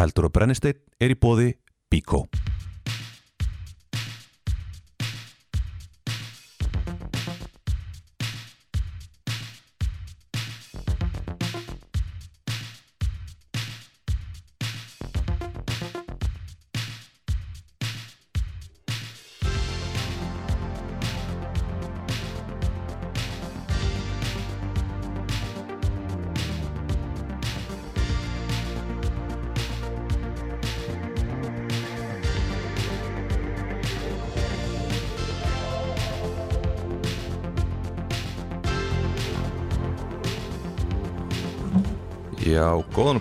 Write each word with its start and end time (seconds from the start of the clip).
Eldur 0.00 0.30
og 0.30 0.32
brennisteinn 0.32 0.80
er 1.00 1.12
í 1.12 1.18
bóði 1.20 1.52
Bíkó. 1.92 2.24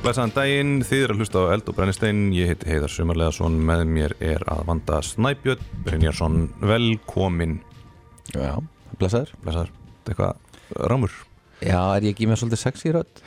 Blæsaðan 0.09 0.31
daginn, 0.34 0.70
þið 0.88 1.02
er 1.05 1.12
að 1.13 1.20
hlusta 1.22 1.41
á 1.45 1.52
Eld 1.54 1.68
og 1.70 1.76
Brennistein, 1.77 2.20
ég 2.34 2.50
heiti 2.50 2.66
Heiðar 2.72 2.90
Sumarleðarsson, 2.90 3.58
með 3.62 3.81
mér 3.94 4.13
er 4.26 4.41
að 4.50 4.63
vanda 4.66 4.98
Snæbjörn 5.05 5.62
Brynjarsson, 5.86 6.38
velkomin, 6.66 7.59
Já, 8.34 8.55
blessaður. 8.98 9.36
Blæsaður, 9.44 9.70
þetta 10.08 10.14
eitthvað 10.16 10.88
rámur, 10.90 11.14
Já, 11.62 11.77
er 12.00 12.08
ég 12.08 12.16
ekki 12.16 12.26
með 12.31 12.41
svolítið 12.41 12.62
sexy 12.64 12.94
rödd? 12.95 13.22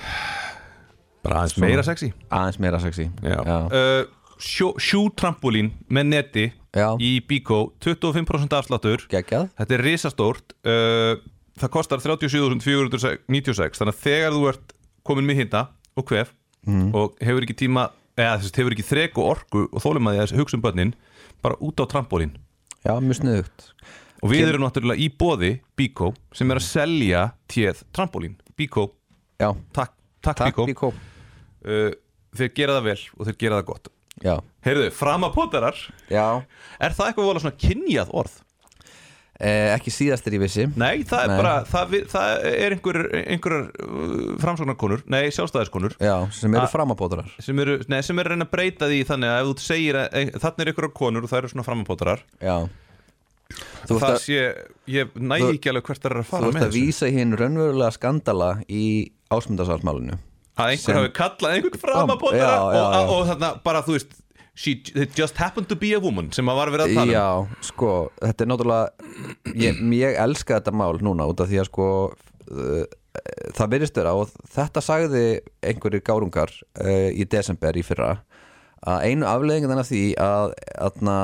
bara 1.23 1.39
aðeins 1.45 1.55
Svona. 1.55 1.69
meira 1.71 1.85
sexy. 1.87 2.09
Aðeins 2.35 2.59
meira 2.59 2.81
sexy. 2.83 3.05
Já. 3.23 3.37
Já, 3.47 3.59
Uh, 3.71 4.03
sjó, 4.43 4.73
sjú-trampolín 4.83 5.71
með 5.89 6.07
neti 6.11 6.47
Já. 6.75 6.97
í 6.99 7.21
Bíkó, 7.23 7.73
25% 7.79 8.59
afsláttur, 8.59 9.07
geggjað. 9.07 9.51
Þetta 9.55 9.75
er 9.79 9.85
risastórt, 9.87 10.57
uh, 10.67 11.15
það 11.63 11.71
kostar 11.79 12.03
37.496, 12.03 13.79
þannig 13.79 13.95
að 13.95 14.03
þegar 14.03 14.33
þú 14.35 14.49
ert 14.51 14.75
komin 15.07 15.27
með 15.31 15.45
hinda 15.45 15.69
og 15.95 16.07
kvef 16.11 16.33
Mhm. 16.67 16.95
og 16.95 17.17
hefur 17.21 17.43
ekki 17.47 17.57
tíma, 17.67 17.89
eða 18.17 18.39
þess 18.41 18.57
hefur 18.57 18.73
ekki 18.77 18.87
þrek 18.87 19.19
og 19.19 19.31
orku 19.37 19.63
og 19.73 19.83
þólimaði 19.83 20.21
að 20.23 20.37
hugsa 20.39 20.57
um 20.59 20.63
börnin, 20.63 20.95
bara 21.43 21.57
út 21.61 21.77
á 21.83 21.85
trampolín. 21.91 22.37
Já, 22.85 22.95
mjög 23.01 23.19
sniðugt 23.23 23.69
Og 24.23 24.31
við 24.31 24.39
Kem- 24.45 24.49
erum 24.53 24.63
náttúrulega 24.63 25.03
í 25.03 25.09
bóði 25.19 25.61
Bíkó 25.77 26.13
sem 26.33 26.49
er 26.51 26.57
að 26.61 26.63
selja 26.63 27.33
téð 27.49 27.83
trampolín. 27.93 28.37
Bíkó, 28.57 28.93
Já, 29.41 29.51
takk, 29.73 29.91
takk, 30.23 30.37
takk 30.37 30.57
Bíkó. 30.67 30.93
Uh, 31.67 31.91
þeir 32.35 32.55
gera 32.55 32.77
það 32.79 32.85
vel 32.85 33.01
og 33.19 33.27
þeir 33.27 33.39
gera 33.39 33.57
það 33.63 33.67
gott. 33.67 33.89
Já, 34.23 34.37
Heyrðu, 34.65 34.91
framapotarar, 34.93 35.75
já 36.11 36.45
er 36.79 36.91
það 36.95 37.07
eitthvað 37.11 37.25
vola 37.27 37.41
svona 37.43 37.59
kynjað 37.59 38.11
orð? 38.15 38.37
Eh, 39.43 39.73
Ekki 39.75 39.91
síðastir 39.93 40.37
í 40.39 40.41
vissi. 40.43 40.65
Nei, 40.79 41.03
það 41.09 41.25
er 41.25 41.33
Nei. 41.33 41.37
bara, 41.43 41.55
það, 41.69 41.97
það 42.13 42.47
er 42.53 42.77
einhver, 42.77 42.99
einhverjar 43.23 43.65
uh, 43.83 44.37
framsóknarkonur, 44.43 45.03
nei, 45.13 45.25
sjálfstæðiskonur. 45.35 45.97
Já, 46.01 46.15
sem 46.39 46.55
eru 46.55 46.63
A- 46.69 46.71
framabótarar. 46.73 47.29
sem 47.43 47.59
eru, 47.65 47.81
nei, 47.91 48.01
sem 48.07 48.19
eru 48.23 48.33
reyna 48.37 48.47
að 48.47 48.55
breyta 48.55 48.89
því 48.93 49.01
þannig 49.11 49.33
að 49.35 49.43
ef 49.43 49.51
þú 49.51 49.67
segir 49.67 49.99
að 50.05 50.19
ein- 50.23 50.33
þarna 50.39 50.65
er 50.67 50.73
einhverjar 50.73 50.95
konur 51.03 51.27
og 51.27 51.33
það 51.35 51.43
eru 51.43 51.53
svona 51.57 51.67
framapotarar 51.67 52.25
Já. 52.41 52.57
Þú 53.89 53.99
það 54.01 54.15
sé, 54.23 54.37
ég 54.89 55.11
næ 55.19 55.35
þú- 55.43 55.49
ekki 55.59 55.69
alveg 55.73 55.85
hvert 55.91 56.01
það 56.07 56.11
er 56.13 56.17
að 56.17 56.23
þú 56.25 56.31
fara 56.31 56.47
ert 56.49 56.55
með 56.57 56.69
að 56.71 56.77
vísa 56.79 57.09
í 57.11 57.17
hinn 57.19 57.35
raunverulega 57.37 57.93
skandala 57.99 58.51
í 58.71 58.85
ásmundarsálsmálinu 59.35 60.17
að 60.63 60.71
einhver 60.73 60.85
sem- 60.87 60.97
hafi 61.01 61.11
kallað 61.17 61.57
einhvern 61.59 61.81
framapotara 61.83 62.39
Já, 62.41 62.63
og, 62.63 62.73
já, 62.73 62.81
já. 62.81 63.03
og, 63.03 63.13
og 63.19 63.27
þarna 63.33 63.51
bara 63.65 63.83
þú 63.85 63.97
veist 63.99 64.17
she, 64.55 64.83
it 64.95 65.15
just 65.15 65.37
happened 65.37 65.69
to 65.69 65.77
be 65.77 65.93
a 65.97 66.01
woman 66.01 66.31
sem 66.33 66.49
að 66.49 66.59
var 66.61 66.73
verið 66.75 66.91
að 66.91 66.99
tala 66.99 67.07
um. 67.07 67.15
Já, 67.15 67.69
sko, 67.69 67.93
þetta 68.21 68.45
er 68.45 68.51
náttúrulega 68.53 69.55
ég, 69.65 69.81
ég 70.05 70.19
elska 70.25 70.59
þetta 70.59 70.75
mál 70.77 70.99
núna 71.05 71.29
út 71.31 71.41
af 71.45 71.51
því 71.51 71.63
að 71.63 71.71
sko 71.71 71.89
uh, 72.11 72.85
það 73.57 73.73
virðist 73.77 73.99
vera 74.01 74.15
og 74.17 74.33
þetta 74.53 74.85
sagði 74.85 75.25
einhverjir 75.65 76.05
gárungar 76.05 76.53
uh, 76.81 77.09
í 77.13 77.27
desember 77.29 77.77
í 77.77 77.85
fyrra 77.87 78.17
að 78.83 79.09
einu 79.09 79.29
afleðingin 79.31 79.79
af 79.79 79.89
því 79.89 80.05
að 80.19 80.55
aðna, 80.89 81.19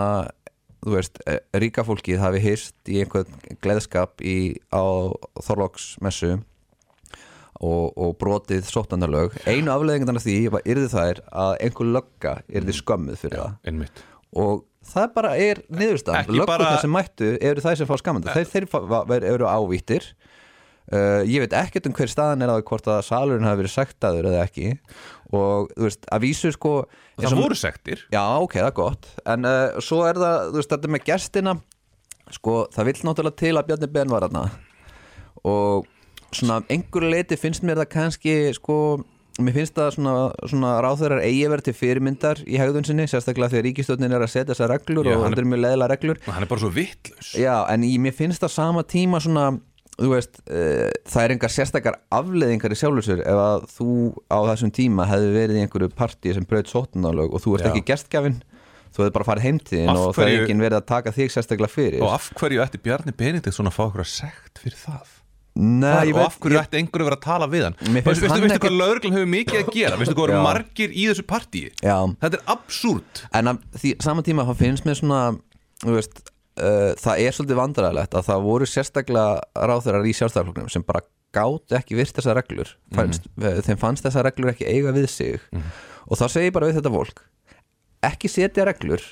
þú 0.84 0.92
veist, 0.94 1.18
eh, 1.26 1.40
ríka 1.58 1.82
fólkið 1.82 2.20
hafi 2.22 2.42
hýrst 2.44 2.92
í 2.92 3.00
einhvern 3.02 3.56
gleðskap 3.64 4.22
í, 4.22 4.60
á 4.70 5.10
Þorlóksmessu 5.42 6.36
og, 7.60 7.92
og 7.98 8.14
brotið 8.20 8.66
sóttandarlög 8.70 9.34
einu 9.50 9.72
afleðingin 9.74 10.14
af 10.14 10.22
því 10.24 10.36
yrði 10.62 10.88
þær 10.92 11.20
að 11.32 11.52
einhver 11.66 11.92
lögga 11.96 12.34
yrði 12.48 12.74
skömmuð 12.78 13.18
fyrir 13.24 13.40
það. 13.42 13.54
einmitt. 13.66 14.02
Og 14.38 14.64
það 14.88 15.12
bara 15.14 15.32
er 15.36 15.62
niðurstaðan. 15.68 16.22
Ekki 16.24 16.36
löggurnar 16.38 16.64
bara- 16.68 16.80
sem 16.84 16.92
mættu 16.94 17.30
eru 17.40 17.64
þær 17.64 17.76
sem 17.80 17.88
fá 17.88 17.96
skamandi 17.98 18.34
þeir, 18.36 18.50
þeir 18.52 18.68
va- 18.88 19.04
eru 19.18 19.48
ávíttir. 19.50 20.12
Uh, 20.88 21.20
ég 21.28 21.42
veit 21.42 21.52
ekkert 21.52 21.84
um 21.84 21.92
hver 21.92 22.08
staðan 22.08 22.40
er 22.46 22.48
að 22.48 22.62
hvort 22.64 22.86
að 22.88 23.02
salurinn 23.04 23.44
hafi 23.44 23.60
verið 23.60 23.74
sektaður 23.74 24.28
eða 24.30 24.44
ekki. 24.46 24.70
Og 25.36 25.68
þú 25.76 25.84
veist, 25.84 26.06
að 26.08 26.22
vísu 26.24 26.52
sko 26.54 26.86
það 27.20 27.34
voru 27.42 27.58
sektir. 27.58 28.06
Já, 28.14 28.22
ok, 28.40 28.54
það 28.56 28.70
er 28.70 28.76
gott. 28.78 29.10
En 29.28 29.44
uh, 29.44 29.76
svo 29.84 29.98
er 30.08 30.16
það, 30.16 30.46
þú 30.54 30.62
veist, 30.62 30.70
þetta 30.72 30.88
með 30.94 31.04
gestina. 31.10 31.54
Sko, 32.32 32.54
það 32.72 32.88
vill 32.88 32.96
náttúrulega 33.04 33.36
til 33.36 33.52
að 33.56 33.66
Bjarni 33.68 33.90
Ben 33.92 34.08
var 34.08 34.24
þarna. 34.24 34.46
Og 35.44 35.86
svona 36.34 36.60
einhverju 36.68 37.10
leiti 37.12 37.38
finnst 37.40 37.62
mér 37.66 37.80
það 37.82 37.88
kannski 37.94 38.34
sko, 38.56 38.76
mér 39.40 39.54
finnst 39.56 39.76
það 39.78 39.92
svona, 39.96 40.14
svona 40.50 40.72
ráþörar 40.84 41.22
eigi 41.24 41.46
verið 41.48 41.68
til 41.70 41.76
fyrirmyndar 41.78 42.42
í 42.44 42.58
hegðun 42.60 42.84
sinni, 42.88 43.06
sérstaklega 43.08 43.52
því 43.54 43.60
að 43.60 43.66
ríkistjónin 43.68 44.12
er 44.16 44.24
að 44.26 44.32
setja 44.34 44.52
þessar 44.52 44.72
reglur 44.74 45.08
Já, 45.08 45.16
og 45.16 45.24
hann 45.24 45.38
er- 45.38 45.48
mjög 45.48 45.62
leðilega 45.64 45.90
reglur. 45.94 46.20
Hann 46.26 46.42
er 46.44 46.50
bara 46.50 46.60
svo 46.64 46.70
vittlaus 46.74 47.32
Já, 47.38 47.54
en 47.72 47.86
í, 47.86 47.94
mér 48.02 48.14
finnst 48.18 48.42
það 48.44 48.54
sama 48.56 48.82
tíma 48.84 49.22
svona, 49.24 49.46
þú 49.98 50.12
veist, 50.12 50.38
uh, 50.50 50.90
það 51.08 51.24
er 51.24 51.34
engar 51.36 51.54
sérstakar 51.54 51.98
afleðingar 52.14 52.74
í 52.76 52.80
sjálfsögur 52.82 53.24
ef 53.24 53.40
að 53.46 53.66
þú 53.78 53.88
á 54.30 54.38
þessum 54.52 54.74
tíma 54.74 55.08
hefði 55.10 55.32
verið 55.38 55.58
í 55.58 55.64
einhverju 55.64 55.90
partí 55.96 56.34
sem 56.36 56.44
braut 56.46 56.68
sóttunarlög 56.70 57.32
og 57.34 57.42
þú 57.42 57.56
ert 57.58 57.66
Já. 57.66 57.72
ekki 57.72 57.86
gestgjafinn 57.92 58.40
þú 58.94 59.02
hefði 59.04 59.14
bara 59.18 59.26
farið 59.28 59.46
heimtíðin 59.48 59.90
og 59.94 60.14
það 60.16 60.28
er 60.32 60.42
enginn 60.44 60.62
verið 60.64 60.78
að 60.80 60.86
taka 60.88 61.12
þig 61.12 61.32
sérstaklega 61.34 61.68
fyrir. 61.72 62.00
Og 62.02 62.14
af 62.14 62.30
hverju 62.38 62.62
ætti 62.64 62.80
Bjarni 62.82 63.12
Benedikt 63.12 63.54
svona 63.54 63.68
að 63.72 63.76
fá 63.76 63.82
okkur 63.88 64.04
að 64.06 64.12
sekt 64.14 64.62
fyrir 64.62 64.78
það 64.80 65.10
Nei, 65.58 66.12
og 66.14 66.20
af 66.22 66.36
hverju 66.38 66.58
ætti 66.60 66.78
einhverju 66.78 67.06
verið 67.08 67.18
að 67.18 67.24
tala 67.24 67.48
við 67.50 67.64
hann? 67.66 67.76
Veistu, 68.06 68.28
ekki- 68.28 68.60
hvað 68.62 68.76
lögreglun 68.78 69.16
hefur 69.16 69.30
mikið 69.32 69.60
að 69.64 69.70
gera? 69.74 69.96
Veistu 69.98 70.14
hvað 70.14 70.28
eru 70.30 70.42
margir 70.48 70.92
í 70.94 71.06
þessu 71.10 71.24
partíi? 71.26 71.70
Já, 71.82 71.96
þetta 72.22 72.38
er 72.38 72.44
absúrt 72.54 73.22
en 73.34 73.52
að 73.52 73.62
því 73.82 73.92
sama 74.06 74.22
tíma 74.28 74.44
þá 74.46 74.52
finnst 74.62 74.86
mér 74.86 74.98
svona, 75.00 75.20
veist 75.88 76.20
uh, 76.62 76.92
það 77.02 77.24
er 77.26 77.34
svolítið 77.38 77.58
vandræðilegt 77.62 78.14
að 78.20 78.28
það 78.30 78.46
voru 78.46 78.68
sérstaklega 78.70 79.66
ráþurar 79.72 80.06
í 80.06 80.14
sjálfstæðarfloknum 80.20 80.70
sem 80.76 80.86
bara 80.86 81.02
gátt 81.34 81.74
ekki 81.80 81.98
virt 81.98 82.14
þessar 82.16 82.38
reglur 82.38 82.70
fannst, 82.96 83.26
þeim 83.36 83.78
fannst 83.82 84.06
þessar 84.06 84.24
reglur 84.30 84.54
ekki 84.54 84.64
eiga 84.70 84.94
við 84.96 85.10
sig. 85.12 85.42
Og 86.08 86.16
þá 86.16 86.24
segi 86.32 86.48
ég 86.48 86.54
bara 86.56 86.70
við 86.70 86.78
þetta 86.78 86.94
fólk 86.94 87.24
ekki 88.08 88.30
setja 88.30 88.64
reglur 88.70 89.02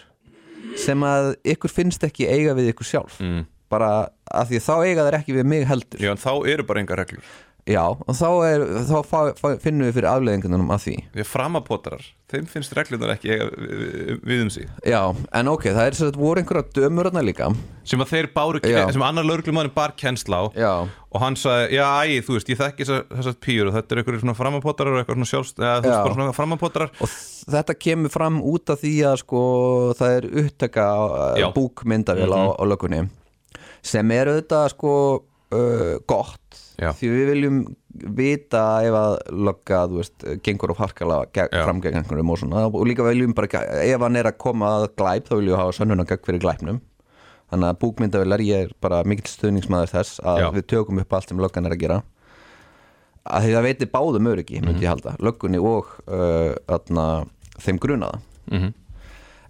sem 0.81 1.03
að 1.05 1.35
ykkur 1.53 1.73
finnst 1.75 2.07
ekki 2.07 2.25
eiga 2.31 2.55
við 2.57 2.71
ykkur 2.73 2.87
sjálf. 2.89 3.19
Mm. 3.21 3.45
Bara 3.73 3.91
að 4.31 4.53
því 4.53 4.63
þá 4.69 4.75
eiga 4.85 5.09
þær 5.09 5.19
ekki 5.21 5.37
við 5.39 5.51
mig 5.55 5.67
heldur. 5.71 6.03
Já 6.03 6.13
en 6.15 6.23
þá 6.23 6.33
eru 6.53 6.67
bara 6.69 6.83
enga 6.85 6.99
reglur. 6.99 7.35
Já, 7.67 7.83
og 7.83 8.15
þá, 8.15 8.29
er, 8.47 8.63
þá 8.87 8.99
fá, 9.03 9.19
fá, 9.35 9.47
finnum 9.59 9.89
við 9.89 9.97
fyrir 9.97 10.07
afleðingunum 10.13 10.69
af 10.71 10.85
því. 10.85 10.93
Að 11.19 11.27
framapotarar 11.27 12.05
þeim 12.31 12.45
finnst 12.51 12.75
reglunar 12.79 13.11
ekki 13.17 13.33
eiga 13.33 13.49
við, 13.59 14.21
við 14.23 14.43
um 14.45 14.53
sig. 14.55 14.69
Já, 14.87 15.01
en 15.11 15.51
ok, 15.51 15.67
það 15.75 15.89
er 15.91 15.97
svo 15.99 16.11
að 16.13 16.19
voru 16.21 16.43
einhverja 16.45 16.71
dömurna 16.79 17.25
líka. 17.27 17.49
Sem 17.87 18.03
að 18.03 18.13
þeir 18.13 18.29
báru 18.37 18.63
Já. 18.63 18.85
sem 18.95 19.03
annar 19.03 19.27
lögreglumann 19.27 19.73
bar 19.75 19.97
kennsla 19.99 20.41
á 20.43 20.45
já, 20.55 20.71
og 20.87 21.23
hann 21.23 21.39
sagði, 21.39 21.75
já, 21.81 21.87
æ, 22.07 22.23
þú 22.27 22.39
veist, 22.39 22.55
ég 22.55 22.63
þekki 22.63 22.87
þessar, 22.87 23.37
pýr 23.43 23.67
og 23.67 23.75
þetta 23.81 23.95
er 23.95 24.03
einhverjum 24.05 24.25
svona 24.29 24.39
framapotarar 24.39 24.95
og 24.95 25.03
eitthvað 25.03 25.19
svona 25.19 25.33
sjálfst, 25.33 25.59
eða 25.59 25.77
þú 25.83 25.91
veist 25.91 26.07
bara 26.07 26.19
svona 26.21 26.39
framapotarar 26.39 26.95
og 27.03 27.15
þetta 27.51 27.79
kemur 27.83 28.15
fram 28.15 28.41
út 28.47 28.75
af 28.75 28.83
því 28.83 28.95
að 29.11 29.21
sko 29.23 29.45
það 29.99 30.17
er 30.21 30.33
upptaka 30.47 30.89
Já. 31.43 31.51
búkmyndavél 31.55 32.31
á, 32.31 32.43
á 32.55 32.63
lögunni 32.67 33.07
sem 33.87 34.13
er 34.15 34.31
auðvitað 34.33 34.71
sko 34.75 34.93
uh, 35.55 35.97
gott. 36.09 36.43
Já. 36.77 36.91
því 36.93 37.09
við 37.09 37.29
viljum 37.31 37.61
vita 38.19 38.63
ef 38.85 38.95
að 38.99 39.15
lögga, 39.47 39.79
þú 39.89 40.01
veist, 40.03 40.27
gengur 40.45 40.75
og 40.75 40.81
harkala 40.83 41.23
Já. 41.33 41.47
fram 41.55 41.81
gegn 41.81 42.03
einhverjum 42.03 42.33
og 42.35 42.41
svona. 42.43 42.67
Og 42.69 42.85
líka 42.89 43.07
viljum 43.07 43.33
bara, 43.37 43.63
ef 43.81 44.05
hann 44.05 44.21
er 44.21 44.29
að 44.29 44.37
koma 44.43 44.75
að 44.83 44.91
glæp 45.01 45.31
þá 45.31 45.39
viljum 45.39 45.55
við 45.55 45.63
hafa 45.63 45.77
sönnuna 45.79 46.05
gegn 46.11 46.27
fyrir 46.27 46.43
glæpnum. 46.45 46.83
Þannig 47.47 47.71
að 47.71 47.81
búkmyndavélar 47.85 48.45
ég 48.45 48.67
er 48.67 48.75
bara 48.83 49.01
mikill 49.07 49.31
stuðningsmaður 49.31 49.95
þess 49.95 50.21
að 50.21 50.43
Já. 50.43 50.49
við 50.59 50.69
tökum 50.75 51.01
upp 51.01 51.17
allt 51.17 51.33
sem 51.33 51.41
löggan 51.41 51.69
er 51.69 51.77
að 51.77 51.83
gera. 51.85 51.99
Að 53.27 53.47
því 53.47 53.55
það 53.57 53.67
veitir 53.71 53.93
báðum 53.95 54.29
öryggi 54.31 54.61
myndi 54.63 54.85
ég 54.85 54.93
halda, 54.93 55.17
löggunni 55.23 55.63
og 55.63 55.95
uh, 56.07 56.53
atna, 56.77 57.07
þeim 57.63 57.81
grunaða. 57.83 58.21
Mm 58.51 58.75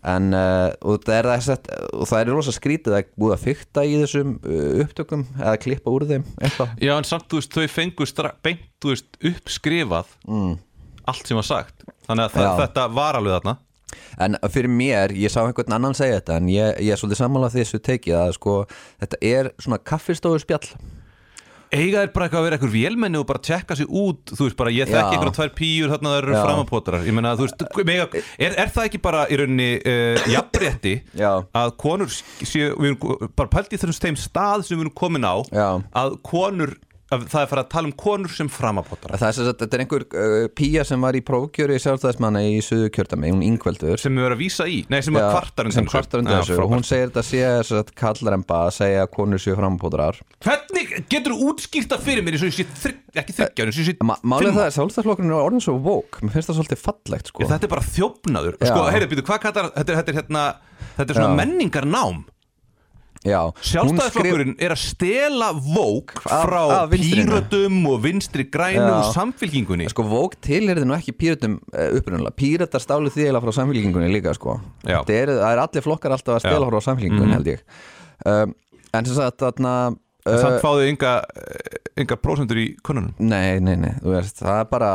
en 0.06 0.30
uh, 0.36 0.70
og, 0.86 1.02
það 1.06 1.18
er 1.18 1.28
það, 1.46 1.70
og 1.96 2.08
það 2.10 2.20
er 2.20 2.30
rosa 2.30 2.54
skrítið 2.54 2.96
að 2.98 3.10
búið 3.18 3.34
að 3.36 3.44
fykta 3.46 3.84
í 3.86 3.96
þessum 4.02 4.36
uh, 4.38 4.80
upptökum 4.84 5.26
eða 5.40 5.56
klippa 5.62 5.92
úr 5.92 6.06
þeim 6.10 6.26
eitthvað. 6.38 6.74
Já, 6.82 6.94
en 6.96 7.08
samt, 7.08 7.28
þú 7.30 7.40
veist, 7.40 7.56
þau 7.56 7.74
fengu 7.74 8.08
stra- 8.08 8.34
beint, 8.46 8.66
uppskrifað 8.86 10.12
mm. 10.28 10.52
allt 11.10 11.30
sem 11.30 11.38
var 11.38 11.48
sagt. 11.48 11.86
Þannig 12.06 12.28
að 12.28 12.36
það, 12.36 12.52
þetta 12.62 12.90
var 12.94 13.18
alveg 13.20 13.38
þarna. 13.38 13.56
En 14.22 14.36
fyrir 14.52 14.70
mér, 14.72 15.14
ég 15.16 15.32
sá 15.32 15.40
einhvern 15.44 15.74
annan 15.76 15.96
segja 15.96 16.20
þetta 16.20 16.38
en 16.40 16.48
ég, 16.50 16.78
ég 16.84 16.94
er 16.94 17.00
svolítið 17.00 17.20
sammála 17.22 17.50
þessu 17.52 17.80
tekið 17.82 18.16
að 18.18 18.32
sko, 18.36 18.54
þetta 19.02 19.20
er 19.24 19.50
svona 19.62 19.78
kaffistofu 19.82 20.40
spjall 20.42 20.70
eiga 21.74 22.02
er 22.04 22.10
bara 22.14 22.26
eitthvað 22.26 22.40
að 22.40 22.46
vera 22.46 22.56
eitthvað 22.58 22.74
vélmenni 22.76 23.18
og 23.20 23.26
bara 23.28 23.42
tjekka 23.42 23.76
sig 23.78 23.88
út 23.90 24.32
þú 24.32 24.46
veist 24.46 24.58
bara 24.60 24.72
ég 24.74 24.86
Já. 24.90 24.94
þekki 24.96 25.16
eitthvað 25.16 25.36
tvær 25.38 25.52
píur 25.58 25.92
þarna 25.94 26.12
það 26.12 26.18
eru 26.22 26.34
Já. 26.36 26.40
framapótarar 26.46 27.06
ég 27.08 27.16
meina 27.16 27.32
þú 27.38 27.46
veist 27.48 27.64
mega, 27.88 28.06
er, 28.38 28.56
er 28.64 28.72
það 28.76 28.88
ekki 28.90 29.00
bara 29.06 29.24
í 29.32 29.38
rauninni 29.40 29.68
uh, 29.80 30.26
jafnrétti 30.30 30.94
að 31.56 31.74
konur 31.82 32.12
séu 32.14 32.72
við 32.76 32.92
erum 32.92 33.30
bara 33.36 33.52
pælt 33.56 33.74
í 33.74 33.80
þessum 33.82 34.18
stað 34.20 34.66
sem 34.68 34.76
við 34.78 34.86
erum 34.86 34.96
komin 35.02 35.26
á 35.26 35.36
Já. 35.50 35.68
að 36.02 36.18
konur 36.26 36.76
það 37.06 37.36
er 37.42 37.48
farið 37.52 37.60
að 37.62 37.68
tala 37.70 37.86
um 37.86 37.92
konur 38.02 38.32
sem 38.34 38.48
framapótarar 38.50 39.20
Það 39.20 39.28
er, 39.28 39.34
sem 39.36 39.44
sagt- 39.46 39.60
þetta 39.62 39.76
er 39.78 39.82
einhver 39.84 40.04
uh, 40.10 40.48
pía 40.58 40.82
sem 40.88 41.00
var 41.06 41.14
í 41.14 41.22
prófkjöri 41.26 41.76
sjálfstæðismanna 41.84 42.40
í 42.50 42.56
suðu 42.66 42.88
kjördami, 42.96 43.30
hún 43.30 43.44
Ingveldur. 43.46 43.94
Sem 44.02 44.16
við 44.18 44.24
erum 44.26 44.36
að 44.36 44.42
vísa 44.42 44.66
í? 44.66 44.80
Nei 44.90 45.00
sem 45.06 45.14
er 45.20 45.28
kvartar 45.30 45.64
undan 45.68 45.76
sem 45.76 45.86
þessu. 45.86 45.94
kvartar 45.94 46.18
undan 46.24 46.34
Já, 46.34 46.42
þessu. 46.50 46.66
hún 46.72 46.84
segir 46.88 47.08
þetta 47.12 47.24
sé 47.28 47.42
þess 47.46 47.72
að 47.78 47.92
kallaremba 48.02 48.56
að 48.66 48.72
segja 48.80 49.04
að 49.06 49.10
konur 49.16 49.38
séu 49.46 49.54
frampótarar 49.60 50.18
hvernig 50.46 50.86
getur 51.12 51.32
þú 51.36 51.50
útskýrta 51.52 51.96
fyrir 52.02 52.22
mér 52.26 52.34
eins 52.36 52.44
og 52.46 52.50
ég 52.50 52.58
sé 52.58 52.66
þrygg, 52.82 52.98
ekki 53.22 53.32
þryggja 53.38 53.62
eins 53.68 53.76
og 53.76 53.82
ég 53.82 53.88
sé 53.90 53.96
Ma 54.06 54.16
Málið 54.26 54.50
fimm? 54.50 54.58
það 54.58 54.66
er 54.66 54.74
sjálfstæðisflokkurinn 54.76 55.30
er 55.32 55.46
orðin 55.46 55.62
svo 55.64 55.76
vók 55.86 56.18
mér 56.22 56.32
finnst 56.34 56.50
það 56.50 56.58
svolítið 56.60 56.82
fallegt 56.82 57.26
sko 57.30 57.38
Hún 63.26 63.52
skrif- 63.58 63.68
Sjálfstæðisflokkurinn 63.72 64.54
er 64.62 64.74
að 64.76 64.80
stela 64.82 65.48
vók 65.52 66.14
frá 66.22 66.60
af 66.82 66.90
vinstrinu. 66.92 67.26
pírötum 67.26 67.80
og 67.90 68.00
vinstri 68.04 68.46
grænum 68.52 68.92
og 69.00 69.10
samfylkingunni. 69.16 69.88
Sko 69.90 70.06
vók 70.06 70.38
tilherði 70.46 70.86
nú 70.86 70.94
ekki 70.96 71.14
píratum 71.16 71.58
uh, 71.74 71.88
upprunalega. 71.98 72.34
Píratar 72.38 72.82
stálu 72.84 73.10
því 73.10 73.26
eiginlega 73.26 73.44
frá 73.48 73.56
samfélkingunni 73.58 74.12
líka 74.14 74.34
sko. 74.38 74.58
Það 74.86 75.14
er, 75.18 75.34
er 75.36 75.62
allir 75.64 75.84
flokkar 75.84 76.14
alltaf 76.16 76.38
að 76.38 76.44
stela 76.46 76.64
Já. 76.66 76.70
Frá 76.72 76.84
samfélkingunni 76.90 77.36
held 77.38 77.52
ég. 77.56 77.66
Um, 78.26 78.54
En 78.96 79.04
sem 79.04 79.16
sagt 79.18 79.42
þarna 79.42 79.72
en 80.26 80.38
samt 80.40 80.62
fáðu 80.62 80.86
ynga, 80.88 81.10
ynga 82.00 82.16
prósentur 82.18 82.58
í 82.62 82.68
konunum 82.86 83.12
Nei, 83.20 83.58
nei, 83.60 83.74
nei, 83.76 83.92
þú 84.00 84.14
veist, 84.14 84.40
það 84.40 84.62
er 84.62 84.70
bara 84.70 84.90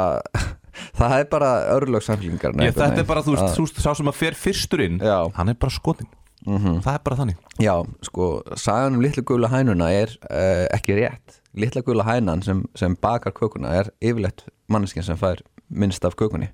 Það 0.97 1.13
er 1.19 1.27
bara 1.29 1.49
örlög 1.75 2.03
samfélkingar 2.07 2.55
Ég, 2.65 2.73
þetta 2.73 3.03
er 3.03 3.07
bara, 3.07 3.21
þú 3.23 3.35
veist, 3.35 3.77
sá 3.83 3.91
sem 3.99 4.09
að 4.09 4.17
fer 4.17 4.37
fyrstur 4.39 4.81
inn 4.87 4.97
Já. 5.03 5.19
hann 5.37 5.51
er 5.53 5.57
bara 5.61 5.75
skotin 5.75 6.09
það 6.45 6.93
er 6.93 7.03
bara 7.05 7.19
þannig 7.19 7.61
Já, 7.61 7.75
sko, 8.07 8.31
sagan 8.57 8.97
um 8.97 9.03
litlu 9.03 9.23
gula 9.27 9.51
hænuna 9.51 9.91
er 9.93 10.15
uh, 10.29 10.65
ekki 10.73 10.97
rétt 10.97 11.39
Litla 11.53 11.83
gula 11.83 12.05
hænan 12.07 12.41
sem, 12.45 12.63
sem 12.79 12.95
bakar 12.95 13.33
kökuna 13.35 13.73
er 13.81 13.91
yfirleitt 14.01 14.45
manneskinn 14.71 15.05
sem 15.05 15.19
fær 15.19 15.43
minnst 15.69 16.05
af 16.07 16.15
kökunni 16.19 16.49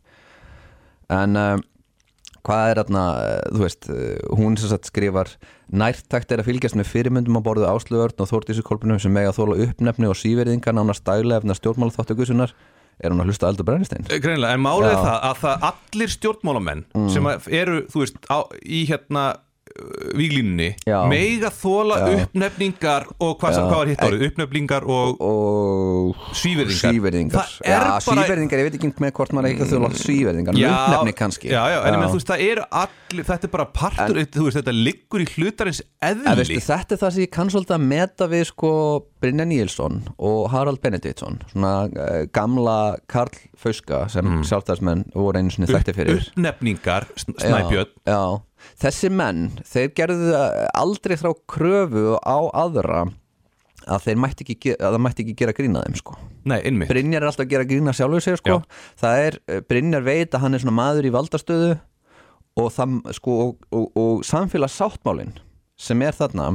En 1.14 1.40
uh, 1.40 1.56
hvað 2.48 2.72
er 2.72 2.82
þarna, 2.82 3.04
uh, 3.16 3.52
þú 3.56 3.64
veist, 3.64 3.92
hún 4.36 4.58
sem 4.60 4.74
sagt 4.74 4.90
skrifar 4.92 5.36
Nærtakt 5.68 6.32
er 6.32 6.44
að 6.44 6.50
fylgjast 6.52 6.80
með 6.80 6.92
fyrirmyndum 6.92 7.40
á 7.40 7.42
borðu 7.46 7.70
Áslöðurn 7.70 8.24
og 8.24 8.32
Þórtísukolpunum 8.32 9.00
sem 9.04 9.14
mega 9.14 9.36
þóla 9.36 9.60
uppnefni 9.68 10.10
og 10.10 10.20
síverðingar 10.20 10.76
nánast 10.76 11.08
daglega 11.08 11.44
efna 11.44 11.56
stjórnmálaþáttökusunar 11.60 12.56
Er 12.98 13.14
hún 13.14 13.22
að 13.22 13.30
hlusta 13.30 13.50
eldur 13.52 13.68
brennistein? 13.68 14.08
Greinilega, 14.10 14.56
en 14.58 14.64
málið. 14.64 14.88
Mm. 14.90 15.04
það 15.06 15.26
að 15.28 15.42
það 15.44 15.66
allir 15.68 16.14
stjórnmálamenn 16.16 16.80
sem 17.14 17.28
að 17.30 17.50
eru, 17.60 17.82
þú 17.94 18.02
veist, 18.02 18.18
á, 18.26 18.38
í 18.66 18.80
hérna 18.90 19.26
víglínunni, 20.18 20.70
meiga 21.12 21.52
þóla 21.54 22.00
Já. 22.02 22.08
uppnefningar 22.24 23.08
og 23.18 23.36
hvað, 23.42 23.60
hvað 23.60 23.78
var 23.78 23.92
hitt 23.92 24.06
árið, 24.08 24.26
uppnefningar 24.32 24.88
og 24.88 25.22
og 25.28 26.28
svíverðingar 26.38 26.94
svíverðingar 26.94 27.52
er 27.66 27.86
já, 27.88 28.00
svíverðingar, 28.06 28.62
ég 28.62 28.70
veit 28.70 28.80
ekki 28.80 28.92
með 29.04 29.14
hvort 29.20 29.36
maður 29.36 29.52
eitthvað 29.52 29.74
þjóla 29.74 29.92
svíverðingar, 30.02 30.62
uppnefni 30.62 31.16
kannski. 31.18 31.52
Já, 31.52 31.62
já, 31.74 31.80
en 31.84 32.00
menn, 32.00 32.10
þú 32.12 32.20
veist, 32.20 32.32
það 32.32 32.46
eru 32.48 32.66
allir 32.84 33.30
þetta 33.32 33.50
er 33.50 33.54
bara 33.58 33.68
partur, 33.78 34.22
þú 34.38 34.48
veist, 34.48 34.60
þetta 34.62 34.78
liggur 34.78 35.24
í 35.24 35.30
hlutarins 35.36 35.84
En 35.98 36.20
eðli 36.22 36.44
veistu, 36.44 36.62
þetta 36.68 36.94
er 36.94 37.00
það 37.02 37.14
sem 37.16 37.24
ég 37.26 37.32
kann 37.34 37.50
svolítið 37.50 37.76
að 37.76 37.86
meta 37.90 38.28
við 38.30 38.44
sko 38.52 38.72
Brynja 39.18 39.48
Níelsson 39.50 40.04
og 40.30 40.44
Harald 40.54 40.82
Benediktsson. 40.84 41.40
Svona 41.50 41.72
uh, 41.90 42.20
gamla 42.34 42.76
Karl 43.10 43.34
Fauska 43.58 44.04
sem 44.14 44.28
mm. 44.28 44.44
sjálfstæðismenn 44.46 45.08
voru 45.16 45.42
einu 45.42 45.54
sinni 45.54 45.70
þætti 45.72 45.96
fyrir. 45.98 46.22
uppnefningar, 46.22 47.10
sn- 47.18 47.38
snæbjörn. 47.42 47.96
já, 48.06 48.14
já, 48.14 48.22
þessi 48.82 49.12
menn 49.14 49.48
þeir 49.68 49.94
gerðu 49.98 50.34
aldrei 50.78 51.18
frá 51.20 51.32
kröfu 51.50 52.18
á 52.22 52.38
aðra 52.54 53.08
að 53.88 54.08
þeir 54.08 54.20
mætti 54.20 54.48
ekki, 54.52 54.74
að 54.84 54.98
mætti 55.04 55.24
ekki 55.24 55.36
gera 55.40 55.56
grína 55.56 55.84
þeim 55.86 55.98
sko. 56.00 56.16
Nei, 56.50 56.60
innmi 56.68 56.88
Brynjar 56.90 57.24
er 57.24 57.30
alltaf 57.30 57.46
að 57.46 57.54
gera 57.54 57.68
grína 57.68 57.94
sjálfur 57.96 58.24
sig 58.24 58.40
sko. 58.42 58.62
það 59.00 59.28
er, 59.28 59.38
eh, 59.48 59.62
Brynjar 59.62 60.04
veit 60.04 60.34
að 60.34 60.44
hann 60.44 60.58
er 60.58 60.64
svona 60.64 60.80
maður 60.80 61.08
í 61.08 61.14
valdastöðu 61.16 61.78
og, 62.58 62.72
það, 62.74 62.98
sko, 63.16 63.38
og, 63.44 63.68
og, 63.72 63.86
og 63.96 64.26
samfélagssáttmálin 64.28 65.36
sem 65.78 66.02
er 66.02 66.18
þarna 66.18 66.50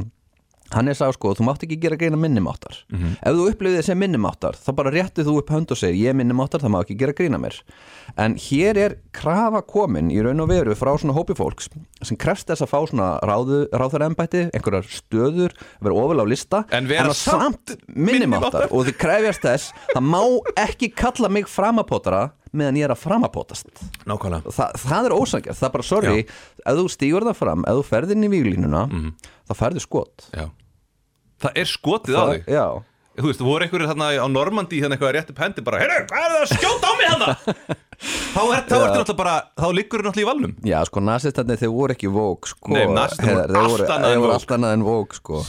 hann 0.73 0.89
er 0.89 0.97
sá 0.99 1.07
sko, 1.13 1.35
þú 1.37 1.45
mátt 1.47 1.63
ekki 1.67 1.77
gera 1.83 1.97
greina 2.01 2.17
minnumáttar 2.21 2.79
ef 2.93 3.35
þú 3.37 3.47
upplifið 3.53 3.79
þið 3.79 3.87
sem 3.89 3.99
minnumáttar 4.01 4.57
þá 4.57 4.71
bara 4.79 4.93
réttið 4.95 5.29
þú 5.29 5.35
upp 5.43 5.53
hönd 5.53 5.71
og 5.75 5.81
segir 5.81 5.99
ég 6.11 6.17
minnumáttar 6.17 6.63
það 6.65 6.73
má 6.75 6.79
ekki 6.83 6.97
gera 7.01 7.13
greina 7.19 7.39
mér. 7.43 7.59
En 8.17 8.35
hér 8.37 8.77
er 8.81 8.97
krafa 9.13 9.63
komin 9.63 10.11
í 10.13 10.19
raun 10.25 10.41
og 10.45 10.49
veru 10.51 10.75
frá 10.79 10.93
svona 10.99 11.15
hópi 11.17 11.37
fólks 11.39 11.69
sem 12.03 12.17
krefst 12.17 12.49
þess 12.51 12.65
að 12.67 12.73
fá 12.73 12.79
svona 12.91 13.09
ráðu, 13.23 13.63
ráðarembætti 13.73 14.47
einhverjar 14.53 14.89
stöður, 14.91 15.53
vera 15.81 15.95
ofal 15.95 16.21
á 16.21 16.27
lista 16.27 16.65
En 16.73 16.89
vera 16.91 17.13
samt 17.17 17.77
minnumáttar 17.89 18.69
og 18.73 18.87
þið 18.89 18.99
krefjast 19.01 19.43
þess 19.47 19.73
það 19.95 20.07
má 20.13 20.23
ekki 20.67 20.91
kalla 20.97 21.29
mig 21.33 21.49
framapótara 21.51 22.31
meðan 22.53 22.77
ég 22.77 22.85
er 22.85 22.93
að 22.93 23.01
framapótast 23.01 23.71
Þa, 24.53 24.67
það 24.77 25.07
er 25.09 25.15
ósangjart, 25.17 25.57
það 25.57 25.69
er 25.69 25.73
bara 25.77 25.87
sorry 25.89 26.17
ef 26.67 26.75
þú 26.77 26.89
stígur 26.93 27.25
það 27.25 27.39
fram, 27.39 27.63
ef 27.65 27.79
þú 27.79 27.85
ferð 27.89 28.13
inn 28.13 28.27
í 28.27 28.29
víglínuna 28.35 28.83
þá 29.49 29.55
ferðu 29.57 29.81
skot. 29.81 30.27
Já. 30.37 30.51
Það 31.43 31.61
er 31.63 31.71
skotið 31.77 32.17
á 32.19 32.25
þig. 32.33 32.49
já, 32.57 32.67
Þú 33.13 33.27
veist, 33.29 33.41
þú 33.43 33.45
voru 33.45 33.65
einhverju 33.67 33.87
þarna 33.91 34.07
á 34.17 34.27
Normandi 34.33 34.79
þannig 34.81 34.97
eitthvað 34.97 35.11
rétt 35.13 35.31
upp 35.35 35.41
hendi 35.43 35.61
bara, 35.61 35.81
heyrðu, 35.83 36.05
hvað 36.09 36.23
er 36.25 36.31
það 36.33 36.45
að 36.47 36.53
skjóta 36.57 36.89
á 36.89 36.93
mig 36.97 37.09
þarna? 37.13 37.27
þá 38.33 38.41
er, 38.41 38.63
þá 38.65 38.73
ertu 38.73 38.79
náttúrulega 38.81 39.17
bara, 39.19 39.35
þá 39.61 39.67
liggur 39.77 40.01
þú 40.01 40.07
náttúrulega 40.07 40.25
í 40.25 40.29
valnum. 40.31 40.55
Já, 40.65 40.77
sko 40.89 41.01
nasistarnir 41.05 41.59
þeir 41.61 41.73
voru 41.75 41.93
ekki 41.93 42.09
vók 42.15 42.49
sko, 42.49 42.73
Nei, 42.73 42.87
nasistarnir 42.89 43.53
voru 43.53 44.33
allt 44.33 44.55
annað 44.57 44.73
en 44.79 44.85
vók. 44.87 45.13
sko. 45.19 45.43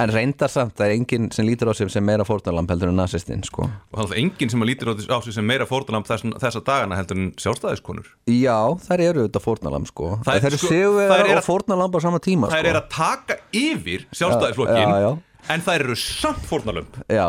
en 0.00 0.12
reyndar 0.16 0.48
samt, 0.54 0.72
það 0.80 0.86
er 0.88 0.94
enginn 0.96 1.28
sem 1.36 1.44
lítur 1.46 1.68
á 1.68 1.74
sig 1.76 1.90
sem 1.92 2.06
meira 2.08 2.24
fórnalamp 2.24 2.72
heldur 2.72 2.88
en 2.88 2.96
nasistinn 2.96 3.44
sko. 3.44 3.68
og 3.68 3.98
það 4.00 4.14
er 4.16 4.20
enginn 4.24 4.50
sem 4.54 4.64
lítir 4.64 4.88
á 4.88 5.18
sig 5.20 5.34
sem 5.36 5.44
meira 5.46 5.66
fórtalamb 5.68 6.08
þess, 6.08 6.24
þessa 6.40 6.64
dagana 6.64 6.96
heldur 6.96 7.20
en 7.20 7.28
sjálfstæðiskonur. 7.36 8.08
Já, 8.32 8.56
þær 8.88 9.04
eru 9.10 9.26
þetta 9.28 9.42
fórnalamp 9.44 9.86
sko. 9.92 10.14
Það 10.24 10.40
þær 10.40 10.48
eru 10.48 10.62
sko- 10.64 10.72
þær 11.12 11.20
eru 11.26 11.36
og 11.36 11.42
að- 11.42 11.44
fórnalamp 11.52 11.92
á 11.92 12.00
sama 12.08 12.18
tíma 12.24 12.48
þær 12.48 12.70
eru 12.72 12.80
að 12.80 12.88
taka 12.88 13.36
yfir 13.52 14.06
sjálfstæðisflokkin 14.16 14.88
Já, 14.88 14.98
já, 15.04 15.12
en 15.50 15.64
þær 15.64 15.84
eru 15.88 15.96
samt 15.98 16.44
fórnalömb 16.48 16.98
Já, 17.10 17.26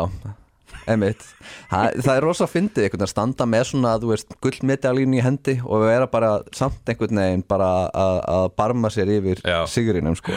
emitt 0.90 1.22
það, 1.70 2.00
það 2.04 2.14
er 2.14 2.26
rosa 2.28 2.48
fyndið 2.50 2.86
einhvern 2.86 2.98
veginn 3.00 3.06
að 3.08 3.12
standa 3.14 3.46
með 3.50 3.66
svona 3.70 3.94
þú 4.02 4.12
veist, 4.12 4.34
gullmedalín 4.44 5.16
í 5.18 5.22
hendi 5.24 5.56
og 5.64 5.86
vera 5.86 6.08
bara 6.10 6.34
samt 6.56 6.92
einhvern 6.92 7.22
veginn 7.24 7.46
bara 7.48 7.70
að, 7.90 8.18
að 8.36 8.48
barma 8.58 8.92
sér 8.92 9.12
yfir 9.18 9.42
Já. 9.44 9.62
sigurinum 9.70 10.16
sko. 10.18 10.36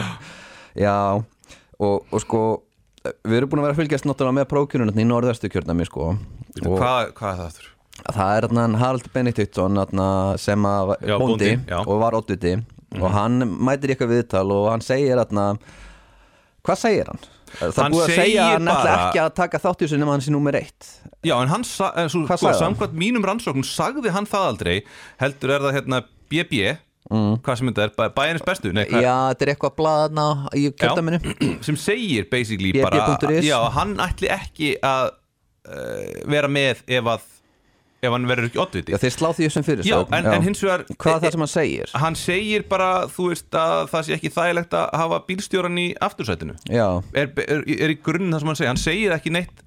Já, 0.78 0.96
og, 1.78 2.06
og 2.10 2.22
sko 2.24 2.42
við 3.24 3.38
erum 3.40 3.50
búin 3.52 3.62
að 3.62 3.68
vera 3.68 3.76
að 3.76 3.82
fylgjast 3.82 4.06
náttúrulega 4.08 4.38
með 4.40 4.48
prókjörunum 4.52 4.98
í 5.00 5.06
norðastu 5.08 5.50
kjörnami 5.52 5.86
sko 5.88 6.12
hvað, 6.64 7.12
hvað 7.18 7.30
er 7.30 7.38
það 7.38 7.44
aftur? 7.46 7.68
það 8.08 8.32
er 8.32 8.46
þarna 8.46 8.80
Harald 8.82 9.08
Benediktsson 9.14 9.80
sem 10.38 10.66
að 10.70 10.92
Já, 11.02 11.16
bóndi, 11.18 11.22
bóndi. 11.22 11.52
Mhm. 11.56 11.86
og 11.86 12.02
var 12.02 12.16
oddviti 12.18 12.54
og 12.98 13.10
hann 13.12 13.42
mætir 13.68 13.92
eitthvað 13.94 14.14
viðtal 14.14 14.46
og 14.54 14.70
hann 14.72 14.84
segir 14.84 15.18
þarna 15.20 15.48
hvað 16.64 16.80
segir 16.80 17.10
hann? 17.10 17.20
Það 17.58 17.78
Hann 17.82 17.94
búið 17.94 18.04
að 18.04 18.14
segja 18.14 18.42
að 18.44 18.52
hann 18.54 18.72
ætla 18.72 18.96
ekki 18.98 19.22
að 19.22 19.30
taka 19.38 19.60
þátt 19.62 19.78
í 19.80 19.86
þessu 19.86 20.00
nema 20.02 20.16
hann 20.16 20.24
sé 20.24 20.34
nummer 20.34 20.58
eitt? 20.58 20.90
Já, 21.26 21.34
en 21.38 21.52
hann, 21.52 21.64
sko, 21.64 22.52
samkvæmt 22.60 22.98
mínum 22.98 23.24
rannsóknum 23.26 23.66
sagði 23.66 24.12
hann 24.14 24.28
það 24.28 24.50
aldrei 24.52 24.76
heldur 25.22 25.54
er 25.56 25.64
það 25.66 25.78
hérna 25.78 26.02
BB 26.28 26.60
hvað 27.08 27.56
sem 27.56 27.70
þetta 27.70 27.86
er, 27.86 27.92
bæ, 27.96 28.02
bæjarins 28.16 28.44
bestu 28.44 28.72
nei, 28.76 28.84
Já, 28.90 29.14
þetta 29.30 29.46
er 29.46 29.52
eitthvað 29.54 29.76
blaðna 29.78 30.26
í 30.58 30.66
kjöldaminu 30.76 31.20
sem 31.66 31.78
segir 31.80 32.28
basically 32.28 32.74
bara 32.76 33.16
já, 33.40 33.56
hann 33.78 33.96
ætli 34.04 34.28
ekki 34.34 34.74
að 34.84 35.14
uh, 35.14 36.18
vera 36.28 36.50
með 36.52 36.84
ef 36.84 37.12
að 37.14 37.24
ef 37.98 38.12
hann 38.14 38.26
verður 38.30 38.46
ekki 38.48 38.60
oddviti. 38.62 38.92
Já, 38.94 38.98
þeir 39.02 39.14
slá 39.16 39.28
því 39.34 39.48
sem 39.50 39.64
fyrir 39.66 39.86
Já, 39.88 39.96
en, 40.14 40.26
en 40.30 40.44
hins 40.46 40.60
vegar 40.62 40.84
Hvað 40.92 41.16
er 41.16 41.22
það 41.24 41.32
sem 41.34 41.42
hann 41.44 41.50
segir? 41.52 41.94
hann 42.04 42.18
segir 42.18 42.66
bara, 42.70 42.90
þú 43.10 43.30
veist 43.32 43.58
að 43.58 43.88
það 43.90 44.04
sé 44.06 44.16
ekki 44.18 44.30
þægilegt 44.36 44.76
að 44.78 44.92
hafa 45.00 45.18
bílstjóran 45.30 45.80
í 45.82 45.86
aftursætinu. 46.06 46.54
Já, 46.70 46.86
er, 47.18 47.32
er, 47.42 47.64
er 47.66 47.94
í 47.94 47.98
grunn 47.98 48.30
það 48.30 48.44
sem 48.44 48.52
hann 48.52 48.60
segir, 48.60 48.70
hann 48.70 48.82
segir 48.84 49.16
ekki 49.18 49.34
neitt 49.34 49.64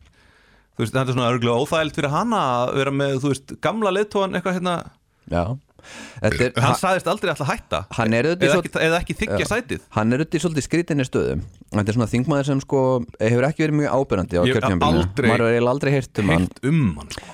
þú 0.78 0.86
veist, 0.86 0.94
þetta 0.96 1.04
er 1.12 1.18
svona 1.18 1.32
örgulega 1.34 1.60
óþægilegt 1.66 2.00
fyrir 2.00 2.14
hana 2.16 2.40
að 2.62 2.72
vera 2.80 2.94
með, 2.96 3.18
þú 3.26 3.34
veist, 3.34 3.54
gamla 3.68 3.92
leiðtóan 3.98 4.38
eitthvað 4.40 4.58
hérna, 4.62 4.76
já 5.32 5.44
er, 6.22 6.54
Hann 6.62 6.78
sagðist 6.80 7.10
aldrei 7.12 7.32
alltaf 7.34 7.50
hætta. 7.52 7.84
Auðvitað 7.92 8.86
eða 8.88 9.02
ekki, 9.02 9.16
ekki 9.16 9.20
þykja 9.26 9.50
sætið. 9.50 9.84
Hann 9.98 10.16
er 10.16 10.24
út 10.26 10.38
í 10.38 10.42
svolítið 10.44 10.68
skrítinni 10.68 11.08
stöðu. 11.08 11.38
Þetta 11.72 11.94
er 11.94 11.98
svona 11.98 12.10
þingmaður 12.12 12.50
sem 12.50 12.64
sko 12.64 12.82
hefur 13.22 13.48
ekki 13.48 13.66
verið 13.66 13.80
mjög 13.80 13.98
ábyrjandi 14.00 14.40
á 14.40 14.44
aldrei 14.92 15.30
maður 15.32 15.46
hefur 15.48 15.70
aldrei 15.72 15.94
heyrt 15.96 16.22
um 16.22 16.32
hann. 16.34 16.48
um 16.68 16.82
sko. 17.08 17.28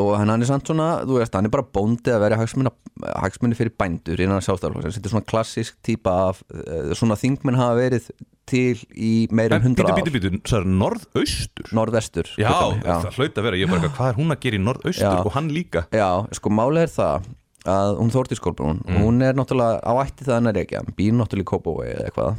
Og 0.00 0.10
hann, 0.20 0.34
er 0.34 0.48
samt 0.48 0.68
svona, 0.68 0.88
þú 1.08 1.18
veist, 1.20 1.36
hann 1.36 1.48
er 1.48 1.52
bara 1.52 1.64
bóndi 1.64 2.12
að 2.12 2.24
vera 2.26 2.38
hagsmunni, 2.40 3.56
fyrir 3.56 3.72
bændur 3.80 4.20
innan 4.20 4.44
sjálfstæðarflokksins, 4.44 4.98
þetta 4.98 5.08
er 5.08 5.14
svona 5.14 5.28
klassísk 5.30 5.78
típa 5.84 6.14
af, 6.28 6.42
eh, 6.52 6.92
svona 6.98 7.16
þingmenn 7.20 7.56
hafa 7.58 7.78
verið 7.78 8.10
til 8.48 8.76
í 8.92 9.12
en 9.30 9.64
hundra 9.64 9.88
bítu, 9.88 9.94
ár. 9.94 10.00
bítu, 10.04 10.12
bítu, 10.18 10.42
það 10.44 10.58
er 10.58 10.68
norðaustur? 10.82 11.70
Norðvestur 11.72 12.28
Já, 12.36 12.50
kjördæmi, 12.50 12.84
það 12.84 13.16
hlaut 13.16 13.40
að 13.40 13.48
vera, 13.48 13.60
ég 13.62 13.72
bara, 13.72 13.92
hvað 13.96 14.10
er 14.10 14.18
hún 14.20 14.34
að 14.34 14.42
gera 14.44 14.58
í 14.58 14.64
norðaustur 14.64 15.08
Já. 15.08 15.24
og 15.24 15.32
hann 15.32 15.48
líka? 15.54 15.86
Já, 15.94 16.10
sko 16.36 16.52
málið 16.52 16.84
er 16.84 16.92
það 16.92 17.30
að 17.64 17.96
hún 18.00 18.10
Þórtís 18.12 18.40
Kolbrún, 18.44 18.82
Mm. 18.84 18.98
hún 19.02 19.22
er 19.24 19.34
náttúrulega 19.34 19.80
á 19.80 19.92
ætti 20.04 20.24
það 20.26 20.34
hann 20.38 20.46
er 20.52 20.58
ekki, 20.64 20.82
býr 20.98 21.12
náttúrulega 21.16 21.46
í 21.46 21.50
Kópavói 21.52 21.86
eða 21.94 22.08
eitthvað 22.10 22.36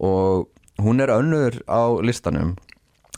og 0.00 0.48
hún 0.84 1.00
er 1.02 1.08
önnur 1.14 1.56
á 1.66 1.80
listanum 2.04 2.56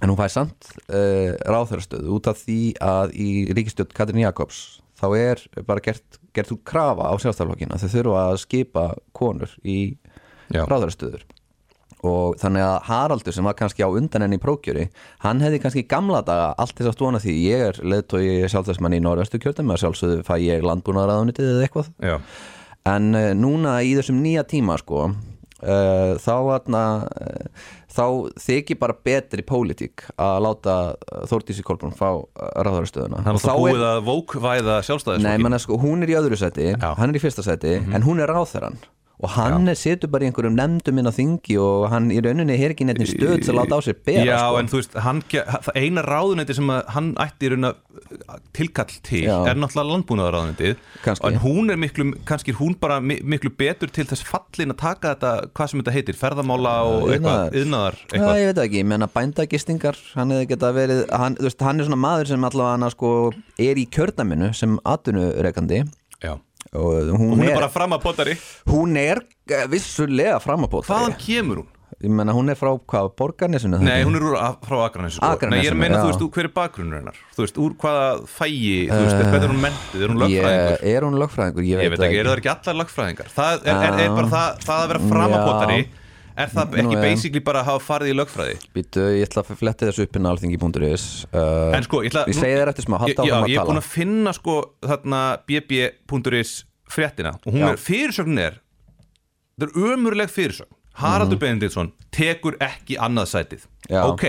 en 0.00 0.08
hún 0.08 0.16
fæði 0.16 0.32
samt 0.32 0.70
uh, 0.88 1.34
ráþörastöðu 1.44 2.14
út 2.16 2.30
af 2.30 2.38
því 2.46 2.60
að 2.80 3.12
í 3.20 3.28
ríkistjótt 3.52 3.92
Katrin 3.92 4.22
Jakobs 4.22 4.80
þá 5.00 5.06
er 5.18 5.42
bara 5.66 5.80
gert, 5.84 6.18
gert 6.36 6.52
út 6.54 6.62
krafa 6.64 7.10
á 7.10 7.14
sjálfstæðarflokkina 7.20 7.76
þau 7.80 7.88
þurfa 7.96 8.22
að 8.30 8.38
skipa 8.46 8.86
konur 9.16 9.52
í 9.64 9.96
Já. 10.50 10.64
Og 12.07 12.38
þannig 12.40 12.64
að 12.64 12.76
Haraldur 12.88 13.35
sem 13.37 13.47
var 13.47 13.57
kannski 13.59 13.85
á 13.85 13.90
undan 13.90 14.25
enn 14.25 14.37
í 14.37 14.40
prókjöri 14.40 14.87
hann 15.25 15.42
hefði 15.45 15.61
kannski 15.64 15.87
gamla 15.90 16.23
daga 16.26 16.52
allt 16.61 16.76
þess 16.78 16.92
að 16.92 16.97
stóna 16.97 17.21
því 17.23 17.35
ég 17.45 17.66
er 17.71 17.80
leðtói 17.85 18.23
sjálfstæðsmann 18.49 18.97
í 18.97 19.02
norðvestu 19.04 19.40
kjördum 19.42 19.75
að 19.75 19.83
sjálfsögðu 19.85 20.23
fæ 20.25 20.35
ég 20.40 20.64
landbúnaðaraðunitið 20.64 21.50
eða 21.52 21.66
eitthvað. 21.66 21.90
Já, 22.00 22.16
en 22.95 23.11
uh, 23.16 23.33
núna 23.37 23.80
í 23.85 23.92
þessum 23.99 24.23
nýja 24.25 24.47
tíma 24.49 24.78
sko 24.80 25.11
uh, 25.11 26.14
þá 26.21 26.37
atna, 26.57 26.85
uh, 27.04 27.66
þá 27.92 28.07
þykir 28.40 28.80
bara 28.80 28.97
betri 29.11 29.45
pólitík 29.47 30.07
að 30.16 30.38
láta 30.47 30.76
Þórdísi 31.28 31.64
Kolbrún 31.66 31.97
fá 31.97 32.23
ráðarastöðuna 32.38 33.25
hann 33.26 33.37
er 33.37 33.45
það 33.45 33.61
búið 33.66 33.85
að 33.90 34.00
vókvæða 34.09 34.78
Nei, 34.78 34.87
sjálfstæðisflokkin 34.88 35.45
menna 35.45 35.61
sko, 35.61 35.80
hún 35.83 36.07
er 36.07 36.14
í 36.14 36.16
öðru 36.23 36.40
seti, 36.40 36.73
Já. 36.73 36.88
hann 36.97 37.12
er 37.12 37.21
í 37.21 37.23
fyrsta 37.23 37.45
seti 37.45 37.76
en 37.80 38.07
hún 38.07 38.23
er 38.25 38.33
ráþæran 38.33 38.80
og 39.20 39.28
hann 39.36 39.68
er, 39.68 39.76
situr 39.76 40.08
bara 40.08 40.24
í 40.24 40.30
einhverjum 40.30 40.54
nefndum 40.56 40.98
inn 41.02 41.08
á 41.08 41.12
þingi 41.12 41.56
og 41.60 41.90
hann 41.92 42.06
í 42.14 42.20
rauninni 42.24 42.54
er 42.56 42.72
ekki 42.72 42.86
neitt 42.88 43.02
stöð 43.10 43.42
að 43.50 43.58
láta 43.58 43.76
á 43.76 43.80
sér 43.84 43.98
bera 44.06 44.24
Já, 44.24 44.38
sko. 44.40 44.58
en 44.62 44.70
þú 44.72 44.78
veist, 44.80 44.94
hann, 45.04 45.20
það 45.28 45.76
eina 45.76 46.04
ráðuneyti 46.06 46.56
sem 46.56 46.70
hann 46.94 47.10
ætti 47.20 47.48
í 47.48 47.52
raun 47.52 47.68
að 47.68 47.76
tilkall 48.56 48.94
til 49.04 49.22
Já. 49.26 49.34
er 49.50 49.60
náttúrulega 49.60 49.90
landbúnaðaráðuneytið 49.92 50.76
Kannski. 51.04 51.28
en 51.28 51.38
hún 51.44 51.70
er 51.74 51.76
miklu, 51.84 52.06
kannski 52.24 52.54
er 52.54 52.58
hún 52.62 52.74
bara 52.80 53.00
mi- 53.00 53.20
miklu 53.22 53.50
betur 53.60 53.92
til 53.92 54.06
þess 54.08 54.24
fallin 54.24 54.72
að 54.72 54.80
taka 54.86 55.14
þetta 55.14 55.32
hvað 55.52 55.68
sem 55.74 55.82
þetta 55.82 55.94
heitir, 55.98 56.18
ferðamála 56.20 56.74
og 56.88 57.08
eitthvað, 57.12 57.54
yðnaðar 57.60 58.00
Já, 58.00 58.08
eitthvað 58.16 58.40
ég 58.40 58.50
veit 58.54 58.62
ekki, 58.64 58.80
ég 58.80 58.86
menna 58.94 59.10
bændagistingar 59.14 59.96
hann 60.16 60.30
hefði 60.34 60.48
geta 60.54 60.72
verið, 60.72 61.04
hann, 61.12 61.36
þú 61.36 61.48
veist, 61.50 61.60
hann 61.68 61.80
er 61.80 61.84
svona 61.90 62.00
maður 62.08 62.32
sem 62.32 62.44
allavega 62.50 62.78
hann 62.78 62.90
sko 62.96 63.12
er 63.58 63.76
í 63.76 63.86
kjördaminu 63.92 64.54
sem 64.56 64.78
atvinnureikandi 64.84 65.84
Já. 66.24 66.38
Og 66.76 67.10
hún, 67.10 67.10
og 67.10 67.20
hún 67.34 67.44
er 67.44 67.50
er, 67.50 67.58
bara 67.58 67.72
fram 67.72 67.96
að 67.96 68.04
potari 68.04 68.38
hún 68.70 68.96
er 69.00 69.24
eh, 69.50 69.66
vissulega 69.70 70.38
framabótt 70.42 70.86
hvaðan 70.90 71.16
kemur 71.18 71.64
hún? 71.64 71.70
ég 72.00 72.12
menna 72.16 72.32
hún 72.32 72.48
er 72.48 72.56
frá 72.56 72.70
hvað, 72.78 73.10
borgarnesinu 73.18 73.80
Nei, 73.82 74.00
hún 74.06 74.16
er 74.16 74.24
úr, 74.24 74.36
frá. 74.64 74.78
Akranesi, 74.86 75.20
Nei, 75.20 75.58
ég 75.60 75.68
er 75.68 75.76
meina, 75.76 75.98
já. 75.98 76.06
þú 76.06 76.12
veist, 76.12 76.22
hver 76.36 76.48
er 76.48 76.52
bakgrunnur 76.56 76.96
hennar? 77.00 77.18
Þú 77.36 77.44
veist, 77.44 77.58
úr 77.60 77.74
hvaða 77.82 78.06
fægi, 78.38 78.76
þú 78.88 79.00
veist, 79.02 79.18
hvernig 79.20 79.44
er 79.44 79.52
hún 79.52 79.60
mentið, 79.66 80.04
er 80.06 80.12
hún 80.14 80.22
lögfræðingur? 80.22 80.70
ég, 80.80 80.94
er 80.94 81.06
hún 81.06 81.18
lögfræðingur, 81.20 81.66
ég 81.68 81.80
veit, 81.80 81.84
Ég 81.84 81.92
veit 81.92 82.04
ekki, 82.06 82.20
eru 82.22 82.32
það 82.32 82.40
ekki 82.40 82.52
allar 82.54 82.78
lagfræðingar? 82.80 83.32
Það 83.34 83.52
er, 83.58 83.74
er, 83.74 83.98
er 83.98 84.06
Já. 84.06 84.14
bara 84.16 84.32
það, 84.36 84.64
það 84.64 84.84
að 84.84 84.88
vera 84.94 85.02
framapotari 85.10 85.80
Er 86.38 86.50
það 86.52 86.75
Nú, 86.76 86.80
ekki 86.82 86.96
já. 86.96 87.02
basically 87.02 87.42
bara 87.44 87.62
að 87.62 87.70
hafa 87.72 87.84
farið 87.84 88.12
í 88.12 88.16
lögfræði? 88.20 88.56
Býtu, 88.76 89.06
ég 89.18 89.28
ætla 89.28 89.42
að 89.44 89.60
fletti 89.60 89.88
þessu 89.88 90.06
upp 90.06 90.18
inn 90.20 90.28
á 90.28 90.30
alþingi.is 90.30 91.06
uh, 91.34 91.76
En 91.76 91.87
sko, 91.87 92.02
ég 92.06 92.12
ætla 92.12 92.26
Ég 92.30 92.38
segi 92.38 92.58
þér 92.60 92.72
eftir 92.72 92.87
smá, 92.87 92.99
halda 93.02 93.25
áfram 93.25 93.46
að 93.46 93.50
ég 93.50 93.56
er 93.56 93.62
tala 93.62 93.70
búin 93.72 93.82
að 93.82 93.88
finna 93.90 94.34
sko 94.37 94.58
þarna 94.87 95.22
bb.is 95.49 96.52
fréttina 96.90 97.37
og 97.44 97.54
hún 97.54 97.64
Já. 97.64 97.70
er, 97.72 97.80
fyrirsögnin 97.82 98.44
er 98.44 98.60
þetta 99.60 99.68
er 99.70 99.90
ömurleg 99.94 100.32
fyrirsögn 100.32 100.76
Haraldur 101.00 101.38
Benediktsson 101.40 101.92
tekur 102.14 102.56
ekki 102.62 102.99
annað 103.00 103.30
sætið. 103.32 103.66
Já. 103.90 104.02
Ok, 104.10 104.25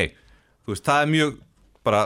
þú 0.65 0.75
veist, 0.75 0.85
það 0.85 1.03
er 1.03 1.11
mjög 1.11 1.37
bara, 1.85 2.03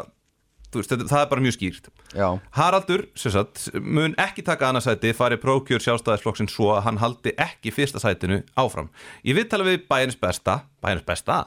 veist, 0.73 0.89
þetta- 0.91 1.07
það 1.11 1.21
er 1.21 1.29
bara 1.29 1.41
mjög 1.41 1.55
skýrt 1.57 1.89
Já, 2.15 2.39
Haraldur, 2.57 3.07
sem 3.15 3.31
sagt, 3.31 3.69
mun 3.81 4.15
ekki 4.17 4.43
taka 4.43 4.69
annað 4.69 4.87
sæti 4.87 5.13
fari 5.13 5.37
prókjör 5.37 5.83
sjálfstæðisflokksinn 5.83 6.49
svo 6.49 6.71
að 6.75 6.83
hann 6.83 6.97
haldi 6.97 7.33
ekki 7.37 7.71
fyrsta 7.75 7.99
sætinu 7.99 8.43
áfram. 8.57 8.89
Ég 9.25 9.35
viðtala 9.35 9.63
við 9.67 9.87
bæjarins 9.87 10.15
besta, 10.19 10.63
bæjarins 10.81 11.05
besta, 11.05 11.45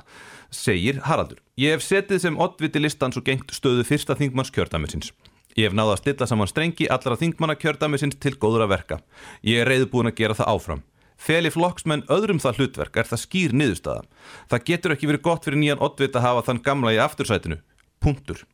segir 0.51 1.01
Haraldur. 1.09 1.39
Ég 1.59 1.73
hef 1.75 1.83
setið 1.83 2.21
sem 2.21 2.37
oddviti 2.39 2.81
listans 2.81 3.17
og 3.17 3.25
gengt 3.25 3.51
stöðu 3.51 3.85
fyrsta 3.85 4.15
þingmanns 4.15 4.53
kjördæmisins. 4.53 5.11
Ég 5.57 5.65
hef 5.71 5.73
náða 5.75 5.97
að 5.97 6.03
stilla 6.03 6.27
saman 6.27 6.47
strengi 6.47 6.87
allra 6.89 7.17
þingmanna 7.19 7.57
kjördæmisins 7.59 8.19
til 8.21 8.37
góður 8.37 8.67
að 8.69 8.69
verka. 8.77 9.01
Ég 9.43 9.65
er 9.65 9.67
reyðbúin 9.73 10.07
að 10.13 10.15
gera 10.21 10.35
það 10.39 10.53
áfram. 10.55 10.83
Feli 11.19 11.51
flokksmenn 11.51 12.05
öðrum 12.07 12.39
það 12.39 12.61
hlutverk 12.61 12.97
er 12.97 13.09
það 13.09 13.23
skýr 13.25 13.53
niðurstaða. 13.57 14.05
Það 14.53 14.65
getur 14.69 14.93
ekki 14.95 15.09
verið 15.11 15.23
gott 15.27 15.45
fyrir 15.49 15.59
nýjan 15.59 15.83
oddvit 15.83 16.15
að 16.15 16.23
hafa 16.29 16.45
þann 16.47 16.63
gamla 16.63 16.93
í 16.95 17.01
aftursætinu. 17.03 17.59
Puntur. 17.99 18.45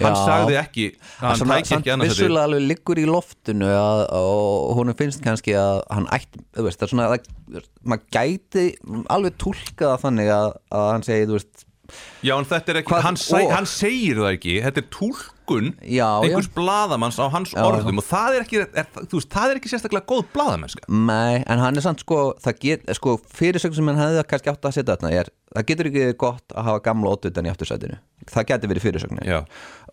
Hann 0.00 0.14
Já. 0.16 0.20
sagði 0.24 0.54
ekki 0.56 0.84
hann 1.20 1.36
Svona, 1.36 1.56
tæki 1.58 1.68
samt 1.68 1.82
ekki 1.82 1.92
annars 1.92 2.08
þetta 2.08 2.16
vissulega 2.16 2.44
alveg 2.48 2.62
liggur 2.70 3.00
í 3.02 3.04
loftinu 3.08 3.68
að, 3.76 4.04
og 4.16 4.70
hún 4.78 4.92
finnst 4.96 5.20
kannski 5.24 5.52
að 5.60 5.82
hann 5.92 6.06
ætti, 6.16 6.40
þú 6.56 6.64
veist, 6.64 6.80
það 6.80 6.86
er 6.86 6.92
svona 6.94 7.08
að 7.10 7.66
maður 7.84 8.06
gæti 8.16 8.64
alveg 9.12 9.36
túlkað 9.42 9.92
það 9.92 10.06
þannig 10.06 10.32
að, 10.38 10.48
að 10.78 10.88
hann 10.94 11.06
segi, 11.10 11.28
þú 11.28 11.36
veist 11.36 11.68
Já, 12.22 12.32
en 12.38 12.46
þetta 12.48 12.72
er 12.72 12.78
ekki, 12.80 12.88
Hvað- 12.92 13.04
hann, 13.04 13.18
seg, 13.20 13.50
hann 13.50 13.66
segir 13.68 14.20
það 14.22 14.28
ekki. 14.36 14.52
Þetta 14.64 14.80
er 14.80 14.86
túlkun 14.94 15.70
Já, 15.82 16.06
einhvers 16.22 16.48
bladamanns 16.54 17.18
á 17.18 17.26
hans 17.34 17.52
Já, 17.52 17.60
orðum 17.66 18.00
og 18.00 18.06
það 18.06 18.36
er 18.38 18.44
ekki, 18.46 18.62
er, 18.62 18.86
veist, 19.12 19.28
það 19.34 19.50
er 19.50 19.60
ekki 19.60 19.72
sérstaklega 19.72 20.08
góð 20.08 20.24
bladamennska 20.32 20.86
Nei, 20.88 21.42
en 21.42 21.60
hann 21.60 21.76
er 21.76 21.84
samt 21.84 22.00
sko, 22.06 22.22
það 22.40 22.94
sko 22.96 23.18
fyrirsögn 23.26 23.76
sem 23.76 23.92
hann 23.92 24.00
hefði 24.00 24.24
kannski 24.30 24.54
átt 24.54 24.70
að 24.70 24.78
setja 24.78 24.96
þarna 24.96 25.12
er 25.20 25.32
það 25.52 25.68
getur 25.68 25.88
ekki 25.90 26.06
gott 26.20 26.54
að 26.54 26.68
hafa 26.68 26.82
gamla 26.86 27.12
óttutan 27.12 27.48
í 27.48 27.52
aftursætinu. 27.52 27.98
Það 28.30 28.46
getur 28.52 28.70
verið 28.72 28.84
fyrirsögnin. 28.86 29.26
Já, 29.26 29.40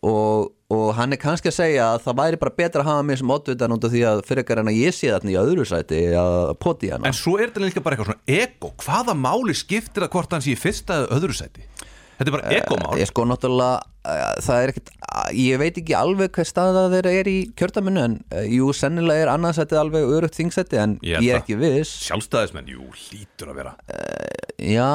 og, 0.06 0.52
og 0.72 0.88
hann 0.98 1.14
er 1.16 1.20
kannski 1.20 1.52
að 1.52 1.58
segja 1.58 1.90
að 1.94 2.04
það 2.06 2.18
væri 2.22 2.40
bara 2.42 2.56
betra 2.62 2.84
að 2.84 2.90
hafa 2.90 3.06
mig 3.08 3.20
sem 3.20 3.34
óttutan 3.36 3.76
út 3.76 3.88
af 3.88 3.94
því 3.94 4.04
að 4.08 4.24
fyrir 4.30 4.44
ekkar 4.46 4.62
en 4.64 4.72
að 4.72 4.80
ég 4.80 4.96
sé 4.96 5.12
þarna 5.12 5.34
í 5.34 5.38
öðru 5.42 5.66
sæti 5.68 6.02
að 6.20 6.54
poti 6.64 6.92
hana. 6.94 7.10
En 7.10 7.18
svo 7.18 7.36
er 7.40 7.50
þetta 7.50 7.66
líka 7.66 7.84
bara 7.86 7.98
eitthvað 7.98 8.14
svona 8.14 8.40
ego, 8.40 8.74
hvaða 8.86 9.16
máli 9.20 9.56
skiptir 9.58 10.06
það 10.06 10.14
hvort 10.16 10.36
hann 10.38 10.46
sé 10.46 10.54
í 10.56 10.60
fyrsta 10.60 11.02
eða 11.04 11.20
öðru 11.20 11.38
sæti? 11.42 11.68
Þetta 12.20 12.28
er 12.28 12.36
bara 12.36 12.52
egomál 12.52 12.98
Ég 13.00 13.08
sko 13.08 13.24
náttúrulega, 13.24 13.76
uh, 14.04 14.24
það 14.44 14.64
er 14.64 14.72
ekkert 14.74 14.90
ég 15.40 15.60
veit 15.62 15.78
ekki 15.80 15.96
alveg 15.96 16.34
hver 16.36 16.48
staða 16.48 16.82
þeirra 16.92 17.14
er 17.16 17.30
í 17.32 17.38
kjördaminu 17.60 18.02
en 18.04 18.18
uh, 18.36 18.42
jú, 18.44 18.74
sennilega 18.76 19.24
er 19.24 19.32
annarsætið 19.32 19.80
alveg 19.80 20.16
örugt 20.18 20.36
þingsæti 20.36 20.82
en 20.84 20.98
Ég 21.00 21.24
ég 21.24 21.32
er 21.38 21.40
ekki 21.40 21.56
viss. 21.60 21.94
Sjálfstæðismenn, 22.10 22.68
jú, 22.76 22.90
hlýtur 22.92 23.54
að 23.54 23.62
vera. 23.62 23.76
Já, 24.60 24.92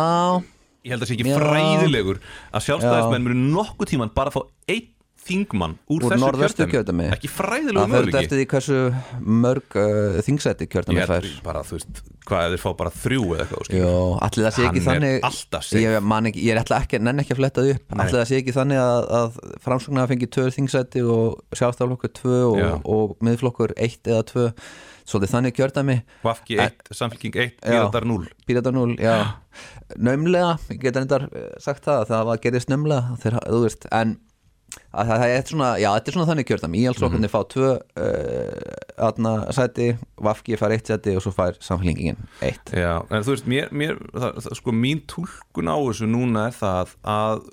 Ég 0.84 0.92
held 0.92 1.00
að 1.00 1.06
það 1.06 1.08
sé 1.08 1.14
ekki 1.16 1.30
Já. 1.30 1.36
fræðilegur 1.40 2.18
að 2.52 2.64
sjálfstæðismenn 2.66 3.24
munu 3.24 3.52
nokkuð 3.54 3.88
tíman 3.94 4.10
bara 4.12 4.32
fá 4.34 4.42
einn 4.68 4.90
þingmann 5.24 5.76
úr, 5.90 6.04
Úr 6.06 6.38
þessu 6.40 6.66
kjördæmi. 6.70 7.08
Ekki 7.14 7.30
það 7.30 7.36
fræðilegu 7.38 7.84
fyrir 7.84 7.94
möguleiki. 7.94 8.20
eftir 8.20 8.40
því 8.40 8.46
hversu 8.52 8.78
mörg 9.44 9.76
uh, 9.80 10.18
þingsæti 10.26 10.68
kjördami 10.72 11.06
fær. 11.10 11.28
bara, 11.46 11.62
veist, 11.68 12.00
hvað 12.28 12.46
ef 12.46 12.54
þeir 12.54 12.62
fá 12.64 12.70
bara 12.80 12.94
þrjú 13.02 13.26
eða 13.34 13.44
eitthvað. 13.46 13.74
Jó, 13.80 13.92
allir 14.28 14.48
það 14.48 14.56
sé 14.56 14.66
ekki 14.68 14.82
er 14.82 14.88
þannig 14.88 15.28
alltaf 15.30 15.70
ég, 15.80 15.98
man 16.14 16.30
ég 16.32 16.50
er 16.54 16.62
ætla 16.62 16.80
ekki, 16.84 17.02
nenn 17.02 17.24
ekki 17.24 17.36
að 17.36 17.42
fletta 17.42 17.66
upp. 17.74 17.94
Allir 17.98 18.18
það 18.20 18.26
sé 18.30 18.40
ekki 18.40 18.56
þannig 18.56 18.82
að, 18.84 19.04
að 19.20 19.38
framsóknar 19.66 20.10
fengi 20.12 20.30
tvö 20.38 20.48
þingsæti 20.58 21.04
og 21.16 21.56
sjálfstaflokkur 21.56 22.14
tvö 22.20 22.40
Já. 22.60 22.66
og, 22.74 22.90
og 22.96 23.16
miðflokkur 23.24 23.76
eitt 23.76 24.10
eða 24.10 24.26
tvö. 24.32 24.50
Svolítið 25.04 25.34
þannig 25.34 25.52
kjördami 25.58 25.94
Vafki 26.24 26.56
1, 26.64 26.86
Samfélking 26.96 27.34
1, 27.36 27.56
Píratar 27.60 28.06
0 28.08 28.22
Píratar 28.48 28.72
0, 28.72 28.94
já. 28.96 29.36
Naumlega, 30.00 30.54
ég 30.72 30.80
get 30.80 30.96
reyndar 30.96 31.26
eh, 31.28 31.50
sagt 31.60 31.84
það 31.84 32.06
það 32.08 32.22
var 32.30 32.40
gerðist 32.40 32.70
naumlega 32.72 33.18
þeir, 33.20 33.36
þú 33.44 33.60
veist, 33.66 33.84
en 33.92 34.14
að 34.94 35.10
það, 35.10 35.24
er 35.34 35.44
svona, 35.50 35.68
já, 35.82 35.88
þetta 35.96 36.10
er 36.10 36.16
svona 36.16 36.28
þannig 36.30 36.48
kjördam 36.48 36.76
Íhaldsflokkarnir 36.78 37.32
fá 37.32 37.40
tvö 37.54 37.70
uh, 37.74 38.84
aðna 39.08 39.32
sæti, 39.54 39.88
Vafki 40.28 40.58
fær 40.60 40.74
eitt 40.76 40.90
sæti 40.90 41.16
og 41.18 41.24
svo 41.24 41.32
fær 41.34 41.58
samfélingin 41.64 42.20
eitt. 42.44 42.72
Já, 42.74 42.92
en 43.10 43.26
þú 43.26 43.34
veist, 43.34 43.48
mér, 43.50 43.68
mér 43.74 43.98
það, 44.12 44.40
það, 44.46 44.56
sko, 44.60 44.76
mín 44.84 45.02
túlkun 45.10 45.70
á 45.70 45.76
þessu 45.80 46.08
núna 46.10 46.48
er 46.50 46.56
það 46.58 46.94
að 47.16 47.44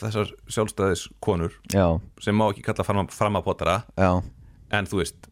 þessar 0.00 0.34
sjálfstæðis 0.50 1.06
konur 1.24 1.54
Já, 1.74 1.86
sem 2.24 2.38
má 2.38 2.48
ekki 2.50 2.66
kalla 2.66 2.86
fram, 2.86 3.10
framapotara 3.14 3.80
en 3.98 4.88
þú 4.90 5.02
veist, 5.02 5.30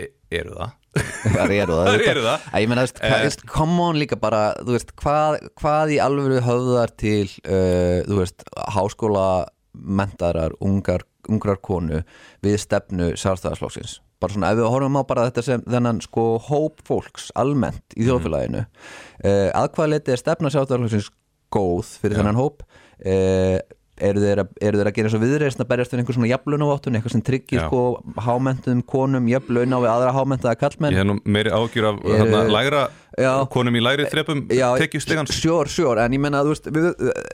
e, 0.00 0.10
eru 0.32 0.56
það? 0.58 0.76
Það 1.30 1.52
eru 1.54 1.74
það, 1.76 1.86
Það 1.90 2.04
eru 2.10 2.22
það. 2.24 2.44
Æ, 2.50 2.56
Ég 2.64 2.70
meina, 2.70 2.82
veist, 2.82 2.96
hvað, 2.98 3.20
veist, 3.22 3.42
come 3.46 3.84
on 3.84 3.98
líka 4.00 4.16
bara 4.18 4.40
þú 4.58 4.74
veist, 4.74 4.90
hvað, 4.98 5.36
hvað 5.60 5.92
í 5.94 5.98
alvöru 6.02 6.40
höfðar 6.42 6.92
til 6.98 7.28
uh, 7.44 8.00
þú 8.08 8.18
veist, 8.24 8.42
háskóla 8.74 9.26
mentarar, 9.72 10.54
ungar, 10.60 11.04
ungrar 11.30 11.60
konu 11.62 12.02
við 12.44 12.60
stefnu 12.62 13.12
sjálfstæðarslóksins 13.20 14.00
bara 14.20 14.34
svona 14.34 14.50
ef 14.52 14.58
við 14.60 14.68
horfum 14.68 15.00
á 15.00 15.02
bara 15.08 15.26
þetta 15.30 15.44
sem 15.46 15.62
þennan 15.64 16.02
sko 16.04 16.24
hóp 16.50 16.82
fólks 16.84 17.30
almennt 17.40 17.96
í 17.96 18.04
þjóðfélaginu 18.08 18.64
uh, 18.66 19.48
að 19.56 19.70
hvaða 19.76 19.92
leiti 19.94 20.14
er 20.14 20.20
stefna 20.20 20.52
sjálfstæðarflokksins 20.52 21.10
góð 21.50 21.94
fyrir 22.02 22.20
þennan 22.20 22.38
hóp? 22.38 22.64
Uh, 23.00 23.58
eru 24.00 24.22
þeir, 24.22 24.42
að, 24.42 24.52
eru 24.64 24.80
þeir 24.80 24.90
að 24.90 24.96
gera 24.96 25.10
svo 25.12 25.20
viðreist 25.22 25.62
að 25.62 25.68
berjast 25.70 25.94
við 25.94 26.02
einhver 26.02 26.16
svona 26.16 26.30
jafnlunavottun 26.30 26.98
eitthvað 26.98 27.14
sem 27.14 27.24
tryggir 27.26 27.64
sko 27.66 27.82
hámentum 28.26 28.82
konum 28.88 29.28
jafnlun 29.30 29.76
á 29.76 29.78
við 29.78 29.90
aðra 29.92 30.14
hámentaða 30.16 30.58
kallmenn 30.60 30.96
Ég 30.96 31.02
hef 31.02 31.08
nú 31.10 31.16
meiri 31.24 31.54
ágjur 31.54 31.88
af 31.90 32.00
Eru- 32.04 32.18
hérna, 32.18 32.42
lægra 32.50 32.84
Já. 33.20 33.32
konum 33.52 33.76
í 33.76 33.82
lægri 33.84 34.06
þrepum 34.10 34.44
tekjustegans 34.50 35.34
sjór, 35.36 35.70
sjór, 35.70 36.00
en 36.04 36.16
ég 36.16 36.22
menna 36.22 36.44
þú 36.46 36.54
veist, 36.54 36.70
við, 36.70 36.88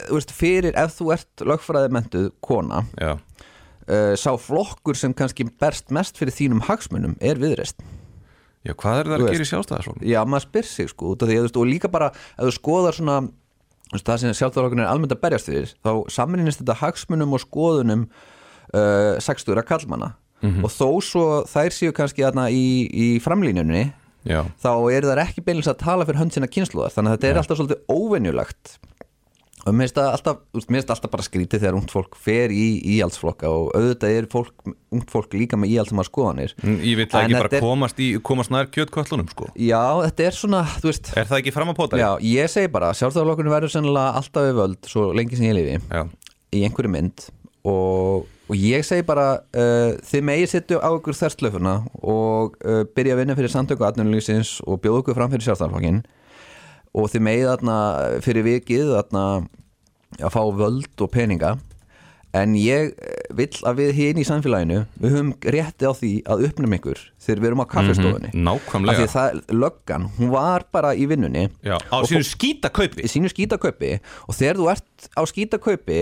þú 0.09 0.17
veist 0.19 0.33
fyrir 0.35 0.79
ef 0.83 0.97
þú 0.97 1.11
ert 1.15 1.45
lögfræði 1.53 1.93
mentuð 1.97 2.27
kona 2.43 2.83
Já, 2.97 3.13
uh, 3.15 4.13
sá 4.19 4.31
flokkur 4.41 4.97
sem 4.99 5.15
kannski 5.17 5.47
berst 5.61 5.93
mest 5.95 6.19
fyrir 6.19 6.35
þínum 6.35 6.65
hagsmunum 6.67 7.15
er 7.21 7.39
viðreist 7.41 7.79
Já 8.67 8.73
hvað 8.75 8.99
er 8.99 9.09
það 9.11 9.21
að 9.21 9.29
gera 9.31 9.45
í 9.45 9.49
sjálfstæðarsflokk? 9.51 9.99
Já, 10.03 10.19
maður 10.27 10.47
spyr 10.49 10.65
sig 10.67 10.89
sko 10.91 11.13
að 11.15 11.59
og 11.61 11.67
líka 11.69 11.91
bara 11.91 12.09
ef 12.11 12.47
þú 12.49 12.55
skoðar 12.57 12.97
svona 12.97 13.19
það 13.95 14.21
sem 14.21 14.37
sjálfstæðarflokkurinn 14.37 14.85
er 14.85 14.91
almennt 14.91 15.15
að 15.15 15.21
berjast 15.23 15.51
fyrir 15.51 15.69
þá 15.85 15.91
saminist 16.11 16.63
þetta 16.63 16.79
hagsmunum 16.81 17.35
og 17.37 17.43
skoðunum 17.43 18.07
uh, 18.07 19.15
sextugra 19.23 19.63
kallmanna 19.67 20.15
og 20.61 20.69
þó 20.69 20.89
svo 21.01 21.23
þær 21.49 21.73
séu 21.73 21.93
kannski 21.95 22.21
þarna 22.21 22.49
í, 22.53 22.85
í 22.91 23.07
framlínunni 23.23 23.87
Já, 24.27 24.43
þá 24.59 24.71
eru 24.91 25.09
þær 25.09 25.21
ekki 25.23 25.41
beinlega 25.45 25.71
að 25.71 25.81
tala 25.81 26.05
fyrir 26.05 26.19
hönd 26.19 26.35
sinna 26.35 26.49
kynsluðar 26.51 26.93
þannig 26.93 27.13
að 27.13 27.17
þetta 27.17 27.29
er 27.29 27.39
alltaf 27.41 27.59
svolítið 27.61 27.93
óvenjulegt 27.93 28.73
og 29.67 29.75
mér 29.75 29.89
finnst 29.89 29.97
alltaf, 29.99 30.37
alltaf 30.55 31.11
bara 31.11 31.25
skrítið 31.25 31.61
þegar 31.65 31.77
ungt 31.77 31.91
fólk 31.93 32.15
fer 32.23 32.53
í 32.55 32.65
íhaldsflokka 32.95 33.49
og 33.51 33.73
auðvitað 33.75 34.15
er 34.21 34.27
fólk, 34.31 34.53
ungt 34.95 35.11
fólk 35.11 35.35
líka 35.35 35.59
með 35.59 35.73
íhaldsama 35.75 36.05
skoðanir 36.07 36.53
Mm, 36.63 36.77
ég 36.87 36.95
vil 37.01 37.05
ekki 37.07 37.35
bara 37.35 37.51
er- 37.51 37.63
komast, 37.63 37.99
í, 37.99 38.07
komast 38.23 38.53
nær 38.53 38.69
kjötköllunum 38.71 39.27
sko. 39.33 39.49
Já, 39.59 39.81
þetta 40.07 40.27
er 40.29 40.37
svona, 40.39 40.63
þú 40.79 40.89
veist 40.91 41.11
Er 41.17 41.27
það 41.29 41.41
ekki 41.43 41.53
fram 41.53 41.73
að 41.73 41.77
póta? 41.81 41.99
Já, 41.99 42.09
ég 42.23 42.49
segi 42.49 42.71
bara, 42.71 42.93
sjálfstæðarlokkurinn 42.97 43.53
verður 43.53 43.73
sennilega 43.75 44.15
alltaf 44.21 44.47
við 44.47 44.57
völd 44.61 44.89
svo 44.89 45.11
lengi 45.17 45.35
sem 45.37 45.49
ég 45.51 45.57
lifi 45.59 45.77
Já, 45.91 46.07
í 46.55 46.63
einhverju 46.63 46.93
mynd. 46.95 47.27
Og, 47.67 48.27
og 48.47 48.55
ég 48.55 48.85
segi 48.87 49.03
bara 49.03 49.41
uh, 49.43 49.97
þið 50.07 50.21
megið 50.29 50.51
setju 50.53 50.77
á 50.79 50.87
ykkur 50.95 51.17
þerslöfuna 51.19 51.73
og 51.99 52.55
uh, 52.63 52.85
byrja 52.95 53.17
að 53.17 53.19
vinna 53.25 53.35
fyrir 53.35 53.51
samtöku 53.51 53.83
atvinnulífsins 53.83 54.61
og 54.63 54.79
bjóða 54.85 55.01
ykkur 55.03 55.17
fram 55.17 55.33
fyrir 55.33 55.49
sjálfstæðarlokkin 55.49 55.99
og 56.97 57.11
þið 57.13 57.25
megið 57.29 57.47
þarna 57.51 57.77
fyrir 58.25 58.47
vikið 58.47 58.91
þarna 58.95 59.23
að 60.17 60.33
fá 60.33 60.41
völd 60.57 61.03
og 61.05 61.11
peninga. 61.13 61.55
En 62.37 62.51
ég 62.59 62.91
eh, 62.91 63.21
vill 63.33 63.55
að 63.65 63.77
við 63.79 63.91
hinn 63.97 64.17
í 64.21 64.23
samfélaginu 64.27 64.81
við 64.99 65.13
höfum 65.15 65.29
rétti 65.55 65.87
á 65.87 65.93
því 65.95 66.09
að 66.27 66.41
uppnum 66.49 66.73
ykkur 66.75 66.99
þegar 67.23 67.39
við 67.41 67.47
erum 67.49 67.61
á 67.63 67.67
kaffestofunni 67.71 68.31
Mhm, 68.33 68.43
nákvæmlega. 68.45 68.91
Af 68.91 68.97
því 68.99 69.05
að 69.07 69.13
það, 69.15 69.37
löggan, 69.63 70.07
hún 70.17 70.33
var 70.33 70.65
bara 70.75 70.91
í 70.93 71.07
vinnunni. 71.09 71.45
Já, 71.65 71.77
á 71.79 71.97
sínu 72.05 72.27
skýta 72.27 72.69
kaupi 72.69 73.05
í 73.07 73.09
sínu 73.09 73.31
skítakaupi. 73.31 73.93
Og 74.27 74.35
þegar 74.37 74.59
þú 74.59 74.67
ert 74.73 75.07
á 75.17 75.21
skítakaupi 75.31 76.01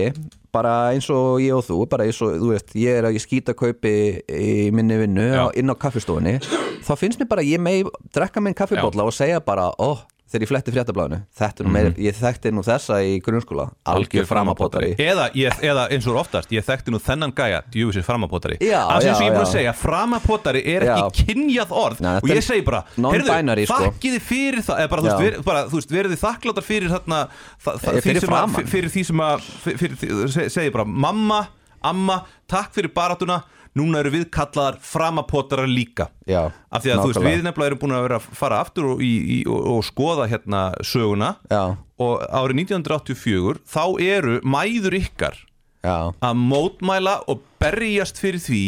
bara 0.52 0.74
eins 0.92 1.08
og 1.14 1.38
ég 1.44 1.54
og 1.56 1.64
þú 1.64 1.78
bara 1.88 2.04
eins 2.08 2.18
og, 2.24 2.34
þú 2.42 2.50
veist, 2.52 2.74
ég 2.74 2.98
er 2.98 3.06
á 3.06 3.10
skítakaupi 3.22 3.94
í 4.26 4.70
minni 4.74 4.98
vinnu 4.98 5.28
Já. 5.30 5.44
inn 5.54 5.70
á 5.72 5.76
kaffistofunni 5.78 6.38
þá 6.84 6.92
finnst 6.98 7.20
mér 7.22 7.28
bara 7.30 7.42
að 7.46 7.52
ég 7.54 7.60
megi 7.62 7.86
drekka 8.12 8.40
minn 8.42 8.54
kaffibólla 8.56 9.06
og 9.06 9.14
segja 9.14 9.40
bara, 9.44 9.70
ó, 9.78 10.00
þegar 10.26 10.42
ég 10.42 10.48
fletti 10.50 10.72
fréttablaðinu 10.74 11.18
þetta 11.38 11.62
er 11.62 11.66
nú 11.68 11.72
meira, 11.76 11.90
ég 12.02 12.16
þekkti 12.18 12.50
nú 12.52 12.62
þessa 12.66 12.96
í 13.06 13.12
grunnskóla, 13.22 13.68
algjör 13.86 14.26
framapótari 14.26 14.88
eða, 14.98 15.28
ég, 15.38 15.54
eða 15.62 15.84
eins 15.94 16.06
og 16.10 16.18
oftast, 16.18 16.50
ég 16.50 16.64
þekkti 16.66 16.90
nú 16.90 16.98
þennan 16.98 17.34
gæja 17.36 17.60
djúvisir 17.70 18.02
framapótari 18.06 18.58
Já, 18.60 18.80
Alls 18.90 19.06
eins 19.06 19.20
og 19.20 19.22
já, 19.22 19.26
ég 19.26 19.30
er 19.30 19.36
búin 19.36 19.44
að 19.44 19.46
já. 19.46 19.54
segja, 19.54 19.74
framapótari 19.84 20.62
er 20.74 20.86
ekki 20.88 21.04
Já. 21.04 21.26
kynjað 21.30 21.74
orð 21.78 22.00
Nei, 22.02 22.10
og 22.16 22.26
þetta 22.26 22.34
ég 22.34 22.42
er 22.42 22.46
segi 22.48 22.64
bara, 22.66 22.82
non-binary, 23.06 23.66
sko. 23.70 23.78
þakkiði 23.86 24.20
fyrir 24.26 24.62
það 24.66 24.82
eða 24.82 24.90
bara, 24.96 25.02
þú 25.02 25.10
Já. 25.10 25.16
veist, 25.16 25.36
ver, 25.36 25.42
bara, 25.46 25.64
þú 25.70 25.80
veist, 25.80 25.94
verið 25.96 26.14
þið 26.16 26.22
þakkláttar 26.26 26.66
fyrir 26.66 26.94
þarna, 26.96 27.20
það, 27.62 27.80
það, 27.86 27.92
Eh, 27.96 28.00
því 28.00 28.06
fyrir 28.10 28.20
sem 28.26 28.34
að, 28.34 28.40
framan. 28.42 28.70
fyrir 28.74 28.90
því 28.96 29.04
sem 29.06 29.22
að 29.26 29.46
fyrir, 29.62 29.78
fyrir, 29.78 29.96
því- 30.02 30.32
se- 30.36 30.48
segi 30.58 30.72
bara, 30.74 30.84
mamma, 31.06 31.40
amma 31.86 32.18
takk 32.50 32.74
fyrir 32.74 32.90
baratuna, 32.94 33.42
núna 33.76 34.00
eru 34.02 34.12
við 34.14 34.28
kallaðar 34.34 34.78
framapótarar 34.84 35.70
líka. 35.70 36.08
Já, 36.28 36.48
af 36.70 36.84
því 36.84 36.92
að 36.94 37.02
þú 37.02 37.10
veist, 37.10 37.18
nákvæmlega. 37.20 37.36
við 37.36 37.46
nefnilega 37.46 37.70
erum 37.70 37.82
búin 37.82 37.96
að 37.96 38.06
vera 38.06 38.20
að 38.20 38.30
fara 38.40 38.60
aftur 38.64 38.88
og, 38.92 39.02
í, 39.04 39.12
í, 39.36 39.38
og, 39.50 39.60
og 39.74 39.84
skoða 39.86 40.28
hérna 40.30 40.62
söguna. 40.86 41.34
Já, 41.52 41.62
og 42.02 42.24
árið 42.28 42.62
1984 42.64 43.62
þá 43.72 43.84
eru 44.04 44.40
mæður 44.44 44.98
ykkar 45.00 45.38
já, 45.84 45.96
að 46.12 46.42
mótmæla 46.42 47.20
og 47.30 47.44
berjast 47.62 48.20
fyrir 48.20 48.42
því 48.42 48.64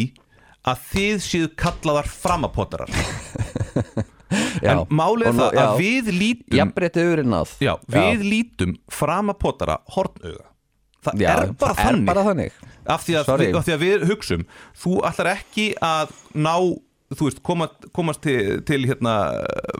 að 0.68 0.87
þið 0.92 1.18
séu 1.25 1.51
kallaðar 1.59 2.09
framapotarar. 2.12 2.92
Já. 4.61 4.75
En 4.75 4.83
málið 4.92 5.38
það 5.38 5.55
að 5.62 5.79
við 5.81 6.09
lítum 6.12 6.59
Jafnrétti 6.59 7.01
öðurinn 7.01 7.31
náð 7.33 7.55
já, 7.64 7.71
við 7.88 8.25
lítum 8.27 8.75
framapotara 8.92 9.79
hornauga 9.94 10.51
það 11.07 11.23
Já, 11.23 11.31
er 11.37 11.53
bara 11.61 11.75
það 11.75 11.85
þannig 11.87 12.03
er 12.03 12.11
bara 12.13 12.27
þannig 12.29 12.53
af 12.89 13.03
því, 13.05 13.17
að, 13.21 13.33
af 13.59 13.65
því 13.69 13.75
að 13.77 13.83
við 13.85 14.05
hugsum 14.11 14.45
þú 14.83 14.93
ætlar 15.09 15.33
ekki 15.37 15.67
að 15.85 16.15
ná 16.35 16.55
þú 17.09 17.25
veist, 17.25 17.39
koma, 17.47 17.67
komast 17.97 18.21
til, 18.25 18.61
til 18.69 18.83
hérna, 18.89 19.13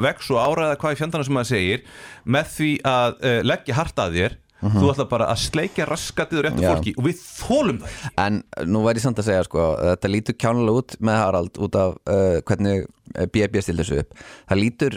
vex 0.01 0.31
og 0.33 0.39
áræða 0.41 0.77
hvað 0.81 0.95
í 0.95 1.01
fjandana 1.03 1.27
sem 1.29 1.35
maður 1.37 1.51
segir 1.51 1.83
með 2.25 2.53
því 2.57 2.69
að 2.89 3.17
uh, 3.21 3.41
leggja 3.45 3.77
hart 3.77 4.01
að 4.05 4.17
þér 4.21 4.37
þú 4.59 4.89
ætlar 4.91 5.07
bara 5.13 5.27
að 5.31 5.39
sleikja 5.45 5.85
raskatið 5.87 6.41
og 6.41 6.45
réttu 6.49 6.59
Mhm. 6.59 6.65
Já. 6.67 6.71
fólki 6.75 6.95
og 6.99 7.05
við 7.07 7.21
þólum 7.23 7.77
það 7.85 8.09
En 8.25 8.39
nú 8.73 8.81
væri 8.83 9.03
samt 9.05 9.21
að 9.23 9.29
segja 9.29 9.45
sko 9.47 9.67
þetta 9.85 10.11
lítur 10.11 10.35
kjánulega 10.41 10.81
út 10.83 10.97
með 10.99 11.21
Harald 11.23 11.61
út 11.63 11.77
af 11.79 11.93
uh, 12.11 12.41
hvernig 12.49 12.89
B.B. 13.33 13.63
stildi 13.63 13.85
þessu 13.85 14.01
upp 14.03 14.19
það 14.51 14.59
lítur, 14.65 14.97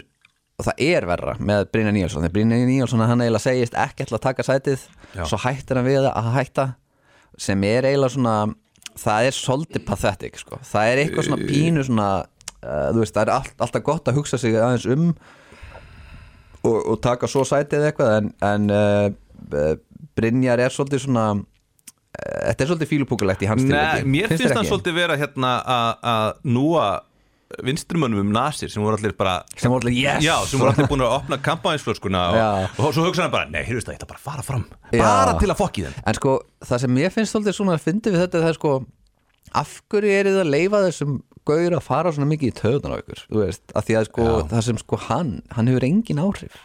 og 0.62 0.68
það 0.68 0.82
er 0.86 1.06
verra 1.10 1.34
með 1.42 1.64
Brynja 1.74 1.92
Níelsson, 1.96 2.22
þegar 2.22 2.34
Brynja 2.36 2.58
Níelsson 2.68 3.02
hann 3.02 3.24
eiginlega 3.24 3.42
segist 3.42 3.76
ekki 3.82 4.06
ætla 4.06 4.20
að 4.20 4.26
taka 4.28 4.46
sætið 4.46 4.84
Já. 5.16 5.24
svo 5.26 5.40
hættir 5.42 5.80
hann 5.80 5.88
við 5.88 6.06
að 6.06 6.28
hætta 6.36 6.66
sem 7.40 7.64
er 7.66 7.88
eiginlega 7.88 8.14
svona 8.14 8.36
það 9.02 9.28
er 9.28 9.36
svolítið 9.36 9.86
pathetic 9.88 10.42
sko 10.42 10.60
það 10.68 10.90
er 10.90 11.02
eitthvað 11.02 11.28
svona 11.28 11.48
pínu 11.50 11.86
svona 11.88 12.08
uh, 12.22 12.88
veist, 12.98 13.14
það 13.16 13.22
er 13.24 13.34
allt, 13.38 13.54
alltaf 13.66 13.86
gott 13.86 14.10
að 14.10 14.20
hugsa 14.20 14.38
sig 14.38 14.54
aðeins 14.54 14.86
um 14.92 15.08
og, 16.62 16.76
og 16.76 17.00
taka 17.02 17.30
svo 17.30 17.42
sætið 17.48 17.88
eitthvað 17.88 18.18
en, 18.20 18.34
en 18.46 18.68
uh, 18.70 19.72
Brynjar 20.14 20.60
er 20.62 20.74
svolítið 20.74 21.08
svona 21.08 21.30
þetta 22.12 22.62
er 22.62 22.68
svolítið 22.68 22.90
fílupúkulegt 22.90 23.42
í 23.42 23.48
hans 23.48 23.64
Nei, 23.64 23.72
tilviki. 23.72 24.10
mér 24.12 24.34
finnst 24.34 24.52
það 24.52 24.68
svolítið 24.68 24.98
vera 25.00 25.16
hérna 25.18 25.52
að 26.12 26.28
núa 26.44 26.84
vinstrumönnum 27.66 28.22
um 28.24 28.32
nasir 28.34 28.70
sem 28.72 28.82
voru 28.84 28.96
allir 28.98 29.14
bara 29.18 29.34
sem 29.56 29.70
voru 29.72 29.86
allir 29.86 29.98
yes 29.98 30.24
Já, 30.24 30.34
sem 30.48 30.60
voru 30.60 30.72
allir 30.72 30.88
búin 30.90 31.04
að 31.04 31.14
opna 31.18 31.38
kampænsflöskuna 31.42 32.22
og, 32.30 32.38
Já. 32.38 32.48
og 32.86 32.94
svo 32.96 33.04
hugsa 33.08 33.26
hann 33.26 33.34
bara, 33.34 33.48
nei, 33.52 33.62
heyrðust 33.66 33.88
það, 33.90 33.96
ég 33.96 34.00
ætla 34.02 34.10
bara 34.12 34.22
að 34.22 34.26
fara 34.30 34.46
fram 34.46 34.64
Já. 34.92 35.02
bara 35.02 35.36
til 35.42 35.50
að 35.52 35.60
fokki 35.60 35.86
þeim 35.86 36.00
En 36.12 36.18
sko, 36.18 36.34
það 36.64 36.82
sem 36.84 36.94
mér 36.98 37.14
finnst 37.14 37.36
svolítið 37.36 37.58
svona 37.58 37.76
að 37.76 37.84
fyndi 37.86 38.14
við 38.14 38.24
þetta 38.24 38.42
það 38.42 38.50
er 38.52 38.58
sko, 38.58 38.74
af 39.62 39.76
hverju 39.92 40.16
er 40.18 40.30
það 40.32 40.42
að 40.46 40.52
leifa 40.56 40.82
þessum 40.88 41.16
gaur 41.52 41.76
að 41.78 41.86
fara 41.86 42.12
svona 42.14 42.30
mikið 42.30 42.52
í 42.52 42.58
töðunar 42.60 42.94
á 42.94 43.00
ykkur, 43.02 43.24
þú 43.28 43.40
veist, 43.42 43.64
af 43.74 43.88
því 43.88 43.96
að 43.98 44.08
sko 44.10 44.26
Já. 44.28 44.34
það 44.52 44.66
sem 44.68 44.82
sko 44.84 45.00
hann, 45.08 45.32
hann 45.56 45.72
hefur 45.72 45.88
engin 45.88 46.22
áhrif 46.22 46.60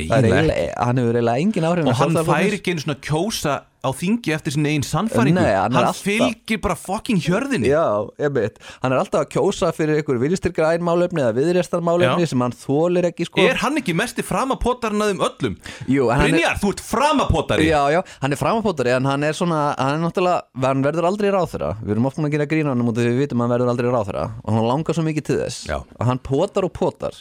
Það 0.00 0.24
er 0.24 0.26
Eiginlega 0.30 0.84
hann 0.86 1.00
hefur 1.00 1.16
eiginlega 1.18 1.42
engin 1.44 1.66
áhrif 1.68 1.88
og 1.90 1.96
hann 1.98 2.18
fær 2.28 2.54
ekki 2.56 2.72
einu 2.72 2.84
svona 2.84 3.00
kjósa 3.04 3.56
á 3.80 3.88
þingi 3.96 4.34
eftir 4.36 4.52
sinni 4.54 4.74
einn 4.76 4.82
sannfæringu. 4.84 5.40
Nei, 5.40 5.54
hann 5.56 5.72
er 5.76 5.86
alltaf- 5.88 6.04
fylgir 6.04 6.60
bara 6.60 6.74
fucking 6.76 7.18
hjörðinni 7.24 7.70
Já, 7.72 7.84
ég 8.20 8.32
veit, 8.34 8.58
hann 8.82 8.92
er 8.92 8.98
alltaf 9.00 9.22
að 9.24 9.30
kjósa 9.32 9.70
fyrir 9.72 10.02
ykkur 10.02 10.18
viljstyrkra 10.20 10.72
málefni 10.84 11.22
eða 11.24 11.34
viðrestarmálefni 11.38 12.26
sem 12.28 12.40
hann 12.44 12.52
þólir 12.52 13.08
ekki 13.10 13.26
sko. 13.26 13.40
Er 13.40 13.56
hann 13.62 13.76
ekki 13.80 13.94
mesti 13.96 14.22
framapótarinn 14.22 15.00
að 15.00 15.12
þeim 15.14 15.24
öllum? 15.28 15.56
Jú, 15.88 16.10
hann 16.12 16.26
er- 16.26 16.30
Brynjar, 16.30 16.58
þú 16.60 16.72
ert 16.74 16.80
framapótari 16.84 17.66
Já, 17.70 17.80
já, 17.96 18.02
hann 18.20 18.32
er 18.32 18.36
framapótari 18.36 18.94
en 18.96 19.04
hann 19.04 19.24
er 19.24 19.32
svona, 19.32 19.74
hann 19.78 19.96
er 19.96 20.04
náttúrulega, 20.04 20.42
hann 20.62 20.82
verður 20.84 21.08
aldrei 21.10 21.30
ráþurra 21.32 21.76
Við 21.82 21.90
erum 21.96 22.06
oft 22.06 22.16
búin 22.20 22.28
að 22.28 22.36
gera 22.36 22.46
grína 22.46 22.74
hann 22.74 22.80
af 22.86 22.94
því 22.94 23.06
við 23.10 23.18
vitum 23.24 23.40
að 23.40 23.48
hann 23.48 23.54
verður 23.56 23.72
aldrei 23.74 23.90
ráþurra 23.96 24.26
og 24.44 24.52
hann 24.54 24.68
langar 24.68 24.94
svo 24.94 25.02
mikið 25.06 25.24
til 25.24 25.36
þess. 25.40 25.66
Já. 25.68 25.76
og 25.80 26.06
hann 26.06 26.18
potar 26.18 26.64
og 26.64 26.72
potar 26.72 27.12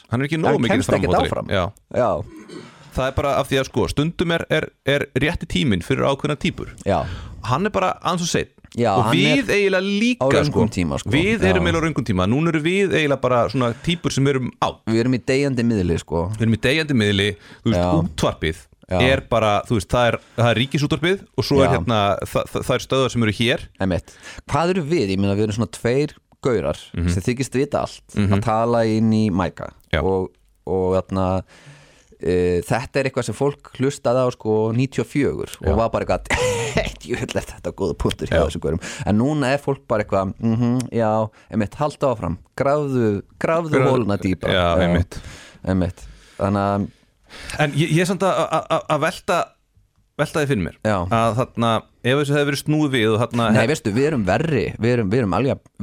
er 2.89 2.95
það 2.97 3.07
er 3.11 3.17
bara 3.21 3.33
af 3.39 3.49
því 3.49 3.59
að 3.61 3.67
sko 3.69 3.87
stundum 3.93 4.31
er, 4.35 4.45
er, 4.49 4.69
er 4.89 5.05
rétti 5.23 5.47
tíminn 5.49 5.83
fyrir 5.85 6.07
ákveðna 6.09 6.37
típur 6.41 6.71
já, 6.87 7.03
hann 7.49 7.65
er 7.69 7.73
bara 7.75 7.93
aðeins 8.01 8.25
og 8.27 8.33
seitt 8.35 8.55
Já, 8.77 8.91
og 9.01 9.07
við 9.09 9.47
eiginlega 9.49 9.81
líka 9.81 10.41
sko, 10.45 10.67
tíma, 10.69 10.99
sko. 11.01 11.09
við 11.09 11.41
erum 11.49 11.65
eiginlega 11.65 11.81
á 11.81 11.85
raungum 11.87 12.05
tíma 12.05 12.27
núna 12.29 12.51
eru 12.51 12.59
við 12.61 12.91
eiginlega 12.93 13.17
bara 13.23 13.39
svona 13.49 13.71
típur 13.81 14.13
sem 14.13 14.27
erum 14.29 14.51
á 14.61 14.69
við 14.85 14.99
erum 15.01 15.15
í 15.17 15.19
deyjandi 15.25 15.65
miðli 15.65 15.97
sko 16.03 16.27
við 16.35 16.43
erum 16.45 16.53
í 16.53 16.59
degjandi 16.67 16.97
miðli, 17.01 17.29
þú 17.63 17.71
veist, 17.73 17.87
útvarpið 18.03 18.59
Já. 18.89 18.99
er 19.09 19.23
bara, 19.29 19.49
þú 19.65 19.79
veist, 19.79 19.89
það 19.89 20.07
er, 20.11 20.17
það 20.37 20.47
er 20.51 20.59
ríkisútvarpið 20.61 21.23
og 21.37 21.45
svo 21.49 21.57
er 21.61 21.65
Já. 21.65 21.73
hérna, 21.79 21.97
það, 22.29 22.53
það, 22.59 22.71
er 22.77 22.85
stöðar 22.85 23.11
sem 23.15 23.25
eru 23.25 23.33
hér 23.39 23.65
Einmitt. 23.81 24.13
Hvað 24.53 24.73
eru 24.75 24.83
við? 24.93 25.11
Ég 25.15 25.21
meina 25.21 25.35
við 25.37 25.47
erum 25.47 25.57
svona 25.59 25.73
tveir 25.79 26.13
gaurar 26.45 26.79
sem 26.93 27.25
þykist 27.25 27.57
vita 27.57 27.83
allt 27.87 28.17
að 28.21 28.45
tala 28.45 28.85
inn 28.85 29.09
í 29.13 29.25
mæka 29.33 29.71
Mhm. 29.89 30.05
Og, 30.05 30.29
og 30.69 30.91
þarna 30.99 31.25
e, 32.19 32.59
þetta 32.67 32.99
er 32.99 33.09
eitthvað 33.09 33.27
sem 33.29 33.37
fólk 33.37 33.71
hlustaði 33.79 34.23
á 34.23 34.27
sko 34.35 34.55
94 34.75 35.57
og 35.65 35.77
var 35.79 35.89
bara 35.93 36.05
eitthvað 36.05 36.27
djúvill 37.03 37.37
er 37.39 37.47
þetta 37.53 37.73
góða 37.75 37.97
punktur 38.03 38.29
hjá 38.31 38.37
Já. 38.39 38.45
þessu 38.47 38.61
górum 38.63 38.81
en 39.05 39.17
núna 39.19 39.53
er 39.55 39.61
fólk 39.63 39.85
bara 39.89 40.03
eitthvað 40.05 40.33
mm 40.39 40.79
já, 40.95 41.11
einmitt, 41.51 41.75
halda 41.79 42.11
áfram 42.13 42.37
grafðu, 42.59 43.21
grafðu 43.41 43.83
hóluna 43.87 44.17
dýpa 44.21 44.51
Já, 44.51 44.65
einmitt. 44.83 45.19
einmitt. 45.63 46.05
þannig 46.37 46.65
að 46.69 46.87
En 47.61 47.73
ég, 47.77 47.91
ég 47.93 48.01
er 48.01 48.15
að- 48.25 48.85
að 48.89 49.01
velta 49.03 49.35
velta 50.19 50.41
því 50.43 50.49
fyrir 50.51 50.63
mér. 50.65 50.77
Já. 50.85 50.95
að 51.15 51.37
þarna, 51.39 51.71
ef 52.03 52.19
þessu 52.19 52.35
hefði 52.35 52.49
verið 52.49 52.61
snúið 52.63 52.91
við 52.95 53.15
þarna 53.23 53.47
Nei, 53.55 53.61
veistu, 53.71 53.93
við 53.95 54.09
erum 54.09 54.25
verri, 54.27 54.65
við 54.77 54.95
erum, 54.95 55.09
við 55.13 55.23
erum 55.23 55.37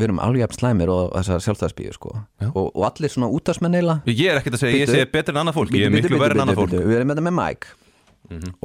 erum 0.06 0.22
alveg 0.26 0.56
slæmir 0.56 0.92
og 0.92 1.10
þessar 1.14 1.42
sjálfstæðarsbíu 1.46 1.96
sko. 1.96 2.12
og, 2.52 2.68
og 2.68 2.86
allir 2.90 3.12
svona 3.12 3.30
útastmenn 3.32 3.78
eila 3.80 3.98
Ég 4.08 4.30
er 4.30 4.40
ekkert 4.40 4.58
að 4.58 4.64
segja, 4.64 4.82
ég 4.82 4.86
Bíddu. 4.86 5.00
sé 5.00 5.10
betur 5.12 5.36
en 5.36 5.42
annað 5.44 5.58
fólk. 5.58 5.74
Ég 5.76 5.88
er 5.88 5.94
miklu 5.94 6.20
verið 6.20 6.38
en 6.38 6.46
annað 6.46 6.62
fólk. 6.62 6.76
Mhm. 6.76 6.88
Við 6.90 7.00
erum 7.00 7.10
með 7.12 7.18
þetta 7.18 7.28
með 7.30 7.38
Mike 7.40 7.74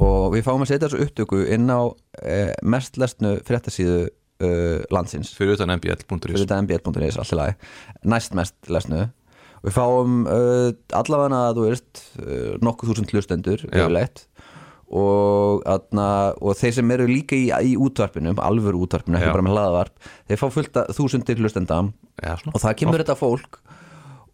og 0.02 0.32
við 0.34 0.42
fáum 0.46 0.64
að 0.64 0.72
setja 0.72 0.88
þessu 0.88 1.04
upptöku 1.06 1.44
inn 1.54 1.70
á 1.70 1.80
eh, 2.26 2.50
mest 2.66 2.98
lesnu 2.98 3.36
fréttasíðu 3.46 4.00
uh, 4.42 4.78
landsins. 4.90 5.32
Fyrir 5.38 5.54
utan 5.54 5.76
mbl.is 5.78 7.20
næst 8.02 8.34
mest 8.34 8.56
lesnu 8.72 9.04
við 9.62 9.76
fáum 9.76 10.24
uh, 10.26 10.70
allavega 10.98 11.42
þú 11.56 11.66
veist 11.68 12.02
uh, 12.18 12.54
nokkuð 12.64 12.92
þúsund 12.92 13.14
hlustendur 13.14 13.62
yfirleitt 13.68 14.24
og, 14.92 15.62
atna, 15.68 16.06
og 16.40 16.56
þeir 16.58 16.74
sem 16.78 16.94
eru 16.96 17.08
líka 17.08 17.36
í, 17.36 17.46
í 17.48 17.76
útvarpinu 17.80 18.34
alvöru 18.44 18.82
útvarpinu, 18.86 19.16
ekki 19.18 19.30
Já. 19.30 19.34
bara 19.34 19.46
með 19.46 19.56
hlaðavarp 19.56 20.10
þeir 20.28 20.40
fá 20.42 20.46
fullt 20.52 20.80
að 20.82 20.92
þúsundir 20.98 21.40
hlustenda. 21.40 21.78
Já, 22.20 22.34
svona. 22.42 22.52
og 22.52 22.64
það 22.64 22.76
kemur 22.82 23.04
þetta 23.04 23.18
fólk 23.18 23.58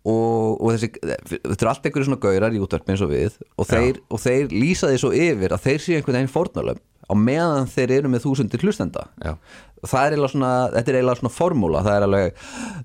og, 0.08 0.58
og 0.58 0.68
þessi, 0.74 0.90
þetta 0.98 1.58
eru 1.58 1.72
allt 1.72 1.88
einhverju 1.88 2.08
svona 2.08 2.22
gaurar 2.22 2.56
í 2.56 2.62
útvarpinu 2.62 2.96
eins 2.96 3.06
og 3.06 3.12
við 3.12 3.38
og 3.54 3.70
þeir, 3.70 4.02
og 4.10 4.22
þeir 4.22 4.54
lýsa 4.54 4.90
því 4.90 5.00
svo 5.02 5.12
yfir 5.14 5.54
að 5.54 5.64
þeir 5.66 5.84
séu 5.84 5.98
einhvern 5.98 6.20
veginn 6.20 6.34
fórnalöf 6.34 6.82
á 7.08 7.14
meðan 7.16 7.70
þeir 7.72 7.94
eru 7.98 8.10
með 8.12 8.26
þúsundir 8.26 8.64
hlustenda. 8.66 9.06
Er 9.24 10.18
svona, 10.28 10.50
þetta 10.74 10.90
er 10.90 10.98
eiginlega 10.98 11.20
svona 11.22 11.32
formúla, 11.32 11.84
það 11.86 11.94
er 11.94 12.06
alveg, 12.08 12.42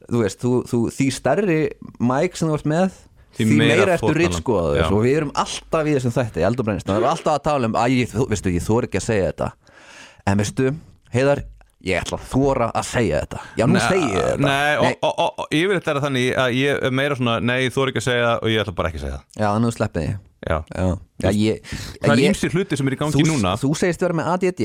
þú 0.07 0.21
veist 0.21 0.43
þú, 0.43 0.51
þú, 0.69 0.79
því 0.95 1.07
stærri 1.17 1.57
mæk 1.99 2.37
sem 2.39 2.47
þú 2.47 2.59
ert 2.59 2.69
með 2.71 3.01
Því 3.33 3.47
meira 3.57 3.95
ertu 3.95 4.11
Já. 4.77 4.85
og 4.89 4.99
við 5.01 5.15
erum 5.17 5.31
alltaf 5.43 5.87
í 5.89 5.95
þessum 5.95 6.13
þætti, 6.13 6.43
eldurbrennist 6.49 6.89
og 6.89 6.93
við 6.93 7.01
erum 7.01 7.09
alltaf 7.13 7.37
að 7.39 7.45
tala 7.47 7.69
um, 7.69 7.77
að 7.81 7.95
ég, 7.97 8.11
þú, 8.13 8.27
veistu, 8.29 8.53
ég 8.53 8.65
þór 8.67 8.87
ekki 8.89 8.99
að 8.99 9.07
segja 9.07 9.31
þetta. 9.31 9.47
En 10.29 10.43
veistu, 10.43 10.73
heiðar 11.15 11.41
ég 11.83 11.99
ætla 11.99 12.19
að 12.19 12.27
þóra 12.31 12.67
að 12.71 12.85
segja 12.87 13.23
þetta. 13.23 13.41
Já, 13.59 13.65
nú 13.67 13.81
segi 13.83 14.11
ég 14.13 14.27
þetta. 14.29 14.43
Nei, 14.45 14.75
og, 14.77 14.91
og, 15.03 15.15
og, 15.25 15.41
og 15.43 15.57
yfirleitt 15.59 15.89
er 15.89 15.99
það 15.99 16.05
þannig 16.07 16.29
að 16.43 16.59
ég 16.59 16.85
er 16.87 16.93
meira 17.01 17.17
svona 17.19 17.39
Nei, 17.43 17.57
þú 17.73 17.83
er 17.83 17.91
ekki 17.91 18.03
að 18.03 18.07
segja 18.07 18.27
það 18.29 18.45
og 18.45 18.53
ég 18.53 18.63
ætla 18.63 18.75
bara 18.77 18.91
ekki 18.91 19.01
að 19.01 19.05
segja 19.07 19.17
það. 19.17 19.25
Já, 19.43 19.49
nú 19.63 19.73
sleppið 19.73 20.07
ég 20.07 20.21
Já. 20.43 20.57
já, 21.23 21.29
ég, 21.31 21.61
Það 22.01 22.13
er 22.13 22.19
ég, 22.19 22.33
ímsir 22.33 22.51
hluti 22.55 22.75
sem 22.79 22.89
er 22.89 22.95
í 22.95 22.99
gangi 22.99 23.25
núna. 23.27 23.53
þú 23.59 23.71
segist 23.79 24.01
vera 24.03 24.17
með 24.17 24.31
ADD. 24.33 24.63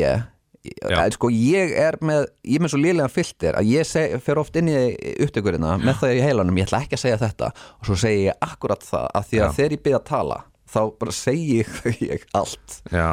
En 0.88 1.14
sko 1.14 1.30
ég 1.32 1.72
er 1.78 1.98
með 2.04 2.26
ég 2.44 2.58
er 2.58 2.64
með 2.64 2.74
svo 2.74 2.82
liðlega 2.82 3.12
filter 3.12 3.58
að 3.58 3.72
ég 3.72 3.88
seg, 3.88 4.18
fer 4.24 4.40
oft 4.40 4.56
inn 4.60 4.70
í 4.72 4.76
upptökurina 5.24 5.76
með 5.82 6.02
það 6.02 6.14
í 6.16 6.22
heilanum 6.26 6.60
ég 6.60 6.68
ætla 6.68 6.82
ekki 6.84 6.98
að 6.98 7.04
segja 7.04 7.20
þetta 7.24 7.50
og 7.54 7.88
svo 7.90 7.98
segi 7.98 8.28
ég 8.28 8.46
akkurat 8.48 8.86
það 8.86 9.10
að 9.20 9.28
því 9.30 9.40
að 9.40 9.44
Já. 9.48 9.56
þegar 9.58 9.76
ég 9.76 9.84
byrja 9.86 10.00
að 10.00 10.08
tala 10.12 10.38
þá 10.68 10.80
bara 11.00 11.14
segi 11.16 11.60
ég, 11.62 11.76
ég 12.12 12.26
allt. 12.36 12.80
Já, 12.92 13.08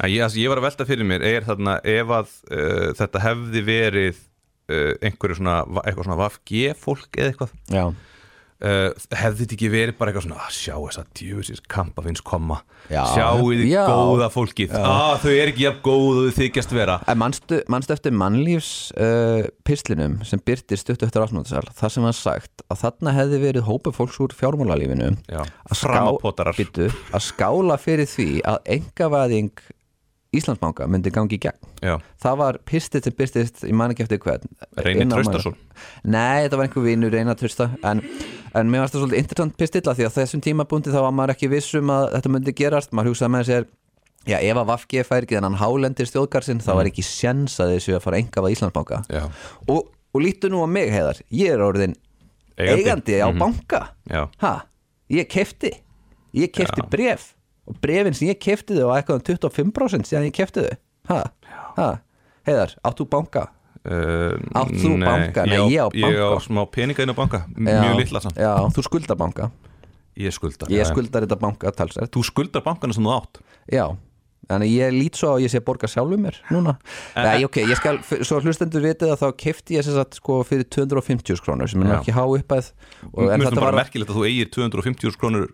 en 0.00 0.12
ég, 0.12 0.24
sem 0.32 0.42
ég 0.42 0.52
var 0.52 0.60
að 0.62 0.68
velta 0.68 0.86
fyrir 0.88 1.08
mér 1.08 1.26
er 1.28 1.46
þarna 1.46 1.76
ef 1.84 2.14
að 2.18 2.32
uh, 2.48 2.88
þetta 3.00 3.24
hefði 3.24 3.64
verið 3.68 4.18
uh, 4.72 4.92
einhverju 5.04 5.38
svona, 5.40 5.60
eitthvað 5.84 6.08
svona 6.08 6.20
VFG 6.22 6.64
fólk 6.80 7.20
eða 7.20 7.32
eitthvað? 7.32 7.54
Já, 7.74 7.84
uh, 8.64 9.04
hefði 9.14 9.44
þetta 9.44 9.56
ekki 9.58 9.70
verið 9.72 9.98
bara 9.98 10.10
eitthvað 10.10 10.26
svona 10.26 10.46
að 10.46 10.54
sjá 10.56 10.74
þess 10.74 11.00
að 11.02 11.10
djúsins 11.20 11.62
kampa 11.70 12.04
finnst 12.06 12.24
koma. 12.26 12.60
Já. 12.90 13.00
sjáu 13.14 13.52
Já. 13.64 13.84
góða 13.88 14.28
fólkið. 14.32 14.74
Að 14.76 15.14
þau 15.22 15.30
er 15.32 15.52
ekki 15.52 15.64
jafn 15.64 15.82
góð 15.84 16.08
og 16.08 16.26
þau 16.26 16.40
þykjast 16.40 16.74
vera. 16.76 16.98
En 17.08 17.20
manstu, 17.20 17.60
manstu 17.72 17.94
eftir 17.96 18.16
mannlífs 18.16 18.72
uh, 18.96 19.46
pislinum 19.68 20.18
sem 20.28 20.42
byrtir 20.44 20.80
stuttu 20.80 21.08
eftir 21.08 21.24
ásnóttisal 21.24 21.64
þar 21.76 21.94
sem 21.94 22.08
var 22.08 22.18
sagt 22.18 22.64
að 22.68 22.82
þarna 22.84 23.14
hefði 23.18 23.40
verið 23.44 23.68
hópa 23.68 23.94
fólks 23.94 24.20
úr 24.24 24.34
fjármálalífinu 24.36 25.14
Já, 25.28 25.42
að, 25.44 25.78
ská, 25.80 26.02
að 27.14 27.24
skála 27.24 27.78
fyrir 27.80 28.08
því 28.10 28.28
að 28.48 28.60
engavæðing 28.76 29.64
Íslandsbanka 30.38 30.86
myndi 30.90 31.12
gangi 31.14 31.36
í 31.36 31.40
gegn. 31.42 31.70
Já, 31.84 31.94
það 32.22 32.40
var 32.40 32.58
pistið 32.68 33.08
sem 33.08 33.16
byrtist 33.18 33.62
ég 33.66 33.76
man 33.76 33.94
ekki 33.94 34.04
eftir 34.06 34.20
hvern 34.24 34.44
Reynir 34.84 35.14
á 35.14 35.22
maður. 35.24 35.54
Nei, 36.04 36.44
þetta 36.44 36.58
var 36.58 36.68
einhver 36.68 36.86
vinur 36.86 37.14
Reynar 37.14 37.38
Trausta 37.38 37.70
en, 37.84 38.02
en 38.54 38.72
mér 38.72 38.84
varst 38.84 38.96
það 38.96 39.04
svolítið 39.04 39.22
interessant 39.22 39.56
pistill 39.60 39.84
af 39.90 39.98
því 39.98 40.08
að 40.08 40.18
þessum 40.18 40.44
tímabundi 40.44 40.94
þá 40.94 41.00
var 41.06 41.16
maður 41.16 41.34
ekki 41.36 41.50
vissum 41.52 41.92
að 41.94 42.06
þetta 42.16 42.34
myndi 42.36 42.56
gerast. 42.60 42.94
Maður 42.94 43.12
hugsaði 43.12 43.34
með 43.34 43.46
sér 43.50 43.68
já, 44.28 44.38
ef 44.38 44.60
að 44.62 44.70
Vafge 44.72 45.04
fær 45.06 45.26
ekki 45.26 45.38
þennan 45.38 45.60
hálendir 45.60 46.10
stjóðgarsinn 46.10 46.62
þá 46.64 46.72
var 46.80 46.90
ekki 46.90 47.04
sjens 47.06 47.58
að 47.62 47.76
þessu 47.76 47.96
að 47.98 48.04
fara 48.06 48.18
að 48.18 48.26
engafa 48.26 48.52
Íslandsbanka. 48.54 49.02
Og, 49.68 49.88
og 50.14 50.24
lítu 50.24 50.50
nú 50.52 50.64
á 50.64 50.68
mig 50.70 50.92
heiðar 50.94 51.20
ég 51.34 51.54
er 51.54 51.64
orðin 51.64 51.96
Eigandi. 52.54 52.84
eigandi, 52.84 53.18
á 53.18 53.28
banka. 53.34 53.80
Já, 54.06 54.22
ha, 54.44 54.54
ég 55.10 55.26
kefti 55.30 55.72
ég 56.34 56.52
kefti 56.54 56.84
bref 56.90 57.32
og 57.70 57.76
brefin 57.82 58.14
sem 58.16 58.28
ég 58.30 58.38
kefti 58.42 58.76
þau 58.78 58.92
á 58.92 58.96
eitthvað 59.00 59.20
um 59.20 59.26
25% 59.28 60.10
síðan 60.10 60.28
ég 60.28 60.36
kefti 60.36 60.64
þau. 60.66 60.78
Ha, 61.10 61.20
ha, 61.78 61.88
heiðar, 62.48 62.74
átt 62.84 63.00
þú 63.02 63.08
banka? 63.12 63.46
Uh, 63.84 64.38
Átt 64.56 64.72
þú 64.80 64.94
banka? 65.02 65.42
Nei, 65.44 65.58
ég 65.74 65.84
á 65.84 65.88
Ég 65.92 66.16
á 66.16 66.32
banka. 66.32 66.44
smá 66.46 66.62
peninga 66.72 67.04
inn 67.04 67.12
á 67.12 67.16
banka. 67.18 67.42
Mjög 67.52 67.98
litla 68.00 68.22
samt. 68.24 68.38
Já, 68.40 68.54
þú 68.72 68.84
skuldar 68.86 69.18
banka. 69.20 69.50
Ég 70.16 70.30
skulda 70.32 70.68
ég 70.70 70.86
skuldar 70.86 71.24
þetta 71.26 71.36
banka 71.42 71.72
talsett 71.74 72.12
Þú 72.14 72.20
skuldar 72.22 72.62
bankana 72.62 72.94
sem 72.94 73.02
þú 73.02 73.10
átt? 73.16 73.40
Já, 73.66 73.88
þannig 74.46 74.70
ég 74.70 74.92
lít 74.94 75.18
svo 75.18 75.32
að 75.34 75.42
ég 75.42 75.50
sé 75.50 75.58
að 75.58 75.64
borga 75.66 75.88
sjálfur 75.90 76.20
mér 76.22 76.36
núna. 76.54 76.76
Nei, 77.18 77.42
ok, 77.48 77.58
ég 77.66 77.80
skal, 77.80 77.98
svo 78.22 78.38
hlustendur 78.44 78.84
vitið 78.84 79.10
að 79.10 79.24
þá 79.24 79.28
kefti 79.42 79.74
ég 79.74 79.88
sagt 79.88 80.20
sko 80.20 80.38
fyrir 80.46 80.68
250 80.70 81.42
krónur 81.42 81.68
sem 81.72 81.82
er 81.82 81.96
ekki 81.98 82.14
há 82.14 82.22
uppæð 82.22 82.70
Mér 83.10 83.34
finnst 83.42 83.58
bara 83.58 83.72
var, 83.72 83.78
merkilegt 83.82 84.12
að 84.14 84.20
þú 84.20 84.26
eigir 84.30 84.52
250 84.54 85.18
krónur 85.18 85.48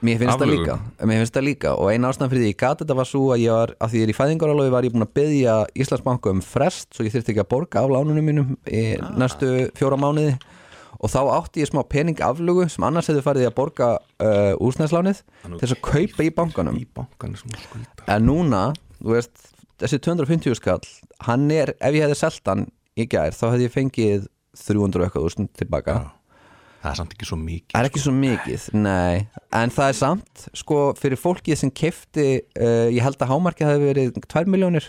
mér 0.00 0.18
finnst 0.22 0.40
það 0.40 0.50
líka 0.50 0.76
mér 1.06 1.20
finnst 1.22 1.34
það 1.36 1.44
líka. 1.46 1.72
Og 1.76 1.90
eina 1.92 2.08
ástæðan 2.10 2.30
fyrir 2.32 2.44
því 2.46 2.52
ég 2.52 2.60
gat 2.62 2.80
þetta 2.82 2.96
var 3.00 3.08
svo 3.10 3.24
að 3.34 3.42
ég 3.44 3.52
var, 3.54 3.72
að 3.80 3.90
því 3.92 4.00
ég 4.00 4.06
er 4.06 4.12
í 4.12 4.16
fæðingarálofi 4.20 4.72
var 4.74 4.86
ég 4.88 4.94
búin 4.94 5.06
að 5.06 5.12
byggja 5.20 5.56
Íslandsbanka 5.84 6.32
um 6.34 6.40
frest 6.44 6.88
svo 6.96 7.04
ég 7.06 7.12
þurfti 7.14 7.34
ekki 7.34 7.44
að 7.44 7.50
borga 7.52 7.82
af 7.84 7.92
lánunum 7.92 8.26
mínum 8.30 8.56
í 8.66 8.82
Ah. 9.00 9.12
næstu 9.20 9.52
fjóra 9.78 9.98
mánuði. 10.00 10.38
Og 11.00 11.08
þá 11.08 11.20
átti 11.32 11.62
ég 11.62 11.70
smá 11.70 11.80
pening 11.88 12.18
aflugu 12.20 12.66
sem 12.68 12.84
annars 12.84 13.06
hefði 13.08 13.22
farið 13.24 13.46
í 13.46 13.48
að 13.48 13.54
borga 13.56 13.86
uh, 14.20 14.52
úsnæðslánið 14.60 15.22
til 15.46 15.60
þess 15.62 15.72
að 15.76 15.80
kaupa 15.86 16.26
í 16.26 16.30
bankanum. 16.36 16.76
í 16.76 16.84
en 18.06 18.26
núna, 18.26 18.74
þú 19.00 19.14
veist 19.14 19.46
þessi 19.80 19.98
250 20.04 20.58
skall, 20.58 20.80
hann 21.24 21.50
er 21.50 21.72
ef 21.80 21.94
ég 21.96 22.04
hefði 22.04 22.18
selt 22.20 22.44
hann 22.52 22.66
í 23.00 23.06
gær 23.08 23.32
þá 23.32 23.46
hefði 23.54 23.68
ég 23.68 23.72
fengið 23.72 24.26
300 24.60 25.00
og 25.00 25.06
eitthvað 25.06 25.24
þúsund 25.24 25.52
tilbaka. 25.56 25.94
Já. 25.96 26.19
Það 26.80 26.90
er 26.90 26.98
samt 27.00 27.14
ekki 27.14 27.28
svo 27.28 27.36
mikið 27.40 27.74
Það 27.74 27.82
er 27.82 27.90
ekki 27.90 28.00
svo 28.00 28.12
mikið, 28.16 28.66
nei. 28.80 29.16
En 29.58 29.72
það 29.74 29.90
er 29.92 29.96
samt, 29.98 30.44
sko, 30.56 30.80
fyrir 30.96 31.20
fólkið 31.20 31.58
sem 31.60 31.72
kefti 31.76 32.26
uh, 32.40 32.88
Ég 32.88 33.04
held 33.04 33.20
að 33.20 33.32
hámarkið 33.34 33.68
hefði 33.68 33.90
verið 33.90 34.20
2 34.24 34.44
miljónir 34.48 34.88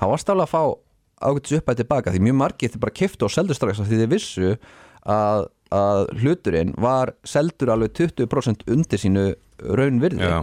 þá 0.00 0.04
var 0.08 0.22
stálega 0.22 0.48
að 0.48 0.52
fá 0.52 0.62
ágætis 1.20 1.58
uppæð 1.60 1.82
tilbaka 1.82 2.12
því 2.14 2.22
mjög 2.24 2.36
margið 2.40 2.74
þið 2.74 2.82
bara 2.84 2.96
keftu 2.96 3.26
og 3.26 3.32
seldu 3.34 3.56
strax 3.56 3.82
því 3.82 3.98
þið 4.00 4.12
vissu 4.14 4.52
að, 5.04 5.48
að 5.76 6.00
hluturinn 6.22 6.72
var 6.80 7.12
seldur 7.28 7.74
alveg 7.74 7.92
20% 7.98 8.64
undir 8.72 9.02
sínu 9.02 9.26
raun 9.76 10.00
virði 10.00 10.30
Já. 10.30 10.38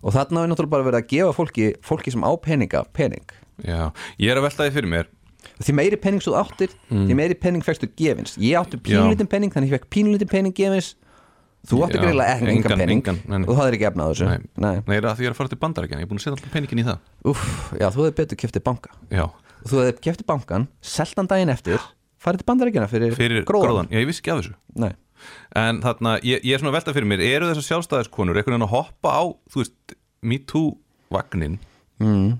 og 0.00 0.16
þarna 0.16 0.44
er 0.44 0.52
náttúrulega 0.52 0.76
bara 0.76 0.88
verið 0.88 1.02
að 1.02 1.10
gefa 1.12 1.36
fólki 1.36 1.68
fólki 1.84 2.14
sem 2.14 2.24
á 2.24 2.32
peninga, 2.40 2.84
pening. 2.96 3.36
Já. 3.64 3.92
Ég 4.16 4.32
er 4.32 4.40
að 4.40 4.48
velta 4.48 4.64
því 4.64 4.76
fyrir 4.78 4.92
mér 4.94 5.12
því 5.60 5.76
meiri 5.78 5.98
pening 6.00 6.22
svo 6.24 6.36
áttir 6.38 6.74
því 6.90 7.16
meiri 7.18 7.38
pening 7.38 7.64
fækstu 7.64 7.88
gefins. 7.98 8.36
Ég 8.40 8.58
átti 8.60 8.80
pínlítinn 8.80 9.30
pening 9.30 9.54
þannig 9.54 9.72
ég 9.72 9.78
fekk 9.78 9.90
pínlítinn 9.94 10.30
pening 10.30 10.56
gefins. 10.56 10.94
Þú 11.64 11.80
átti 11.86 11.96
ekki 11.96 12.10
engan, 12.12 12.48
engan- 12.52 12.80
pening 12.82 13.00
engan, 13.00 13.44
og 13.46 13.54
þú 13.54 13.58
hafðir 13.60 13.76
ekki 13.78 13.88
efnað 13.88 14.10
þessu. 14.12 14.26
Nei, 14.28 14.38
Nei. 14.60 14.74
Nei, 14.84 14.96
er 14.98 15.06
að 15.08 15.16
því 15.16 15.24
ég 15.24 15.30
er 15.30 15.32
að 15.32 15.38
fara 15.38 15.48
til 15.48 15.60
bandarækjan 15.62 16.02
Ég 16.02 16.04
er 16.04 16.10
búin 16.10 16.20
að 16.20 16.24
setja 16.26 16.36
alltaf 16.36 16.52
peningin 16.52 16.82
í 16.82 16.84
það. 16.84 16.98
Úff, 17.24 17.46
já, 17.80 17.86
þú 17.88 18.04
hefði 18.04 18.16
betur 18.18 18.40
keftið 18.42 18.64
banka. 18.68 18.90
Já, 19.08 19.24
og 19.24 19.70
þú 19.70 19.80
hefði 19.80 19.94
keftið 20.04 20.28
bankan, 20.28 20.66
seltan 20.84 21.30
daginn 21.30 21.54
eftir 21.54 21.80
farið 22.24 22.42
til 22.42 22.48
bandaríkjana 22.50 22.90
fyrir, 22.90 23.16
fyrir 23.16 23.48
gróðan, 23.48 23.88
gróðan 23.88 23.90
Já, 23.92 24.00
ég 24.02 24.08
vissi 24.10 24.20
ekki 24.20 24.34
af 24.34 24.42
þessu. 24.42 24.54
Nei. 24.84 24.92
En 25.56 25.80
þarna, 25.84 26.16
ég, 26.26 26.42
ég 26.44 26.56
er 26.56 26.60
svona 26.60 26.72
að 26.72 26.78
velta 26.80 26.94
fyrir 26.96 27.08
mér 27.08 27.22
Eru 27.24 27.48
þessar 27.48 27.66
sjálfstæðiskonur 27.68 28.36
einhvern 28.40 28.56
veginn 28.56 28.66
að 28.66 28.72
hoppa 28.74 29.12
á 29.14 29.22
Þú 29.52 29.60
veist, 29.62 29.94
me 30.26 30.38
too 30.50 30.74
vagnin 31.14 31.58
mm. 32.02 32.34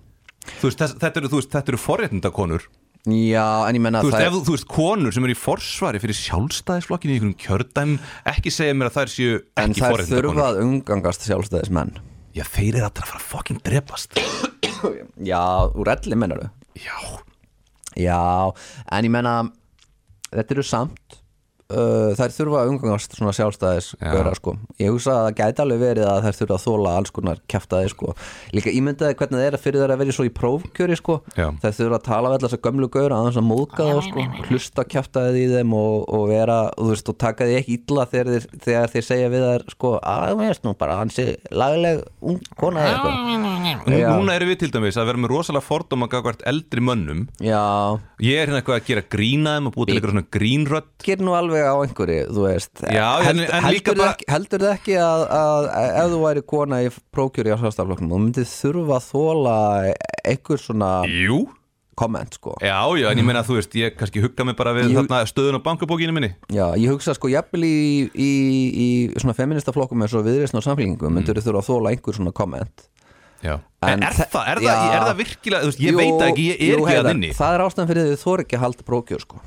Þú 0.59 0.69
veist, 0.69 0.83
þess, 0.83 0.97
þetta 1.01 1.23
eru, 1.23 1.31
eru 1.62 1.81
forréttindakonur 1.81 2.67
Já, 3.05 3.69
en 3.69 3.77
ég 3.77 3.83
menna 3.85 4.01
að 4.01 4.14
það 4.14 4.23
ef, 4.25 4.37
þú- 4.47 4.55
veist, 4.55 4.67
konur 4.71 5.12
sem 5.12 5.25
eru 5.27 5.35
í 5.35 5.37
forsvari 5.37 5.99
fyrir 6.01 6.17
sjálfstæðisflokkinu 6.17 7.12
í 7.12 7.17
einhverjum 7.19 7.35
kjördæm 7.43 7.90
ekki 8.33 8.53
segja 8.55 8.77
mér 8.79 8.88
að 8.88 8.97
þær 8.97 9.11
séu 9.12 9.35
en 9.61 9.75
ekki 9.75 9.83
þær 9.83 9.85
þurfa 9.85 9.99
forréttindakonur 9.99 10.45
að 10.47 10.61
umgangast 10.64 11.27
sjálfstæðismenn. 11.29 11.93
Já, 12.35 12.45
þeir 12.49 12.79
eru 12.79 12.87
alltaf 12.88 13.05
að 13.05 13.11
fara 13.12 13.21
að 13.21 13.29
fucking 13.35 13.61
drepast. 13.67 14.17
Já, 15.31 15.43
úr 15.77 15.90
elli 15.93 16.17
mennar 16.19 16.40
þau 16.40 16.49
Já, 16.81 16.97
Já, 18.01 18.21
en 18.90 19.07
ég 19.07 19.12
menna 19.12 19.35
þetta 20.33 20.57
eru 20.57 20.64
samt 20.67 21.21
uh, 21.75 22.15
þær 22.19 22.35
þurfa 22.39 22.61
að 22.63 22.71
umgangast 22.73 23.17
svona 23.19 23.35
sjálfstæðis 23.37 23.89
gauðra 24.01 24.35
sko. 24.39 24.55
Ég 24.81 24.93
hugsa 24.95 25.15
að 25.15 25.27
það 25.27 25.37
gæti 25.41 25.65
alveg 25.65 25.83
verið 25.83 26.09
að 26.11 26.21
þær 26.25 26.39
þurfa 26.41 26.59
að 26.59 26.65
þóla 26.65 26.95
alls 27.01 27.15
konar 27.15 27.43
kjaftaði 27.51 27.93
sko. 27.93 28.15
Líka 28.55 28.75
ímyndaði 28.75 29.19
hvernig 29.21 29.41
það 29.41 29.49
er 29.49 29.59
að 29.59 29.65
fyrir 29.65 29.85
þær 29.85 29.95
að 29.95 30.03
vera 30.05 30.17
svo 30.19 30.27
í 30.29 30.33
prófkjöri 30.39 30.99
sko. 31.01 31.19
Þær 31.35 31.77
þurfa 31.79 32.01
að 32.01 32.07
tala 32.09 32.33
við 32.33 32.39
alltaf 32.39 32.57
að 32.59 32.65
gömlu 32.69 32.91
gauðra 32.95 33.21
aðeins 33.21 33.41
að 33.41 33.49
móðga 33.51 33.89
þá 33.91 34.09
sko 34.09 34.27
hlusta 34.49 34.87
kjaftaði 34.95 35.45
í 35.45 35.51
þeim 35.55 35.77
og, 35.79 35.97
og 36.15 36.27
vera 36.31 36.59
og 36.79 36.93
veist 36.93 37.11
og 37.11 37.19
taka 37.21 37.49
því 37.49 37.59
ekki 37.61 37.79
illa 37.81 38.07
þegar 38.11 38.33
þeir, 38.35 38.49
þegar 38.65 38.95
þeir 38.95 39.07
segja 39.09 39.33
við 39.35 39.47
þær 39.49 39.67
sko 39.75 39.95
að 40.01 40.37
veist 40.41 40.67
nú 40.67 40.75
bara 40.79 40.99
hans 41.01 41.19
er 41.23 41.35
lagleg 41.55 42.05
ung 42.25 42.41
kona 42.61 42.85
Nú. 43.85 43.97
Núna 43.99 44.35
erum 44.37 44.51
við 44.51 44.61
til 44.63 44.71
dæmis 44.73 44.97
að 45.01 45.09
vera 45.11 45.21
með 45.21 45.33
rosalega 45.35 45.65
fordóma 45.65 46.09
gagvart 46.13 46.43
eldri 46.49 46.83
mönnum. 46.85 47.25
Já. 47.43 47.61
Ég 48.23 48.39
er 48.41 48.49
hérna 48.49 48.61
eitthvað 48.63 48.79
að 48.79 48.89
gera 48.89 49.05
grína 49.15 49.57
þeim 49.57 49.69
og 49.69 49.75
búið 49.77 49.91
til 49.91 49.97
eitthvað 49.99 50.15
svona 50.15 50.27
grínrödd. 50.37 50.89
ger 51.05 51.25
nú 51.25 51.35
alveg 51.37 51.63
á 51.64 51.74
einhverju, 51.85 52.27
þú 52.35 52.42
veist. 52.48 52.72
Já, 52.92 53.09
en- 53.31 53.38
en 53.40 53.64
líka 53.72 53.90
heldur, 53.90 53.96
bara- 53.98 54.12
ekki, 54.14 54.24
heldur 54.29 54.59
þið 54.64 54.72
ekki 54.77 54.94
að, 55.00 55.24
að, 55.40 55.68
ef 56.05 56.07
þú 56.14 56.20
væri 56.24 56.42
kona 56.46 56.77
í 56.85 56.88
prókjöri 57.14 57.53
á 57.55 57.57
sjálfstafloknum 57.61 58.11
þú 58.14 58.22
myndið 58.24 58.48
þurfa 58.55 58.96
að 59.00 59.11
þóla 59.12 59.94
einhver 60.24 60.59
svona 60.59 60.90
Jú. 61.09 61.48
komment 61.94 62.35
sko. 62.35 62.57
Já, 62.61 62.81
já, 62.98 63.11
en 63.11 63.18
ég 63.18 63.24
meina 63.24 63.42
að 63.42 63.46
þú 63.53 63.55
veist, 63.61 63.74
ég 63.79 63.94
kannski 63.96 64.20
hugga 64.22 64.44
mig 64.44 64.57
bara 64.57 64.72
við 64.74 64.90
Jú. 64.90 64.98
þarna 65.03 65.22
stöðun 65.31 65.59
á 65.59 65.66
bankabókinu 65.66 66.12
minni. 66.12 66.35
Já, 66.50 66.74
ég 66.74 66.88
hugsa 66.90 67.14
sko 67.14 67.29
jafnvel 67.29 67.62
í, 67.62 68.11
í, 68.14 68.31
í 68.74 69.14
svona 69.20 69.35
feministaflokkum 69.35 70.03
eins 70.03 70.14
og 70.14 70.24
viðreisn 70.27 70.57
og 70.59 70.64
samfélingum 70.66 71.07
Mm. 71.11 71.14
myndur 71.22 71.35
þið 71.38 71.46
þurfa 71.53 71.62
að 71.62 71.68
þóla 71.70 71.90
einhver 71.94 72.14
svona 72.14 72.33
komment 72.33 72.88
Já. 73.44 73.61
En 73.83 74.00
En 74.00 74.03
er 74.03 74.12
þe- 74.16 74.31
það, 74.33 74.44
er 74.48 74.59
Já. 74.64 74.72
það, 74.72 74.94
er 74.96 75.03
það 75.05 75.16
virkilega, 75.18 75.61
þú 75.61 75.68
veist, 75.68 75.81
ég 75.85 75.92
Jú, 75.92 75.96
veit 75.98 76.14
það 76.16 76.29
ekki, 76.33 76.44
ég 76.48 76.55
er 76.55 76.64
jú, 76.64 76.81
ekki 76.81 76.85
að 76.85 76.94
Heiðar, 76.94 77.11
inni 77.14 77.33
Það 77.35 77.55
er 77.55 77.61
ástæðan 77.61 77.88
fyrir 77.90 78.05
því 78.05 78.12
þið 78.14 78.22
þóra 78.24 78.40
ekki 78.44 78.57
að 78.57 78.62
halda 78.64 78.83
prókjör 78.88 79.20
sko 79.20 79.40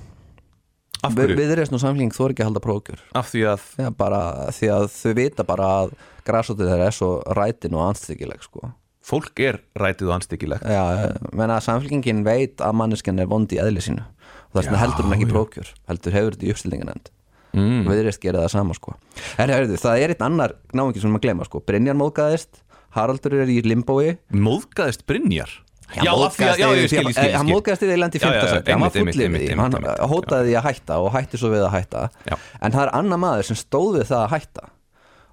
Af 1.06 1.14
hverju? 1.14 1.38
Viðreisn 1.38 1.78
og 1.78 1.84
samfélingum 1.84 2.16
þóra 2.16 2.34
ekki 2.34 2.44
að 2.44 2.50
halda 2.50 2.64
prókjör 2.64 3.02
Af 3.20 3.32
því 3.32 3.44
að, 3.52 3.66
Já, 3.84 3.90
bara 3.98 4.22
því 4.56 4.72
að 4.74 4.88
þau 4.96 5.14
vita 5.20 5.46
bara 5.48 5.70
að 5.84 5.94
græsótið 6.28 6.72
þeirra 6.72 6.88
er 6.90 6.98
svo 6.98 7.12
rætin 7.38 7.78
og 7.78 7.84
anstíkileg 7.88 8.46
sko. 8.46 8.72
Fólk 9.08 9.44
er 9.46 9.62
rætið 9.80 10.10
og 10.10 10.16
anstíkilegt 10.18 10.66
Já, 10.68 10.84
menna 11.32 11.60
að 11.60 11.68
samfélkingin 11.68 12.26
veit 12.28 12.64
að 12.64 12.80
manneskjan 12.82 13.22
er 13.24 13.30
vond 13.30 13.54
í 13.54 13.62
eðli 13.62 13.84
sínu. 13.86 14.08
Og 14.50 14.58
þess 14.58 14.72
vegna 14.72 14.82
heldur 14.82 15.08
hún 15.08 15.18
ekki 15.18 15.30
já. 15.30 15.34
prókjör 15.36 15.72
heldur 15.92 16.18
hefur 16.18 16.36
þetta 16.36 16.48
í 16.48 16.52
uppstillinganend 16.56 17.12
mm. 17.58 17.84
viðreist 17.88 18.24
gera 18.24 18.44
það 18.46 18.54
sama 18.56 18.78
sko. 18.78 18.96
En 19.40 19.54
heyrðu, 19.54 19.78
það 19.82 20.04
er 20.04 20.14
eitt 20.14 20.26
annar 20.26 20.56
náingi 20.76 21.04
sem 21.04 21.14
maður 21.14 21.28
gleyma 21.28 21.48
sko. 21.48 21.62
Brynjar 21.68 21.98
móðgæðist, 22.00 22.62
Haraldur 22.96 23.38
er 23.44 23.52
í 23.52 23.60
limbói. 23.66 24.18
Móðgæðist 24.34 25.06
Brynjar 25.10 25.52
Já, 25.96 26.12
að, 26.12 26.24
ég 26.28 26.34
skil, 26.36 26.76
ég 26.84 26.90
skil, 26.92 27.04
hann 27.08 27.16
skil. 27.16 27.54
Móðgæðist 27.54 27.84
í 27.86 27.88
því 27.88 27.98
lendi 28.02 28.20
í 28.20 28.22
Já, 28.22 28.28
já, 28.28 28.32
fymta 28.34 28.48
seti 28.52 28.74
hann 28.74 28.84
var 28.84 28.94
fullið 28.96 29.30
við 29.34 29.44
því, 29.46 29.58
hann 29.62 29.78
hótaði 30.12 30.50
því 30.50 30.56
að 30.60 30.66
hætta 30.68 30.98
og 31.00 31.10
hætti 31.16 31.40
svo 31.40 31.52
við 31.54 31.64
að 31.64 31.76
hætta. 31.78 32.04
En 32.60 32.76
það 32.76 32.82
er 32.84 32.94
annar 33.00 33.22
maður 33.24 33.48
sem 33.48 33.60
stóð 33.60 34.00
við 34.02 34.10
það 34.12 34.24
að 34.26 34.34
hætta. 34.36 34.70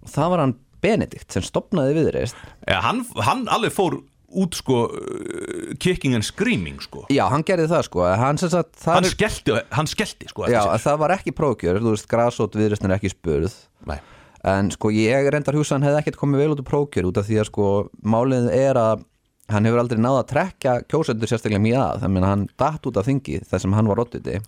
Og 0.05 0.13
það 0.15 0.33
var 0.35 0.45
hann 0.45 0.57
Benedikt 0.85 1.33
sem 1.33 1.45
stopnaði 1.45 1.95
viðreist 1.97 2.43
hann, 2.69 2.99
hann 3.25 3.47
alveg 3.49 3.73
fór 3.73 3.97
út 4.35 4.57
sko 4.59 4.81
uh, 4.91 5.75
kicking 5.81 6.17
and 6.19 6.27
screaming 6.27 6.81
sko. 6.83 7.05
Já, 7.13 7.25
hann 7.31 7.45
gerði 7.47 7.69
það 7.71 7.87
sko. 7.87 8.03
Hann, 8.19 8.41
sagt, 8.43 8.75
það 8.83 8.99
hann 8.99 9.07
er- 9.09 9.15
skellti, 9.15 9.57
hann 9.79 9.91
skellti 9.91 10.31
sko 10.31 10.49
Já, 10.51 10.61
að 10.67 10.83
það 10.85 11.01
var 11.05 11.15
ekki 11.17 11.35
prókjör, 11.39 11.81
þú 11.83 11.95
veist, 11.95 12.09
grasót 12.11 12.59
viðreistin 12.59 12.91
er 12.91 12.99
ekki 12.99 13.15
spurð. 13.15 13.57
Nei. 13.89 13.99
en 14.45 14.69
sko 14.75 14.91
ég 14.93 15.31
reyndar 15.33 15.57
hann 15.57 15.85
hefði 15.87 16.01
ekkert 16.03 16.19
komið 16.21 16.43
vel 16.43 16.53
út 16.53 16.61
úr 16.61 16.69
prókjör 16.69 17.07
út 17.09 17.17
af 17.21 17.25
því 17.29 17.39
að 17.41 17.47
sko 17.49 17.69
málið 18.05 18.51
er 18.53 18.77
að 18.77 19.05
hann 19.53 19.69
hefur 19.69 19.83
aldrei 19.83 20.01
náða 20.01 20.23
að 20.23 20.31
trekja 20.33 20.75
kjósendur 20.89 21.31
sérstaklega 21.31 21.63
mjög 21.63 21.81
að. 21.85 22.05
Þannig 22.05 22.23
að 22.25 22.31
hann 22.33 22.45
datt 22.65 22.87
út 22.89 23.01
af 23.01 23.09
þingi 23.09 23.41
þar 23.49 23.65
sem 23.65 23.75
hann 23.77 23.91
var 23.91 24.05
odditi 24.05 24.39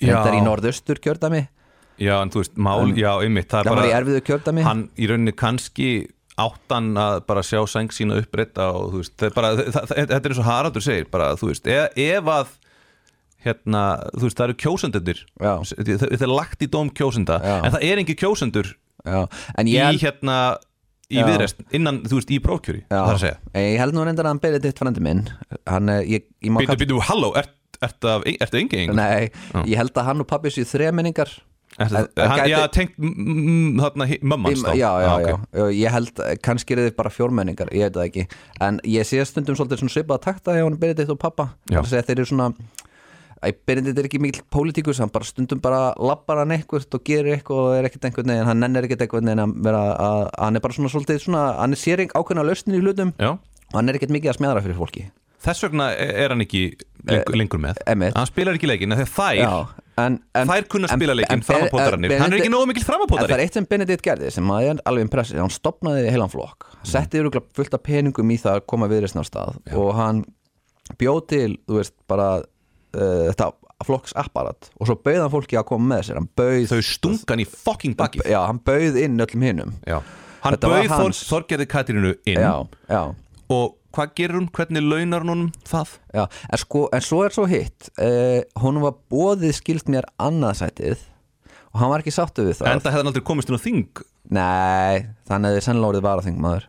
reyndar 0.00 0.36
í 0.36 0.42
norðaustur 0.44 1.00
kjördami 1.02 1.46
Já, 1.96 2.18
en 2.20 2.28
þú 2.32 2.42
veist, 2.42 2.58
mál, 2.60 2.90
já, 2.92 3.08
einmitt 3.24 3.48
það 3.48 3.70
það 3.70 3.78
var 3.78 3.88
í 3.88 3.94
erfiðu 3.96 4.22
kjördami 4.26 4.64
hann 4.66 4.84
í 5.00 5.08
rauninni 5.08 5.32
kannski 5.32 5.88
áttan 6.36 6.90
að 7.00 7.22
bara 7.30 7.44
sjá 7.46 7.62
sæng 7.72 7.94
sína 7.96 8.18
uppbreyta 8.20 8.68
og 8.76 8.90
þú 8.92 9.00
veist, 9.00 9.24
bara, 9.32 9.54
það, 9.56 9.92
þetta 9.94 10.18
er 10.18 10.34
eins 10.34 10.40
og 10.42 10.48
Haraldur 10.50 10.84
segir, 10.84 11.08
bara, 11.12 11.30
þú 11.40 11.48
veist, 11.48 11.70
ef, 11.72 11.96
ef 11.96 12.28
að 12.34 12.50
hérna, 13.46 13.84
þú 14.12 14.26
veist, 14.26 14.36
það 14.36 14.50
eru 14.50 14.58
það 15.40 16.12
það 16.12 16.26
er 16.26 16.34
lagt 16.34 16.66
í 16.66 16.68
dóm 16.76 16.92
kjósenda 16.92 17.40
Já. 17.40 17.56
en 17.62 17.76
það 17.78 17.88
er 17.88 18.02
engi 18.02 18.18
kjósendur 18.20 18.74
Já, 19.06 19.20
en 19.56 19.70
í 19.70 19.78
hérna 20.02 20.38
í 21.12 21.22
viðrest, 21.22 21.60
innan, 21.76 22.00
þú 22.02 22.18
veist, 22.18 22.30
í 22.34 22.38
prókjöri 22.42 22.80
já, 22.82 22.96
það 22.98 23.10
er 23.10 23.16
að 23.18 23.20
segja, 23.22 23.36
ég 23.62 23.78
held 23.82 23.94
nú 23.94 24.04
reyndar 24.06 24.26
að 24.26 24.32
hann 24.34 24.40
Benedikt 24.42 24.78
frendi 24.82 25.00
minn. 25.06 25.20
Hann, 25.66 25.88
er- 25.92 26.06
ég, 26.10 26.24
ég 26.42 26.50
má 26.50 26.58
býtu, 26.62 26.66
kalla 26.72 26.80
býtu, 26.84 27.00
halló 27.10 27.28
ert, 27.38 27.52
ert, 27.80 28.08
ert 28.40 28.54
engin 28.58 28.94
Nei, 28.96 29.28
ég 29.68 29.76
held 29.78 29.92
að 29.94 30.08
hann 30.10 30.24
og 30.24 30.26
pappi 30.26 30.50
sér 30.50 30.66
þremenningar. 30.66 31.30
Ertu, 31.76 31.92
En- 32.16 32.28
hann, 32.30 32.38
gæti- 32.40 32.50
já, 32.54 32.66
tengt 32.72 32.94
mm, 32.96 33.76
þarna 33.82 34.06
hi- 34.08 34.18
mömmans 34.22 34.62
þá. 34.64 34.70
já, 34.80 34.90
já, 35.04 35.08
Ah, 35.10 35.16
ok. 35.20 35.40
já, 35.52 35.64
ég 35.76 35.90
held 35.92 36.22
kannski 36.42 36.72
er 36.72 36.78
þið 36.90 36.96
bara 36.96 37.10
fjórmenningar, 37.12 37.68
ég 37.70 37.84
veit 37.84 37.92
það 37.98 38.06
ekki. 38.08 38.26
En 38.64 38.80
ég 38.84 39.04
sé 39.04 39.20
stundum 39.28 39.54
svolítið 39.58 39.82
svona 39.84 39.92
svipað 39.92 40.16
að 40.18 40.22
takta 40.24 40.54
hjá 40.56 40.64
hann 40.64 40.78
Benedikt 40.80 41.10
og 41.12 41.18
pappa 41.20 41.50
Já. 41.68 41.76
Það 41.76 41.76
er 41.76 41.82
að 41.82 41.90
segja, 41.92 42.06
þeir 42.08 42.18
eru 42.18 42.30
svona 42.32 42.48
Benedikt 43.42 44.00
er 44.00 44.08
ekki 44.08 44.20
mikil 44.22 44.44
pólitíkus, 44.52 45.00
hann 45.02 45.12
bara 45.12 45.26
stundum 45.28 45.60
bara 45.62 45.90
lappar 46.00 46.40
hann 46.42 46.54
eitthvað 46.56 46.88
og 46.96 47.04
gerir 47.06 47.36
eitthvað 47.36 47.60
og 47.62 47.76
er 47.76 47.88
ekkert 47.88 48.08
einhvern 48.08 48.32
veginn, 48.32 48.48
hann 48.48 48.62
nennir 48.64 48.88
ekkert 48.88 49.04
einhvern 49.04 49.28
veginn 49.28 49.44
að 49.44 49.54
vera 49.68 49.82
að, 49.92 50.22
hann 50.40 50.58
er 50.58 50.64
bara 50.64 50.76
svona 50.78 50.92
svolítið 50.92 51.22
svona, 51.26 51.44
hann 51.60 51.76
er 51.76 51.80
séring 51.80 52.14
ákveðna 52.16 52.46
lausnin 52.46 52.78
í 52.78 52.82
hlutum 52.82 53.12
já, 53.20 53.34
og 53.36 53.76
hann 53.76 53.92
er 53.92 53.98
ekkert 53.98 54.14
mikið 54.16 54.32
að 54.32 54.38
smjæðra 54.40 54.66
fyrir 54.66 54.78
fólki. 54.80 55.08
Þess 55.46 55.66
vegna 55.66 55.90
er 55.94 56.32
hann 56.32 56.42
ekki 56.42 56.62
lengur, 57.06 57.36
lengur 57.36 57.60
með. 57.62 57.82
einmitt. 57.86 58.16
hann 58.16 58.30
spilar 58.30 58.56
ekki 58.56 58.70
leikin, 58.70 58.96
þegar 58.96 59.12
þær 59.12 59.36
Já, 59.36 59.52
en, 60.02 60.16
en, 60.32 60.48
þær 60.48 60.68
kunna 60.72 60.90
spila 60.90 61.14
leikin 61.18 61.44
en 61.44 62.16
hann 62.16 62.32
er 62.32 62.38
ekki 62.40 62.50
nógu 62.50 62.70
mikil 62.72 62.82
En 62.82 62.86
það 62.86 62.88
framapótari 62.88 63.36
er 63.36 63.44
eitt 63.44 63.58
sem 63.58 63.68
Benedikt 63.68 64.04
gerði 64.06 64.32
sem 64.32 64.50
að 64.56 64.64
ég 64.64 64.74
er 64.74 64.82
alveg 64.88 65.06
impressið, 65.06 65.42
hann 65.44 65.52
stopnaði 65.52 66.08
heilan 66.08 66.32
flokk. 66.32 66.66
Setti 66.88 67.20
yfir 67.20 67.44
fullt 67.60 67.76
af 67.76 67.84
peningum 67.84 68.32
í 68.32 68.40
það 68.40 68.62
að 68.62 68.66
koma 68.72 68.88
viðreisn 68.90 69.22
á 69.22 69.24
stað 69.28 69.60
og 69.76 69.92
hann 70.00 70.24
bjóð 70.98 71.22
til, 71.30 71.50
þú 71.68 71.80
veist, 71.82 71.94
bara 72.10 72.30
uh, 72.94 73.26
þetta 73.30 73.50
flokks 73.86 74.14
apparat 74.16 74.70
og 74.80 74.88
svo 74.88 74.96
bauð 75.04 75.22
hann 75.24 75.32
fólki 75.32 75.58
að 75.60 75.66
koma 75.68 75.90
með 75.94 76.06
sér. 76.08 76.20
Bauð, 76.38 76.68
þau 76.70 76.84
stungan 76.90 77.42
í 77.42 77.48
fucking 77.50 77.96
bakið. 77.98 78.28
já, 78.32 78.38
hann 78.46 78.60
bauð 78.64 79.00
inn 79.02 79.20
öllum 79.20 79.48
hinnum 79.48 79.74
hann 79.86 80.60
bauð. 80.62 81.18
Þorgerði 81.26 81.66
Katrínu 81.70 82.14
inn. 82.24 82.40
Já, 82.40 82.54
já, 82.88 83.02
og 83.52 83.74
hvað 83.96 84.14
gerur 84.18 84.40
hún, 84.40 84.48
hvernig 84.52 84.84
launar 84.84 85.24
hún 85.24 85.50
það? 85.64 85.96
Já 86.12 86.24
en, 86.26 86.60
sko, 86.60 86.86
en 86.92 87.04
svo 87.04 87.20
er 87.24 87.34
svo 87.36 87.46
hitt 87.48 87.90
uh, 87.96 88.40
hún 88.62 88.80
var 88.84 88.96
bóðið 89.12 89.56
skilt 89.60 89.92
mér 89.92 90.08
annað 90.20 90.60
sætið 90.62 91.04
og 91.72 91.82
hann 91.82 91.92
var 91.92 92.04
ekki 92.04 92.14
sáttu 92.14 92.46
við 92.46 92.60
það. 92.60 92.70
En 92.72 92.80
það 92.84 92.94
hefði 92.96 93.10
aldrei 93.10 93.26
komist 93.28 93.50
inn 93.52 93.60
á 93.60 93.66
þing? 93.66 94.00
Nei, 94.32 95.06
þannig 95.28 95.50
að 95.50 95.58
þið 95.58 95.64
sennilega 95.66 95.90
orðið 95.92 96.06
varaþingmaður. 96.06 96.68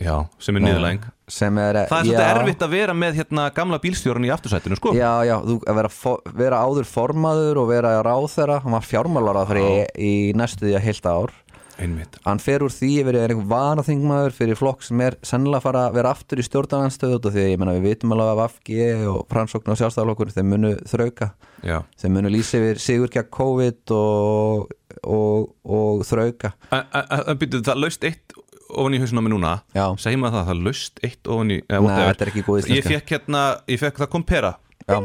Já, 0.00 0.14
sem 0.40 0.56
er 0.56 0.64
niðurlæng 0.64 1.06
er, 1.30 1.78
það 1.90 1.98
er 2.00 2.08
svolítið 2.08 2.24
erfitt 2.42 2.64
að 2.66 2.74
vera 2.74 2.96
með 2.96 3.20
hérna 3.20 3.44
gamla 3.56 3.78
bílstjórun 3.82 4.26
í 4.28 4.32
aftursættinu 4.34 4.78
sko. 4.80 4.94
Já, 4.98 5.12
já, 5.28 5.36
þú 5.46 5.58
að 5.64 5.78
vera, 5.80 5.92
fo- 5.94 6.18
vera 6.42 6.62
áður 6.66 6.88
formaður 6.90 7.62
og 7.62 7.70
vera 7.70 7.94
ráðherra, 8.06 8.60
hann 8.64 8.76
var 8.76 8.86
fjármálar 8.88 9.54
í, 9.60 9.68
í 9.96 10.12
næstu 10.38 10.66
því 10.68 10.76
að 10.80 10.84
heilt 10.88 11.08
ár. 11.10 11.36
Einmitt. 11.80 12.18
Hann 12.26 12.40
fer 12.42 12.60
úr 12.60 12.72
því 12.74 12.88
yfir 13.00 13.16
í 13.16 13.20
einhver 13.22 13.46
vanaþingmaður 13.48 14.34
fyrir 14.36 14.58
flokk 14.58 14.82
sem 14.84 15.00
er 15.00 15.14
sennilega 15.24 15.62
að 15.62 15.64
fara 15.64 15.84
að 15.88 15.94
vera 15.96 16.10
aftur 16.12 16.42
í 16.42 16.44
stjórnarnanstöðu 16.44 17.16
af 17.22 17.32
því 17.32 17.40
að 17.40 17.48
ég 17.54 17.60
menna 17.62 17.76
við 17.78 17.86
vitum 17.88 18.12
alveg 18.12 18.32
að 18.34 18.40
VFG 18.42 18.90
og 19.14 19.22
Fransókn 19.32 19.72
og 19.72 19.78
sjálfstæðalokkur 19.80 20.32
þeir 20.34 20.46
munu 20.50 20.74
þrauka, 20.90 21.30
já. 21.64 21.78
þeir 22.02 22.12
munu 22.18 22.32
lýsa 22.34 22.60
yfir 22.60 22.82
sigur 22.84 23.14
gegn 23.14 23.30
COVID 23.38 23.94
og, 23.96 24.74
og, 25.08 25.48
og 25.64 26.04
þrauka. 26.10 26.52
En 26.76 27.40
byrjuðu, 27.40 27.64
það 27.70 27.82
laust 27.86 28.04
eitt 28.10 28.36
ofan 28.74 28.94
í 28.96 29.00
hausinu 29.02 29.20
á 29.20 29.24
mig 29.26 29.32
núna 29.34 29.52
segjum 30.00 30.24
að 30.28 30.34
það, 30.36 30.44
það 30.50 30.62
laust 30.66 31.00
eitt 31.06 31.30
ofan 31.30 31.50
í 31.54 31.58
eh, 31.60 31.80
Nei, 31.80 31.96
þetta 32.10 32.26
er 32.26 32.32
ekki 32.32 32.44
góð 32.46 32.58
ég 32.60 32.66
íslenska. 32.66 32.92
fekk 32.94 33.14
hérna, 33.16 33.42
ég 33.68 33.80
fekk 33.82 34.02
það 34.04 34.10
kom 34.14 34.24
pera. 34.24 34.52
Já, 34.88 34.98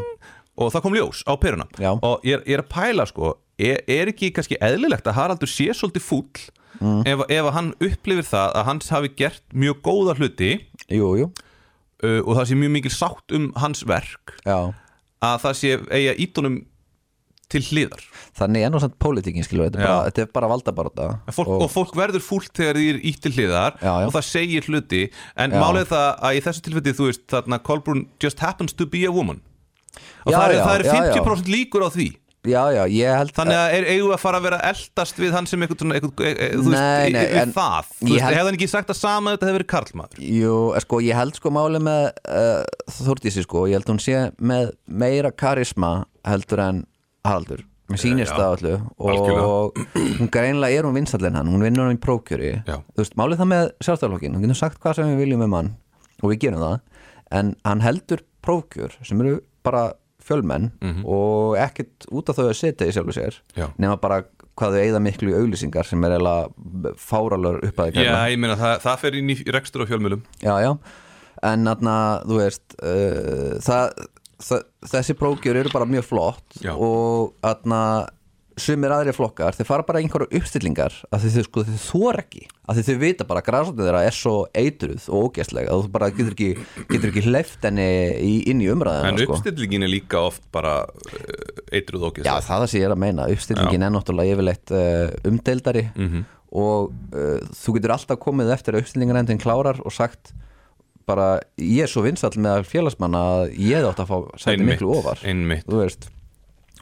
og 0.57 0.69
það 0.73 0.81
kom 0.85 0.93
ljós 0.95 1.23
á 1.27 1.33
peruna. 1.39 1.65
Já. 1.79 1.91
og 2.01 2.21
ég 2.23 2.37
er, 2.39 2.43
ég 2.47 2.57
er 2.59 2.63
að 2.63 2.69
pæla 2.75 3.05
sko 3.09 3.33
er, 3.59 3.81
er 3.87 4.11
ekki 4.11 4.31
kannski 4.35 4.57
eðlilegt 4.63 5.07
að 5.07 5.17
Haraldur 5.19 5.51
sé 5.51 5.71
svolítið 5.73 6.05
fúll 6.11 6.45
Mm. 6.75 7.05
ef, 7.07 7.21
ef 7.31 7.45
að 7.47 7.53
hann 7.55 7.67
upplifir 7.79 8.25
það 8.27 8.49
að 8.59 8.65
hans 8.67 8.89
hafi 8.91 9.09
gert 9.15 9.43
mjög 9.55 9.77
góða 9.85 10.15
hluti? 10.19 10.49
Jú, 10.91 11.05
jú, 11.21 11.27
uh, 12.03 12.19
og 12.27 12.33
það 12.35 12.49
sé 12.49 12.57
mjög 12.59 12.71
mikil 12.73 12.91
sátt 12.91 13.31
um 13.37 13.45
hans 13.63 13.85
verk? 13.87 14.33
Já. 14.43 14.73
Að 15.23 15.37
það 15.45 15.55
sé 15.55 15.71
eiga 15.95 16.15
ítunum 16.19 16.57
til 17.51 17.61
hliðar. 17.69 18.03
Þannig 18.35 18.65
er 18.65 18.73
nú 18.73 18.81
samt 18.83 18.97
pólitíkin, 19.01 19.45
skilur, 19.45 19.69
þetta 19.69 19.81
bara, 19.83 19.97
þetta 20.09 20.23
er 20.25 20.31
bara 20.35 20.49
valdabarata 20.51 21.07
fólk, 21.35 21.53
og, 21.55 21.67
fólk 21.71 21.95
verður 21.97 22.23
fúlt 22.25 22.51
þegar 22.57 22.79
því 22.81 22.87
er 22.93 22.99
ítt 23.11 23.21
til 23.23 23.33
hliðar 23.37 23.77
Já, 23.79 23.91
já. 23.91 24.07
og 24.09 24.13
það 24.17 24.27
segir 24.31 24.69
hluti. 24.69 25.03
En 25.39 25.55
Já. 25.55 25.61
málið 25.61 25.89
það 25.93 26.09
að 26.29 26.39
í 26.39 26.43
þessu 26.47 26.65
tilfelli 26.67 26.95
þú 26.99 27.09
veist 27.11 27.25
þarna 27.31 27.61
Kolbrún 27.65 28.05
just 28.23 28.43
happens 28.43 28.75
to 28.75 28.89
be 28.89 29.05
a 29.07 29.13
woman. 29.13 29.41
Og 30.25 30.33
það 30.33 30.45
er, 30.51 30.59
það 30.59 30.75
er 30.75 30.85
já, 30.85 30.93
já. 30.93 31.17
50% 31.21 31.51
líkur 31.53 31.85
á 31.85 31.89
því. 31.93 32.09
Já, 32.45 32.61
já, 32.73 32.83
ég 32.93 33.09
held 33.17 33.33
Þannig 33.35 33.57
að 33.57 33.75
er, 33.75 33.85
eigum 33.95 34.13
að 34.13 34.21
fara 34.21 34.39
að 34.39 34.45
vera 34.45 34.59
eldast 34.69 35.19
við 35.21 35.33
hann 35.33 35.47
sem 35.49 35.63
eitthvað, 35.65 35.79
svona- 35.81 35.95
eitthvað 35.97 36.27
e, 36.27 36.31
e, 36.31 36.49
þú 36.53 36.65
veist, 36.67 36.75
Nei, 36.75 37.13
nei, 37.15 37.21
við 37.31 37.39
en 37.41 37.53
það? 37.55 37.91
Þú 37.99 38.09
veist, 38.11 38.25
hann 38.37 38.49
ekki 38.51 38.67
sagt 38.69 38.91
að 38.93 38.99
sama 38.99 39.33
þetta 39.33 39.47
hefði 39.47 39.57
verið 39.57 39.69
karlmaður? 39.73 40.21
Jú, 40.21 40.57
eh, 40.75 40.83
sko, 40.85 40.99
ég 41.01 41.19
held 41.19 41.39
sko 41.39 41.53
máli 41.55 41.81
með 41.81 42.03
uh, 42.29 42.91
Þórdísi 42.99 43.45
sko, 43.47 43.65
ég 43.71 43.79
held 43.79 43.89
hún 43.95 44.03
sé 44.03 44.19
með 44.37 44.75
meira 44.85 45.31
karisma 45.33 45.93
heldur 46.25 46.61
en 46.67 46.83
Haraldur 47.25 47.65
mér 47.91 48.01
sýnist 48.01 48.33
það 48.33 48.53
allu 48.55 48.75
og 48.97 49.75
hún 50.17 50.29
greinlega 50.33 50.79
er 50.79 50.87
hún 50.87 50.95
vinsallin 50.97 51.35
hann, 51.37 51.51
hún 51.53 51.61
vinnur 51.65 51.85
hann 51.85 51.99
í 51.99 52.01
prókjöri 52.01 52.53
þú 52.65 53.01
veist, 53.03 53.17
málið 53.19 53.43
það 53.43 53.51
með 53.51 53.67
sjálfstæðarlokkin 53.85 54.37
hún 54.37 54.45
getur 54.47 54.57
sagt 54.61 54.79
hvað 54.81 54.97
sem 54.97 55.11
við 55.11 55.21
viljum 55.21 55.43
með 55.43 55.51
mann 55.53 55.69
og 56.23 56.31
við 56.31 56.39
gerum 56.47 56.63
það, 56.63 56.79
en 57.37 57.51
hann 57.67 57.83
heldur 57.85 58.23
prókjör 58.45 58.97
sem 59.05 59.21
eru 59.21 59.37
bara 59.65 59.83
fjölmenn 60.25 60.71
og 61.05 61.53
ekkert 61.61 62.07
út 62.09 62.31
af 62.31 62.39
þau 62.39 62.47
að 62.47 62.57
setja 62.57 62.87
í 62.89 62.93
sjálfu 62.95 63.13
sér. 63.13 63.37
Já. 63.53 63.67
nema 63.77 63.99
bara 64.01 64.23
hvað 64.57 64.77
þau 64.77 64.81
eigða 64.81 65.01
miklu 65.03 65.29
í 65.33 65.37
auglýsingar 65.37 65.85
sem 65.85 66.03
er 66.07 66.15
eiginlega 66.15 66.93
fáralur 66.97 67.59
upp 67.67 67.81
að 67.83 67.99
Já, 67.99 68.15
ég 68.31 68.39
meina 68.39 68.55
það, 68.57 68.75
það 68.85 69.01
fer 69.03 69.17
inn 69.19 69.29
í 69.29 69.37
rekstur 69.53 69.83
á 69.85 69.89
fjölmjölum 69.91 70.23
já, 70.41 70.53
já. 70.63 70.71
En 71.45 71.67
þarna, 71.67 71.95
þú 72.25 72.37
veist 72.39 72.77
uh, 72.79 73.57
það, 73.61 74.05
þessi 74.39 75.15
prógjur 75.19 75.55
eru 75.61 75.71
bara 75.73 75.87
mjög 75.89 76.03
flott 76.09 76.59
Já. 76.63 76.73
og 76.75 77.33
þarna 77.43 77.81
sumir 78.55 78.87
aðri 78.95 79.11
flokkar, 79.11 79.51
þeir 79.51 79.67
fara 79.67 79.83
bara 79.83 79.99
einhverju 79.99 80.29
uppstillingar 80.39 80.93
því 81.11 81.31
þau 81.33 81.43
sko, 81.43 81.63
þau 81.67 81.79
þor 81.89 82.19
ekki 82.21 82.43
því 82.71 82.83
þau 82.87 82.99
vita 83.01 83.25
bara 83.27 83.41
að 83.43 83.47
græsótið 83.49 83.81
þeirra 83.89 84.03
er 84.07 84.15
svo 84.15 84.35
eitruð 84.55 85.07
og 85.11 85.25
ógæstlega 85.27 85.73
að 85.75 85.81
þú 85.83 85.89
bara 85.97 86.07
getur 86.15 86.31
ekki, 86.37 86.47
getur 86.93 87.11
ekki 87.11 87.23
hleyft 87.25 87.67
henni 87.67 87.87
í, 88.15 88.31
inn 88.53 88.63
í 88.63 88.69
umræðina 88.71 89.11
En 89.11 89.19
sko. 89.19 89.35
uppstillingin 89.35 89.83
er 89.83 89.91
líka 89.91 90.21
oft 90.29 90.45
bara 90.55 90.77
uh, 90.87 91.75
eitruð 91.75 92.07
ógæst 92.07 92.29
Já, 92.29 92.37
það 92.39 92.55
er 92.55 92.63
það 92.63 92.71
sem 92.71 92.79
ég 92.79 92.87
er 92.87 92.95
að 92.95 93.03
meina, 93.03 93.27
uppstillingin 93.35 93.85
er 93.89 93.93
náttúrulega 93.97 94.37
yfirleitt 94.37 94.75
uh, 94.79 95.29
umdeildari 95.33 95.85
Mhm. 95.95 96.23
og 96.55 96.93
uh, 97.11 97.43
þú 97.59 97.75
getur 97.75 97.91
alltaf 97.97 98.23
komið 98.23 98.55
eftir 98.55 98.77
að 98.79 98.85
uppstillingarendin 98.85 99.41
klárar 99.43 99.83
og 99.83 99.91
sagt 99.91 100.31
bara, 101.09 101.29
ég 101.61 101.85
er 101.85 101.91
svo 101.91 102.03
vinsall 102.05 102.33
með 102.41 102.65
félagsmanna 102.69 103.23
að 103.37 103.47
ég 103.55 103.79
hefði 103.79 103.89
átt 103.91 104.03
að 104.03 104.11
fá 104.11 104.43
sæti 104.45 104.67
miklu 104.67 104.91
ofar 104.97 105.21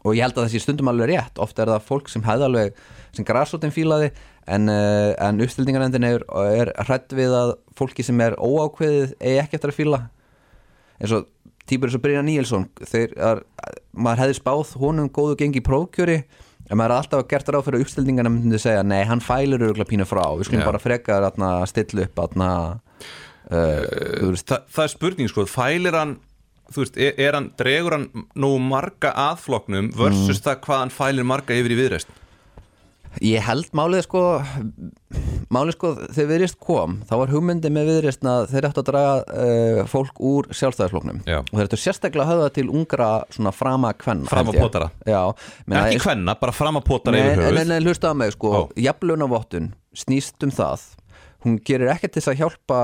og 0.03 0.17
ég 0.17 0.25
held 0.25 0.37
að 0.37 0.47
þessi 0.47 0.63
stundum 0.63 0.91
alveg 0.91 1.13
rétt 1.13 1.39
ofta 1.43 1.63
er 1.63 1.73
það 1.73 1.87
fólk 1.87 2.11
sem 2.11 2.25
hefði 2.25 2.47
alveg 2.49 2.79
sem 3.15 3.27
græsóttin 3.27 3.73
fílaði 3.73 4.09
en, 4.51 4.67
uh, 4.71 5.13
en 5.23 5.43
uppstillingarendin 5.43 6.07
er, 6.07 6.25
er 6.43 6.73
hrætt 6.87 7.13
við 7.15 7.35
að 7.37 7.55
fólki 7.77 8.05
sem 8.05 8.19
er 8.23 8.35
óákveðið 8.39 9.15
eigi 9.21 9.39
ekki 9.43 9.59
eftir 9.59 9.71
að 9.71 9.77
fíla. 9.79 9.99
Eins 10.99 11.13
og 11.15 11.29
típur 11.69 11.89
eins 11.89 11.97
og 11.97 12.03
Brynja 12.03 12.23
Níelsson 12.25 12.67
þeir 12.83 13.13
er, 13.15 13.43
maður 13.95 14.25
hefði 14.25 14.39
spáð 14.39 14.73
honum 14.81 15.11
góðu 15.13 15.37
gengi 15.39 15.61
í 15.61 15.65
prófkjöri 15.65 16.19
en 16.69 16.79
maður 16.79 16.95
er 16.95 16.97
alltaf 16.97 17.27
gert 17.31 17.51
ráð 17.51 17.67
fyrir 17.67 17.79
að 17.79 17.85
uppstildingarna 17.85 18.31
myndi 18.33 18.59
segja 18.61 18.83
nei, 18.87 19.01
hann 19.07 19.23
fælir 19.23 19.61
öruglega 19.61 19.89
pínu 19.89 20.07
frá 20.07 20.23
við 20.37 20.47
skulum 20.47 20.63
Já. 20.63 20.69
bara 20.71 20.81
frekar 20.81 21.27
atna, 21.27 21.53
stilla 21.69 22.07
upp 22.07 22.21
atna, 22.23 22.49
uh, 23.51 24.29
veist, 24.31 24.47
Þa, 24.49 24.61
það 24.69 24.83
er 24.87 24.93
spurning 24.95 25.29
sko, 25.31 25.45
fælir 25.49 25.97
hann 25.99 26.17
þú 26.73 26.83
veist, 26.85 26.97
er, 26.97 27.13
er 27.21 27.35
hann, 27.37 27.51
dregur 27.59 27.97
hann 27.97 28.09
nú 28.39 28.53
marga 28.63 29.11
aðfloknum 29.29 29.91
versus 29.97 30.39
Mm. 30.39 30.43
það 30.47 30.59
hvað 30.67 30.83
hann 30.85 30.93
fælir 30.95 31.27
marga 31.27 31.53
yfir 31.59 31.75
í 31.75 31.79
viðreist 31.83 32.19
Ég 33.21 33.43
held 33.45 33.67
málið 33.77 34.07
sko 34.07 34.21
málið 35.53 35.75
sko 35.75 35.89
þegar 36.15 36.29
viðrist 36.31 36.57
kom 36.63 36.95
þá 37.05 37.11
var 37.21 37.29
hugmyndi 37.33 37.69
með 37.73 37.89
viðrist 37.91 38.23
að 38.25 38.47
þeir 38.49 38.65
ættu 38.71 38.81
að 38.81 38.87
draga 38.87 39.11
uh, 39.43 39.81
fólk 39.91 40.17
úr 40.25 40.47
sjálfstæðisfloknum 40.57 41.19
Já. 41.29 41.37
og 41.43 41.51
þeir 41.53 41.67
ættu 41.67 41.79
sérstaklega 41.83 42.25
að 42.25 42.31
höfða 42.31 42.47
til 42.55 42.65
ungra 42.73 43.09
svona 43.35 43.53
frama 43.53 43.91
kvenna 43.93 44.31
Fram 44.31 44.47
held 44.49 44.55
að 44.55 44.57
ég. 44.57 44.65
potara. 44.65 44.89
Já, 45.05 45.21
menna, 45.67 45.83
ekki 45.91 46.01
hvenna, 46.07 46.35
bara 46.41 46.55
fram 46.57 46.79
að 46.81 46.87
potara 46.89 47.19
Nei, 47.19 47.27
yfir 47.27 47.43
höfuð 47.43 47.59
nei, 47.59 47.65
nei, 47.69 47.85
hlusta 47.85 48.09
á 48.09 48.13
mig 48.17 48.33
sko 48.33 48.49
Ó. 48.49 48.61
Jafnlaunavottun 48.87 49.69
snýst 49.93 50.47
um 50.49 50.55
það 50.57 50.87
hún 51.45 51.59
gerir 51.69 51.93
ekkert 51.93 52.17
til 52.17 52.25
að 52.33 52.39
hjálpa 52.41 52.81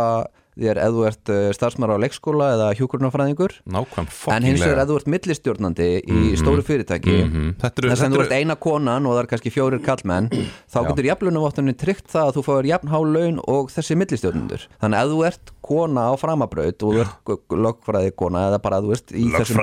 þér 0.59 0.81
ef 0.85 0.95
þú 0.95 1.05
ert 1.09 1.31
uh, 1.33 1.39
starfsmar 1.55 1.93
á 1.93 1.97
leikskóla 2.03 2.49
eða 2.55 2.69
hjúkurnafræðingur 2.79 3.55
nákvæm 3.75 4.09
en 4.35 4.47
hins 4.47 4.63
vegar 4.63 4.83
ef 4.83 4.89
þú 4.91 4.99
ert 4.99 5.11
millistjórnandi 5.15 5.89
í 6.03 6.33
stóru 6.39 6.65
fyrirtæki. 6.65 7.17
Þetta 7.61 7.83
eru- 7.83 7.93
þess 7.93 8.05
að 8.07 8.17
þú 8.17 8.23
ert 8.25 8.35
eina 8.39 8.57
konan 8.59 9.07
og 9.09 9.15
það 9.17 9.23
er 9.23 9.31
kannski 9.33 9.53
fjórir 9.53 9.83
kallmenn 9.85 10.31
þá 10.69 10.79
getur 10.89 11.09
jafnlaunavottunni 11.11 11.77
tryggt 11.79 12.11
það 12.13 12.29
að 12.29 12.35
þú 12.39 12.45
fáir 12.49 12.69
jafn 12.73 12.93
há 12.93 12.99
laun 12.99 13.39
og 13.47 13.71
þessi 13.73 13.97
millistjórnendur. 13.99 14.67
Þannig 14.81 15.03
að 15.03 15.15
þú 15.15 15.23
ert 15.29 15.53
kona 15.69 16.07
á 16.09 16.13
framabraut 16.17 16.85
og 16.87 16.95
þú 16.95 17.03
ert 17.03 17.53
lögfræði 17.53 18.13
kona 18.17 18.47
eða 18.49 18.59
bara 18.63 18.79
þú 18.81 18.93
veist 18.93 19.11
í 19.13 19.27
þessum 19.35 19.59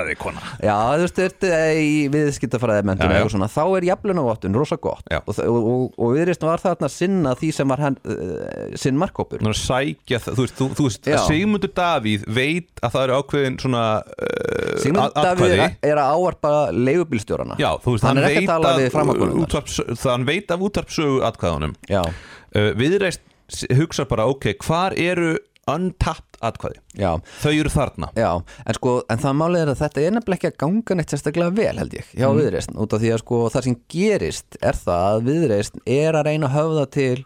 Já, 0.63 0.77
þú 1.01 1.09
þú 1.17 1.25
ert 1.27 1.47
eh, 1.49 1.81
í 1.83 1.95
viðskiptafræði 2.13 2.83
Já, 2.83 2.87
mentum 2.91 3.11
já. 3.11 3.19
eða 3.19 3.33
svona, 3.35 3.49
þá 3.51 3.63
er 3.67 3.87
jafnlunavottun 3.91 4.59
rosa 4.61 4.79
gott. 4.83 5.03
Já. 5.11 5.19
og, 5.25 5.41
og, 5.43 5.69
og, 5.73 5.99
og 5.99 6.15
viðrist 6.15 6.47
var 6.47 6.63
þarna 6.63 6.91
að 6.91 6.95
sinna 6.95 7.35
því 7.41 7.51
sem 7.59 7.73
var 7.75 7.83
hann, 7.83 7.99
uh, 8.07 8.77
sinn 8.79 9.01
markkópur 9.01 9.43
það, 9.43 10.39
þú 10.39 10.47
veist, 10.47 10.61
þú, 10.61 10.86
þú 10.87 10.91
veist 10.93 11.09
Já. 11.11 11.19
Sigmundur 11.27 11.73
Davíð 11.77 12.25
veit 12.39 12.83
að 12.87 12.95
það 12.97 13.05
eru 13.09 13.17
ákveðin 13.21 13.59
svona 13.63 13.83
uh, 14.07 14.77
Sigmund 14.83 15.03
að- 15.05 15.27
Davíð 15.27 15.53
atkvæði. 15.57 15.69
er 15.91 16.01
að 16.03 16.13
ávarpa 16.17 16.53
leigubílstjórana 16.77 17.59
Já, 17.61 17.71
þú 17.83 17.97
veist, 17.97 18.07
hann, 18.07 18.17
hann, 18.17 18.23
er 18.23 18.31
ekki 18.31 18.45
veit 18.47 18.55
að 18.55 18.63
tala 18.67 18.77
við 18.81 18.93
framakonunnar 18.95 19.45
útvarps, 19.47 19.81
hann 20.07 20.27
veit 20.29 20.55
af 20.57 20.65
útvarpsögu 20.71 21.21
atkvæðunum 21.31 21.75
Já, 21.91 22.03
uh, 22.07 22.71
Viðreist 22.81 23.23
s- 23.53 23.67
hugsa 23.79 24.07
bara, 24.11 24.27
ok, 24.33 24.53
hvar 24.67 24.97
eru 24.97 25.37
untapped 25.67 26.37
atkvæði? 26.47 26.77
já, 27.01 27.09
Þau 27.43 27.51
eru 27.59 27.71
þarna 27.73 28.09
já 28.15 28.29
en 28.71 28.77
sko, 28.77 28.93
en 29.11 29.19
það 29.19 29.33
málið 29.41 29.63
er 29.65 29.71
að 29.73 29.81
þetta 29.81 30.03
er 30.07 30.13
nefnilega 30.15 30.37
ekki 30.39 30.51
að 30.53 30.59
ganga 30.63 30.97
neitt 31.01 31.11
sérstaklega 31.15 31.55
vel 31.57 31.81
held 31.81 31.97
ég, 31.97 32.11
hjá 32.15 32.27
mm. 32.29 32.37
viðreist 32.39 32.75
út 32.77 32.95
af 32.95 33.03
því 33.03 33.11
að 33.17 33.23
sko, 33.25 33.41
það 33.55 33.67
sem 33.67 33.77
gerist 33.97 34.59
er 34.63 34.79
það 34.79 35.09
að 35.09 35.25
viðreist 35.31 35.81
er 35.97 36.19
að 36.21 36.29
reyna 36.29 36.47
að 36.51 36.55
höfða 36.61 36.85
til 36.95 37.25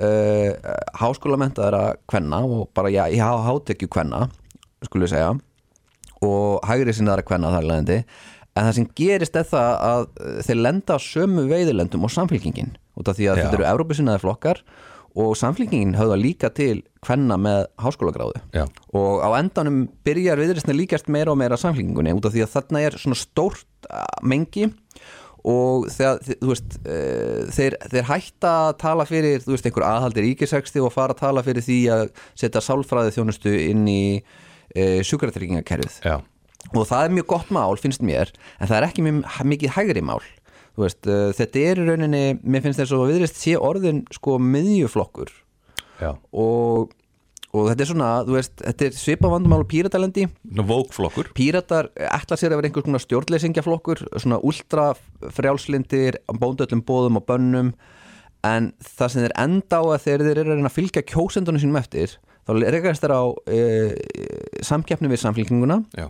uh, 0.00 0.74
háskólamentaðara 1.00 1.94
kvenna 2.10 2.42
og 2.46 2.68
bara 2.76 2.92
já, 2.92 3.04
já 3.12 3.28
hátekju 3.46 3.88
kvenna 3.92 4.26
skulle 4.86 5.08
ég 5.08 5.14
segja 5.14 5.32
og 6.24 6.60
hægri 6.68 6.94
sinnaðara 6.96 7.26
kvenna 7.26 7.52
þar 7.54 7.68
leðandi 7.70 7.98
en 8.00 8.66
það 8.66 8.76
sem 8.76 8.86
gerist 8.98 9.36
er 9.38 9.48
það 9.48 9.72
að 9.88 10.06
uh, 10.06 10.38
þeir 10.46 10.62
lenda 10.66 10.96
á 10.96 10.98
sömu 11.04 11.48
veiðilendum 11.50 12.06
og 12.06 12.14
samfélkingin 12.14 12.74
út 13.00 13.10
af 13.10 13.18
því 13.18 13.30
að 13.30 13.40
Já. 13.40 13.44
þetta 13.44 13.60
eru 13.60 13.68
Evrópusinnaði 13.72 14.24
flokkar 14.24 14.62
og 15.20 15.32
samfélkingin 15.38 15.96
höfða 15.98 16.18
líka 16.20 16.50
til 16.54 16.82
kvenna 17.02 17.38
með 17.40 17.64
háskólagráðu 17.82 18.42
Já. 18.54 18.66
og 18.94 19.24
á 19.26 19.28
endanum 19.40 19.82
byrjar 20.06 20.38
viðreistna 20.40 20.76
líkast 20.76 21.10
meira 21.10 21.32
og 21.32 21.40
meira 21.40 21.58
samfélkingunni 21.58 22.14
út 22.14 22.28
af 22.28 22.36
því 22.36 22.44
að 22.46 22.54
þarna 22.54 22.84
er 22.86 22.98
svona 23.00 23.18
stórt 23.18 23.90
uh, 23.90 24.04
mengi 24.22 24.68
og 25.48 25.86
þegar, 25.92 26.18
veist 26.44 26.76
uh, 26.82 27.46
þeir, 27.54 27.76
þeir 27.92 28.08
hætta 28.10 28.52
að 28.66 28.74
tala 28.82 29.06
fyrir 29.08 29.44
veist, 29.46 29.66
einhver 29.66 29.86
aðhaldir 29.88 30.26
ríkisæksti 30.28 30.82
og 30.84 30.92
fara 30.94 31.16
að 31.16 31.22
tala 31.22 31.44
fyrir 31.46 31.64
því 31.64 31.78
að 31.94 32.04
setja 32.38 32.62
sálfræði 32.64 33.14
þjónustu 33.16 33.54
inn 33.70 33.86
í 33.88 34.02
uh, 34.20 35.00
sjúkratryggingakerfið. 35.06 36.02
Og 36.76 36.84
það 36.84 37.06
er 37.06 37.16
mjög 37.16 37.30
gott 37.32 37.54
mál 37.56 37.80
finnst 37.80 38.04
mér 38.04 38.32
en 38.58 38.68
það 38.68 38.76
er 38.76 38.88
ekki 38.90 39.06
mjög 39.06 39.22
mikið 39.54 39.76
hægri 39.78 40.04
mál. 40.04 40.20
Veist, 40.80 41.02
uh, 41.08 41.30
þetta 41.36 41.64
er 41.70 41.80
í 41.80 41.86
rauninni 41.88 42.24
mér 42.44 42.66
finnst 42.66 42.82
þess 42.82 42.96
að 42.96 43.08
viðreist 43.14 43.40
sé 43.40 43.56
orðin 43.58 44.04
sko 44.14 44.36
miðjuflokkur. 44.44 45.32
Já. 46.00 46.14
Og, 46.32 46.92
og 47.50 47.68
þetta 47.70 47.84
er 47.84 47.90
svona 47.90 48.10
þú 48.26 48.36
veist, 48.36 48.56
þetta 48.62 48.86
er 48.86 48.96
svipað 48.98 49.34
vandamál 49.34 49.64
og 49.64 49.70
píratalendi. 49.70 50.26
Nú, 50.54 50.64
Vókflokkur. 50.70 51.32
Píratar 51.36 51.90
ætla 51.96 52.38
sér 52.38 52.54
að 52.54 52.60
vera 52.60 52.70
einhvers 52.70 52.86
konar 52.86 53.04
stjórnleysingjaflokkur 53.04 54.04
svona 54.16 54.40
últra 54.46 54.90
frjálslindir 55.36 56.20
bóndöllum 56.30 56.84
bóðum 56.86 57.20
og 57.20 57.26
bönnum. 57.28 57.72
En 58.46 58.70
það 58.80 59.12
sem 59.12 59.24
þeir 59.26 59.38
enda 59.42 59.80
á 59.80 59.84
að 59.84 60.02
þeir 60.06 60.26
eru 60.30 60.44
að 60.46 60.52
reyna 60.54 60.70
að 60.70 60.76
fylgja 60.78 61.06
kjósendunum 61.10 61.60
sínum 61.60 61.80
eftir 61.80 62.16
þá 62.46 62.54
rekast 62.72 63.04
þeir 63.04 63.12
á 63.14 63.22
e, 63.52 63.58
samkeppni 64.64 65.10
við 65.10 65.20
samfélkinguna 65.22 65.76
Já, 65.92 66.06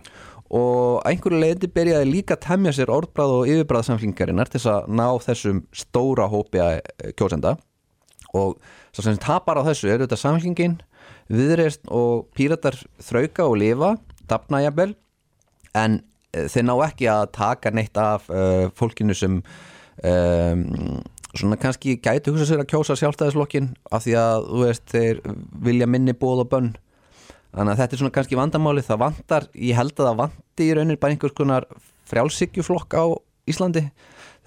og 0.51 1.01
einhverju 1.07 1.39
leiti 1.39 1.69
byrjaði 1.71 2.07
líka 2.09 2.35
að 2.35 2.45
temja 2.47 2.73
sér 2.75 2.91
orðbræð 2.91 3.35
og 3.37 3.51
yfirbræð 3.51 3.87
samfélkingarinnar 3.87 4.51
til 4.51 4.63
að 4.71 4.89
ná 4.91 5.05
þessum 5.23 5.61
stóra 5.75 6.27
hópi 6.31 6.59
að 6.59 6.81
kjósenda. 7.19 7.55
Og 8.35 8.57
svo 8.91 9.05
sem 9.05 9.19
tapar 9.21 9.59
á 9.59 9.67
þessu 9.69 9.91
eru 9.91 10.07
þetta 10.07 10.19
samfélkingin, 10.19 10.75
viðreist 11.31 11.87
og 11.91 12.27
píratar 12.35 12.77
þrauka 13.01 13.47
og 13.47 13.59
lifa 13.61 13.95
dafna 14.29 14.61
jafnvel 14.65 14.93
en 15.77 16.01
eh, 16.33 16.47
þeir 16.51 16.67
ná 16.67 16.75
ekki 16.87 17.09
að 17.11 17.25
taka 17.37 17.71
neitt 17.75 17.97
af 17.99 18.27
uh, 18.31 18.67
fólkinu 18.75 19.15
sem 19.17 19.39
um, 19.39 21.01
svona 21.31 21.57
kannski 21.59 21.97
gæti 22.03 22.31
hugsa 22.31 22.47
sér 22.49 22.63
að 22.63 22.71
kjósa 22.73 22.97
sjálfstæðislokkin 22.99 23.71
af 23.91 24.05
því 24.05 24.15
að 24.19 24.47
þú 24.49 24.63
veist 24.65 24.87
þeir 24.91 25.21
vilja 25.67 25.87
minni 25.87 26.15
bóð 26.17 26.45
og 26.45 26.49
bönn. 26.51 26.71
Þannig 27.51 27.73
að 27.73 27.81
þetta 27.81 27.95
er 27.95 28.01
svona 28.01 28.15
kannski 28.15 28.39
vandamáli 28.39 28.83
það 28.83 29.01
vantar, 29.05 29.47
ég 29.55 29.75
held 29.79 29.93
að 29.97 30.09
það 30.09 30.19
vanti 30.21 30.67
í 30.67 30.73
raunir 30.75 30.99
bara 30.99 31.15
einhvers 31.15 31.35
konar 31.35 31.67
frjálsíkjuflokk 32.11 32.95
á 32.99 33.05
Íslandi. 33.51 33.85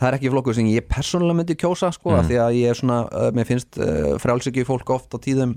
Það 0.00 0.08
er 0.08 0.16
ekki 0.18 0.32
flokkur 0.32 0.56
sem 0.56 0.68
ég 0.72 0.86
persónulega 0.90 1.38
myndi 1.38 1.56
kjósa 1.60 1.90
sko, 1.94 2.16
af 2.18 2.28
því 2.28 2.38
að 2.42 2.56
ég 2.58 2.72
er 2.72 2.78
svona, 2.78 2.98
mér 3.36 3.48
finnst 3.48 3.78
frjálsíkjufólk 4.24 4.92
oft 4.96 5.14
á 5.14 5.18
tíðum 5.22 5.54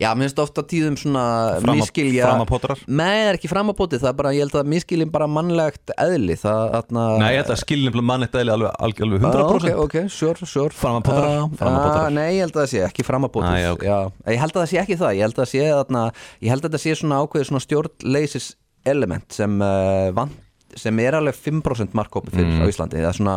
já, 0.00 0.08
mér 0.14 0.28
finnst 0.28 0.38
oft 0.42 0.56
á 0.58 0.62
tíðum 0.64 0.96
svona 0.96 1.24
Fram 1.60 1.74
að- 1.74 1.80
miskilja 1.82 2.26
framapotrar? 2.30 2.78
Nei, 2.86 3.16
það 3.22 3.28
er 3.32 3.38
ekki 3.38 3.50
framapótið, 3.52 4.00
það 4.02 4.08
er 4.12 4.16
bara, 4.20 4.32
ég 4.32 4.44
held 4.46 4.56
að 4.62 4.70
miskiljum 4.72 5.10
bara 5.12 5.26
mannlegt 5.28 5.92
eðli 5.98 6.36
það, 6.40 6.62
þarna 6.76 7.04
Nei, 7.18 7.28
ég 7.34 7.40
held 7.42 7.52
að 7.56 7.60
skilinum 7.64 8.06
mannlegt 8.12 8.34
eðli 8.40 8.54
alveg, 8.56 8.72
alveg, 8.78 9.02
alveg 9.06 9.20
100% 9.26 9.32
Ah, 9.32 9.50
Ok, 9.52 9.68
ok, 9.84 9.96
sure, 10.08 10.46
sure 10.46 10.70
Framapótrar, 10.72 11.28
Já, 11.28 11.42
framapótrar. 11.60 12.06
já, 12.08 12.14
Nei, 12.16 12.28
ég 12.36 12.40
held 12.46 12.56
að 12.56 12.62
það 12.62 12.70
sé 12.72 12.84
ekki 12.88 13.06
framapótið 13.08 13.50
Nei, 13.52 13.66
ok. 13.72 13.82
Já, 13.84 13.98
Ég 14.32 14.38
held 14.44 14.52
að 14.56 14.62
það 14.62 14.70
sé 14.72 14.78
ekki 14.84 14.96
það 15.02 15.16
Ég 15.16 15.26
held 15.26 15.42
að, 15.44 15.50
sé, 15.52 15.66
þarna, 15.72 16.04
ég 16.42 16.48
held 16.54 16.62
að 16.64 16.70
þetta 16.70 16.82
sé 16.86 16.94
svona 17.02 17.20
ákveðið 17.22 17.50
svona 17.50 17.64
stjórnleysis 17.66 18.48
element 18.84 19.32
sem 19.32 19.60
uh, 19.62 20.10
vant 20.16 20.32
sem 20.74 20.98
er 21.04 21.12
alveg 21.18 21.36
5% 21.36 21.92
markkópi 21.94 22.32
fyrir 22.32 22.48
Mm. 22.48 22.62
á 22.64 22.66
Íslandi 22.72 22.96
það 22.96 23.10
er 23.12 23.16
svona, 23.18 23.34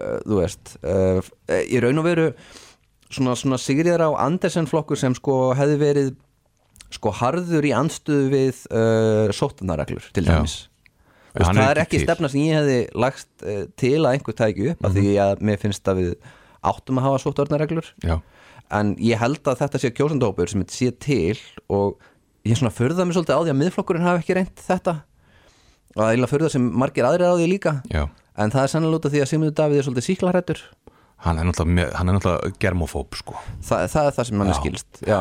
uh, 0.00 0.18
þú 0.24 0.38
veist 0.40 0.76
uh, 0.82 1.20
í 1.68 1.78
raun 1.84 2.00
og 2.00 2.06
veru 2.08 2.24
svona, 3.14 3.34
svona 3.38 3.58
Sigriðar 3.62 4.04
á 4.06 4.10
Andersen 4.26 4.66
flokkur 4.70 4.98
sem 5.00 5.14
sko 5.16 5.54
hefði 5.58 5.78
verið 5.80 6.12
sko 6.94 7.10
harður 7.18 7.66
í 7.66 7.72
anstuðu 7.74 8.28
við 8.30 8.60
uh, 8.70 9.32
sóttanarreglur 9.34 10.04
til 10.14 10.24
dæmis. 10.28 10.68
Er 11.34 11.42
það 11.48 11.70
er 11.72 11.80
ekki 11.82 11.98
til. 11.98 12.04
stefna 12.06 12.28
sem 12.30 12.44
ég 12.44 12.54
hefði 12.60 12.76
lagst 13.02 13.28
uh, 13.42 13.64
til 13.80 13.96
að 14.04 14.12
einhver 14.12 14.36
tæki 14.38 14.68
upp 14.70 14.80
mm 14.80 14.86
Mhm. 14.86 14.92
-hmm. 14.92 15.00
því 15.00 15.14
að 15.24 15.42
mér 15.48 15.58
finnst 15.64 15.88
að 15.90 15.96
við 16.02 16.12
áttum 16.62 16.98
að 16.98 17.02
hafa 17.08 17.18
sóttanarreglur 17.24 17.86
Já, 18.04 18.20
en 18.70 18.94
ég 18.96 19.18
held 19.18 19.42
að 19.44 19.58
þetta 19.58 19.78
sé 19.82 19.90
kjósandahópur 19.90 20.48
sem 20.48 20.60
þetta 20.62 20.74
sé 20.78 20.90
til 20.98 21.38
og 21.68 21.98
ég 22.46 22.56
svona 22.56 22.70
förða 22.70 23.04
mig 23.04 23.14
svolítið 23.16 23.34
á 23.34 23.42
því 23.42 23.50
að 23.50 23.60
miðflokkurinn 23.62 24.02
hafi 24.06 24.18
ekki 24.22 24.34
reynt 24.34 24.60
þetta. 24.68 24.94
Og 25.96 26.02
það 26.02 26.06
er 26.06 26.10
eiginlega 26.14 26.32
förða 26.36 26.48
sem 26.50 26.62
margir 26.78 27.04
aðrir 27.04 27.26
á 27.30 27.34
því 27.36 27.46
líka. 27.48 27.82
Já. 27.90 28.08
En 28.36 28.50
það 28.50 28.62
er 28.62 28.66
sannlega 28.68 28.96
út 28.96 29.06
af 29.06 29.12
því 29.12 29.20
að 29.22 29.28
Sigmundur 29.30 29.54
Davíð 29.54 29.78
er 29.78 29.82
svolítið 29.86 30.06
síklarættur 30.08 30.58
Hann 31.24 31.38
er 31.40 31.46
náttúrulega, 31.48 31.74
mjög- 31.78 31.94
hann 31.98 32.08
er 32.12 32.16
náttúrulega 32.18 32.58
germofób 32.60 33.14
sko. 33.16 33.34
Þa, 33.64 33.78
það 33.88 34.08
er 34.10 34.16
það 34.18 34.26
sem 34.28 34.38
hann 34.42 34.48
er 34.50 34.54
Já. 34.54 34.60
skilst 34.60 35.00
já. 35.08 35.20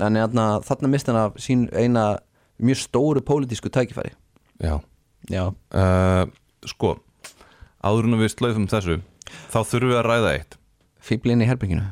en 0.00 0.14
þarna, 0.20 0.46
þarna 0.64 0.88
misti 0.90 1.12
hann 1.12 1.20
af 1.20 1.34
sín 1.44 1.66
eina 1.76 2.04
mjög 2.60 2.80
stóru 2.80 3.20
pólitísku 3.20 3.68
tækifæri. 3.70 4.14
Já. 4.62 4.80
Já, 5.30 5.46
uh, 5.74 6.26
Sko, 6.68 6.94
áður 7.84 8.04
en 8.08 8.18
við 8.20 8.32
slöfum 8.34 8.66
þessu 8.68 8.98
þá 9.52 9.58
þurfum 9.64 9.90
við 9.92 9.98
að 10.00 10.08
ræða 10.08 10.32
eitt. 10.38 10.56
Fíblinn 11.04 11.42
í 11.44 11.46
herbygginu 11.48 11.84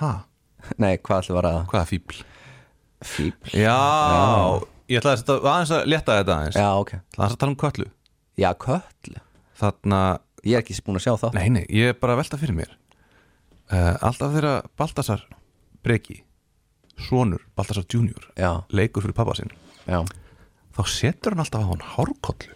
Ha? 0.00 0.12
nei, 0.82 0.96
hvað 0.98 1.22
ætlum 1.22 1.36
við 1.36 1.40
að 1.40 1.44
ræða? 1.48 1.66
Hvaða 1.72 1.88
fíbl? 1.90 2.22
fíbl, 3.04 3.50
Já, 3.52 3.76
ég 4.88 5.00
ætlaði 5.00 5.24
að, 5.28 5.44
að 5.44 5.86
létta 5.92 6.16
þetta 6.20 6.36
aðeins. 6.38 6.56
Já, 6.56 6.68
ok. 6.80 6.92
Það 7.16 7.24
er 7.26 7.34
að 7.34 7.40
tala 7.42 7.52
um 7.52 7.56
köllu 7.64 7.86
já, 8.40 8.50
köll, 8.64 9.18
Þarna, 9.54 10.00
ég 10.44 10.54
er 10.58 10.62
ekki 10.62 10.76
búin 10.84 10.98
að 11.00 11.06
sjá 11.06 11.14
það 11.24 11.38
nei, 11.38 11.48
nei, 11.58 11.64
ég 11.72 11.92
er 11.92 11.98
bara 12.00 12.14
að 12.16 12.22
velta 12.24 12.38
fyrir 12.40 12.56
mér. 12.58 12.72
Uh, 13.72 13.94
Alltaf 14.04 14.34
þegar 14.34 14.66
Baltasar 14.76 15.22
Breki 15.84 16.18
Sonur 17.08 17.40
Baltasar 17.56 17.86
Junior 17.90 18.26
já, 18.36 18.50
leikur 18.70 19.02
fyrir 19.06 19.16
pappa 19.16 19.34
sinn 19.38 19.50
já, 19.88 20.02
þá 20.76 20.82
setur 20.92 21.32
hann 21.34 21.42
alltaf 21.46 21.64
á 21.64 21.68
hann 21.72 21.86
hárkollu. 21.94 22.52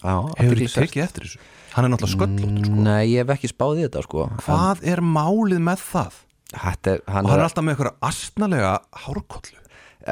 Já 0.00 0.14
Hefur 0.16 0.36
athyglisvert. 0.40 0.86
tekið 0.88 1.02
eftir 1.04 1.26
þessu? 1.26 1.40
Hann 1.74 1.86
er 1.86 1.92
náttúrulega 1.92 2.16
sköllótt 2.16 2.64
sko. 2.66 2.76
nei, 2.86 3.02
ég 3.12 3.20
hef 3.22 3.32
ekki 3.36 3.50
spáð 3.52 3.80
í 3.80 3.82
þetta 3.86 4.02
sko. 4.06 4.24
Hvað 4.46 4.80
er 4.92 5.02
málið 5.04 5.60
með 5.66 5.82
það? 5.90 6.16
Þetta 6.50 6.94
er, 6.96 7.02
Og 7.06 7.12
hann 7.14 7.28
hann 7.28 7.36
er 7.38 7.44
alltaf 7.44 7.66
með 7.66 7.74
eitthvað 7.76 8.08
astnalega 8.08 8.70
hárkollu. 9.04 9.60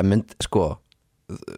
Mynd, 0.07 0.35
sko 0.45 0.67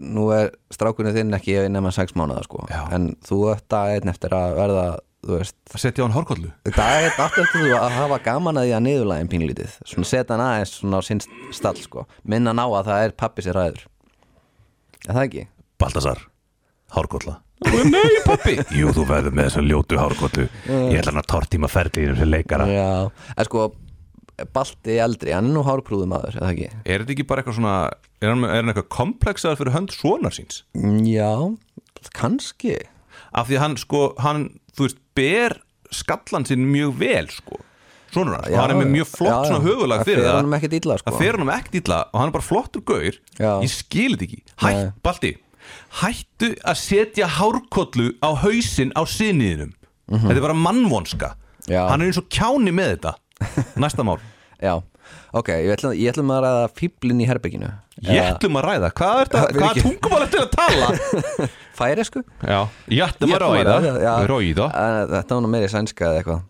nú 0.03 0.25
er 0.35 0.51
strákunni 0.75 1.13
þinn 1.15 1.37
ekki 1.39 1.55
nema 1.71 1.93
sex 1.95 2.17
mánuða 2.19 2.43
sko. 2.47 2.65
Já. 2.71 2.83
en 2.97 3.13
þú 3.27 3.39
ert 3.53 3.77
að 3.77 3.93
einn 3.97 4.11
eftir 4.13 4.35
að 4.35 4.57
verða 4.59 4.87
þú 5.21 5.37
veist, 5.37 5.57
Það 5.71 5.83
setja 5.85 6.03
á 6.03 6.05
hann 6.07 6.15
hárkollu. 6.17 6.51
það 6.65 7.05
er 7.05 7.21
aftur 7.27 7.45
eftir 7.45 7.65
þú 7.67 7.75
að 7.77 7.93
hafa 7.99 8.19
gaman 8.25 8.57
að 8.59 8.67
því 8.67 8.73
að 8.79 8.83
niðurlægin 8.87 9.31
pínlítið 9.35 9.75
svona 9.85 10.09
setja 10.11 10.35
hann 10.35 10.45
aðeins 10.47 10.73
svona 10.81 10.99
á 10.99 11.03
sinn 11.07 11.21
stall 11.53 11.77
sko. 11.77 12.07
Minna 12.25 12.55
ná 12.57 12.65
að 12.67 12.89
það 12.89 13.05
er 13.05 13.15
pappi 13.21 13.45
sér 13.47 13.59
ræður. 13.61 13.85
Er 15.07 15.13
það 15.15 15.23
ekki? 15.29 15.45
Baltasar, 15.81 16.25
hárkolla. 16.97 17.37
Nei 17.93 18.17
pappi 18.25 18.57
Jú, 18.81 18.91
þú 18.97 19.05
verður 19.09 19.35
með 19.37 19.51
þessa 19.51 19.63
ljótu 19.69 20.01
hárkollu. 20.01 20.47
Ég 20.67 20.99
ætla 21.03 21.13
hann 21.13 21.21
að 21.23 21.29
tortíma 21.35 21.69
ferðinu 21.71 22.17
sem 22.19 22.31
leikara. 22.33 22.67
Já, 22.73 22.89
en 23.37 23.49
sko 23.51 23.69
Balti 24.55 24.99
eldri, 25.03 25.33
hann 25.37 25.51
er 25.51 25.55
nú 25.55 25.65
hárprúðum 25.67 26.15
aður, 26.17 26.37
er 26.37 26.45
það 26.45 26.53
ekki? 26.55 26.69
Er 26.85 27.03
þetta 27.03 27.15
ekki 27.17 27.27
bara 27.31 27.43
eitthvað 27.43 27.59
svona 27.61 27.75
Er 28.21 28.33
hann, 28.33 28.45
er 28.45 28.61
hann 28.61 28.73
eitthvað 28.73 28.91
komplexaður 28.97 29.61
fyrir 29.63 29.77
hönd 29.77 29.95
svonar 29.97 30.37
síns? 30.37 30.63
Já, 31.07 31.33
kannski 32.17 32.77
Af 33.31 33.51
því 33.51 33.61
hann 33.63 33.77
sko, 33.81 34.05
hann, 34.21 34.47
þú 34.77 34.89
veist, 34.89 35.03
ber 35.17 35.59
skallan 35.95 36.47
sinn 36.49 36.69
mjög 36.71 36.97
vel 37.01 37.27
sko 37.33 37.61
hans, 38.11 38.33
og 38.51 38.57
hann 38.59 38.73
er 38.73 38.79
með 38.81 38.89
mjög 38.91 39.07
flott 39.07 39.31
já, 39.31 39.37
já. 39.39 39.51
svona 39.51 39.65
höfulag 39.67 40.01
fyrir 40.07 40.25
Það 40.25 40.27
það 40.27 40.35
fer 40.35 40.41
hann 40.41 40.81
illa 40.81 40.97
sko 40.99 41.53
ekkert 41.55 41.77
illa 41.81 41.99
og 42.11 42.17
hann 42.19 42.31
er 42.31 42.35
bara 42.35 42.47
flottur 42.47 42.83
gaur 42.87 43.19
Já. 43.39 43.53
Ég 43.63 43.71
skil 43.71 44.17
þetta 44.17 44.27
ekki 44.27 44.41
Hætt. 44.65 44.95
Balti 45.07 45.33
Hættu 46.01 46.49
að 46.67 46.81
setja 46.81 47.29
hárkollu 47.39 48.09
á 48.19 48.31
hausinn 48.43 48.91
á 48.99 49.03
sinniðinum 49.07 49.77
Þetta 50.11 50.35
er 50.35 50.43
bara 50.43 50.59
mannvonska. 50.59 51.35
Já. 51.71 51.85
Hann 51.87 52.03
er 52.03 52.11
eins 52.11 52.19
og 52.19 52.27
kjáni 52.33 52.73
með 52.75 52.97
þetta 52.97 53.13
Næsta 53.81 54.05
mál. 54.07 54.19
Já, 54.61 54.75
ok, 55.33 55.49
ég 55.49 55.71
ætlum, 55.73 55.93
ég 55.97 56.11
ætlum 56.13 56.31
að 56.35 56.43
ræða 56.45 56.65
fíblin 56.77 57.21
í 57.25 57.27
herbygginu 57.31 57.71
Ég 58.05 58.27
ætlum 58.35 58.59
að 58.61 58.67
ræða, 58.67 58.91
hvað 58.99 59.21
er 59.23 59.31
Það 59.33 59.47
hvað 59.57 59.71
ekki- 59.71 59.85
tungumál 59.87 60.25
er 60.27 60.33
til 60.35 60.43
að 60.43 60.51
tala? 60.57 60.89
Færi 61.81 62.05
sko 62.05 62.21
Já, 62.45 62.59
ég 62.93 63.05
ætlum 63.07 63.33
að 63.33 63.41
ræða. 63.47 63.79
Ræða 64.29 64.67
Þetta 65.15 65.39
var 65.39 65.41
nú 65.47 65.51
meiri 65.55 65.71
sænska 65.73 66.11
eða 66.11 66.21
eitthvað. 66.21 66.43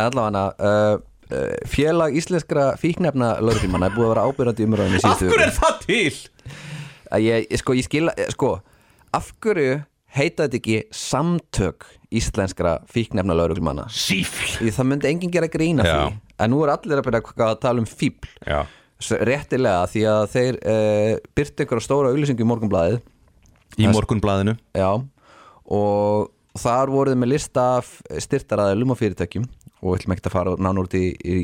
Allavega 0.00 0.44
uh, 0.48 0.94
uh, 1.28 1.52
Félag 1.68 2.16
íslenskra 2.22 2.64
fíknefna 2.80 3.34
lögreglumanna 3.44 3.90
er 3.90 3.96
búið 3.98 4.08
að 4.08 4.14
vera 4.14 4.24
ábyrjandi 4.32 4.66
umröðin 4.70 4.96
í 4.96 5.02
Af 5.02 5.04
síðustu 5.04 5.28
hverju 5.28 5.36
viku. 5.36 5.44
er 5.44 5.52
það 5.58 5.74
til? 5.84 6.16
ég, 7.28 7.52
sko, 7.60 7.76
ég 7.76 7.84
skil, 7.88 8.08
eh, 8.16 8.30
sko 8.32 8.54
af 9.16 9.28
hverju 9.44 9.76
heita 10.16 10.46
þetta 10.48 10.58
ekki 10.62 10.78
samtök 10.96 11.84
íslenskra 12.16 12.78
fíknefna 12.88 13.36
lauruglumanna 13.36 13.84
Sífl. 13.92 14.56
Því 14.62 14.72
það 14.78 14.88
myndi 14.94 15.12
enginn 15.12 15.32
gera 15.36 15.48
grína 15.52 15.84
því 15.84 16.16
en 16.38 16.50
nú 16.54 16.62
er 16.64 16.72
allir 16.76 17.00
að 17.00 17.06
byrja 17.08 17.22
að 17.48 17.60
tala 17.64 17.82
um 17.82 17.88
fíbl 17.90 18.30
Já, 18.46 18.62
réttilega 19.28 19.84
því 19.92 20.02
að 20.10 20.24
þeir 20.34 20.58
uh, 20.62 21.12
byrtu 21.38 21.66
ykkur 21.66 21.82
stóra 21.84 22.10
auglýsingu 22.14 22.42
í 22.44 22.48
morgunblæðið 22.50 22.98
í 23.78 23.86
morgunblaðinu. 23.92 24.56
Já. 24.74 24.90
Og 25.68 26.30
þar 26.58 26.90
voruð 26.90 27.18
með 27.20 27.34
lista 27.36 27.64
styrtaraðilum 28.18 28.94
og 28.94 28.98
fyrirtækjum. 28.98 29.44
Og 29.78 29.92
við 29.92 30.00
ætlum 30.00 30.12
ekki 30.16 30.26
að 30.26 30.32
fara 30.34 30.52
nánur 30.58 30.88
út 30.88 30.94
í, 30.98 31.04
í, 31.22 31.34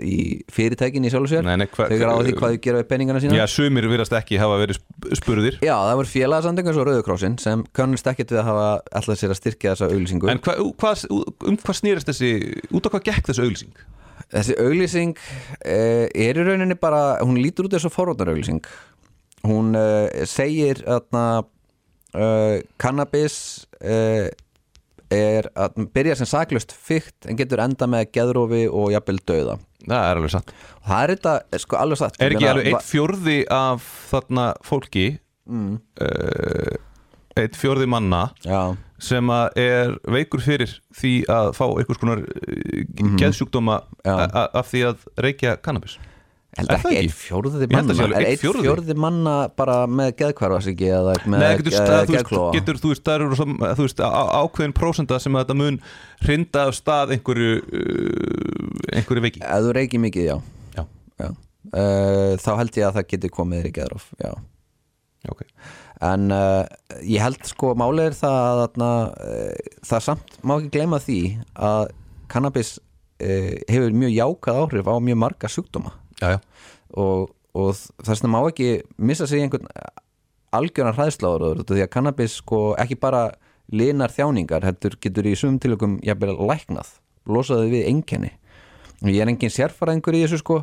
í 0.00 0.14
fyrirtækin 0.48 1.04
í 1.04 1.10
sjálf 1.12 1.26
og 1.26 1.32
sér 1.34 1.44
hva- 1.44 1.88
þegar 1.90 2.08
á 2.08 2.16
því 2.24 2.32
hvað 2.38 2.54
þau 2.54 2.60
gera 2.64 2.78
við 2.80 2.86
peningana 2.88 3.20
sína. 3.20 3.36
Já, 3.36 3.44
sumir 3.52 3.84
virðast 3.90 4.14
ekki 4.16 4.38
hafa 4.40 4.56
verið 4.62 4.78
sp- 4.80 5.10
spurðir. 5.20 5.58
Já, 5.60 5.74
það 5.76 5.98
voru 6.00 6.10
félagsamtöngum 6.14 6.76
svo 6.78 6.86
Rauðukrossin 6.88 7.36
sem 7.42 7.66
kannast 7.76 8.08
ekkert 8.08 8.32
við 8.32 8.40
að 8.40 8.48
hafa 8.48 8.70
alltaf 8.96 9.20
sér 9.20 9.34
að 9.34 9.40
styrkja 9.42 9.74
þessa 9.74 9.90
auglýsingu. 9.92 10.30
En 10.32 10.40
hva, 10.40 10.54
hvað, 10.80 11.04
um 11.52 11.58
hvað 11.60 11.78
snýrist 11.82 12.08
þessi 12.08 12.32
út 12.72 12.88
af 12.88 12.96
hvað 12.96 13.04
gekk 13.10 13.28
þessu 13.28 13.44
auglýsing? 13.44 13.76
Þessi 14.32 14.56
auglýsing 14.60 15.18
eh, 15.60 16.08
er 16.08 16.38
í 16.40 16.46
rauninni 16.46 16.78
bara, 16.80 17.20
hún 17.20 17.36
lítur 17.40 17.68
út 17.68 17.76
þessu 17.76 17.92
forrótnar 17.92 18.32
auglýsing 18.32 18.64
Hún 19.42 19.74
eh, 19.74 20.22
segir 20.30 20.84
að 20.86 21.18
uh, 21.18 22.60
cannabis 22.80 23.66
eh, 23.82 24.30
er 25.12 25.48
að 25.58 25.82
byrja 25.92 26.16
sem 26.20 26.28
saklust 26.30 26.72
fykt 26.72 27.26
en 27.28 27.36
getur 27.36 27.60
enda 27.64 27.88
með 27.90 28.12
geðrófi 28.14 28.62
og 28.70 28.92
jafnvel 28.94 29.18
dauða. 29.26 29.58
Það 29.82 29.98
er 29.98 30.20
alveg 30.20 30.34
satt. 30.36 30.54
Það 30.86 31.02
er 31.02 31.14
þetta 31.16 31.34
eh, 31.42 31.62
sko 31.64 31.80
alveg 31.80 32.00
satt. 32.00 32.20
Er 32.22 32.36
ekki 32.36 32.48
alveg 32.52 32.70
eitt 32.70 32.86
fjórði 32.86 33.36
af 33.50 33.90
þarna 34.12 34.46
fólki 34.64 35.06
mm. 35.50 35.74
Eitt 37.40 37.56
fjórði 37.56 37.86
manna 37.88 38.22
Já, 38.44 38.76
sem 39.02 39.30
er 39.58 39.96
veikur 40.12 40.42
fyrir 40.44 40.72
því 40.94 41.12
að 41.32 41.52
fá 41.58 41.64
einhvers 41.72 42.00
konar 42.02 42.22
uh, 42.22 43.12
geðsjúkdóma 43.20 43.80
af 44.04 44.70
því 44.72 44.82
að 44.92 45.06
reykja 45.24 45.56
held 46.52 46.68
ekki 46.76 46.98
ekki? 47.00 47.12
fjórði 47.16 47.64
Ég 47.64 47.70
held 47.78 47.78
að 47.80 47.86
manna. 47.88 47.94
sé 47.96 48.04
alveg 48.04 48.18
er 48.20 48.28
einn 48.28 48.40
fjórði. 48.42 48.62
fjórði 48.66 48.96
manna 49.00 49.34
bara 49.56 49.76
með 49.88 50.10
geðkvarfas 50.18 50.66
ekki 50.68 50.90
eða 50.92 51.14
með 51.24 51.40
Nei, 51.40 51.46
getur, 51.62 51.76
eh, 51.78 52.82
þú, 52.82 52.90
veist, 52.92 53.04
það 53.08 53.14
eru 53.16 53.38
þú 53.78 53.86
veist, 53.86 54.02
ákveðin 54.42 54.74
prósenda 54.76 55.20
sem 55.24 55.38
þetta 55.40 55.56
mun 55.56 55.78
hrinda 56.26 56.66
af 56.68 56.76
stað 56.76 57.14
einhverju 57.16 57.54
uh, 57.62 58.96
einhverju 58.98 59.24
veiki. 59.24 59.40
Ef 59.48 59.64
þú 59.64 59.72
reykir 59.80 60.04
mikið, 60.04 60.28
já, 60.28 60.36
Já, 60.76 60.84
já. 61.24 61.30
Uh, 61.72 62.36
þá 62.42 62.50
held 62.60 62.76
ég 62.82 62.84
að 62.90 62.96
það 62.98 63.08
getur 63.14 63.32
komið 63.38 63.62
þér 63.62 63.70
í 63.70 63.74
geðróf 63.80 64.06
já. 64.20 64.32
ok 65.32 65.42
en 66.02 66.32
uh, 66.34 66.62
ég 67.06 67.22
held 67.22 67.44
sko 67.46 67.72
málið 67.78 68.10
er 68.10 68.16
það 68.18 68.62
að 68.64 68.80
uh, 68.86 69.74
það 69.86 70.06
samt 70.08 70.38
má 70.42 70.56
ekki 70.56 70.72
gleyma 70.74 70.98
því 71.02 71.20
að 71.54 71.92
cannabis 72.32 72.74
uh, 72.78 73.52
hefur 73.70 73.94
mjög 74.02 74.16
jákað 74.16 74.60
áhrif 74.64 74.90
á 74.90 74.94
mjög 74.98 75.20
marga 75.22 75.52
sjúkdóma. 75.52 75.94
Já, 76.22 76.34
já, 76.34 76.38
og, 76.98 77.30
og 77.54 77.70
þess 77.76 78.22
vegna 78.22 78.32
má 78.34 78.40
ekki 78.42 78.70
missa 78.98 79.28
sig 79.30 79.44
einhvern 79.44 79.70
algjöran 80.52 80.98
hræðsláður 80.98 81.64
því 81.68 81.86
að 81.86 81.92
cannabis 81.94 82.36
sko 82.42 82.72
ekki 82.80 82.98
bara 83.00 83.30
linar 83.72 84.12
þjáningar, 84.12 84.66
heldur 84.66 84.98
getur 85.00 85.26
í 85.30 85.36
sumum 85.38 85.58
tilökum 85.62 85.96
jafnvel 86.04 86.34
læknað 86.50 86.98
losaði 87.30 87.70
við 87.72 87.88
einkenni. 87.92 88.32
Ég 89.06 89.22
er 89.22 89.30
engin 89.30 89.52
sérfæraðingur 89.52 90.18
í 90.18 90.24
þessu 90.24 90.42
sko 90.42 90.58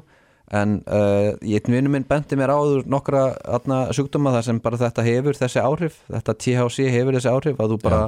en 0.55 0.79
uh, 0.89 1.35
ég 1.45 1.67
vinnu 1.69 1.91
minn 1.93 2.07
benti 2.09 2.37
mér 2.39 2.53
áður 2.55 2.87
nokkra 2.89 3.27
atna, 3.45 3.83
sjúkdóma 3.93 4.33
þar 4.33 4.47
sem 4.47 4.61
bara 4.63 4.79
þetta 4.81 5.05
hefur 5.05 5.37
þessi 5.37 5.61
áhrif 5.61 5.99
þetta 6.09 6.37
THC 6.41 6.89
hefur 6.89 7.17
þessi 7.17 7.33
áhrif 7.33 7.61
að 7.61 7.75
þú 7.75 7.79
bara 7.83 8.03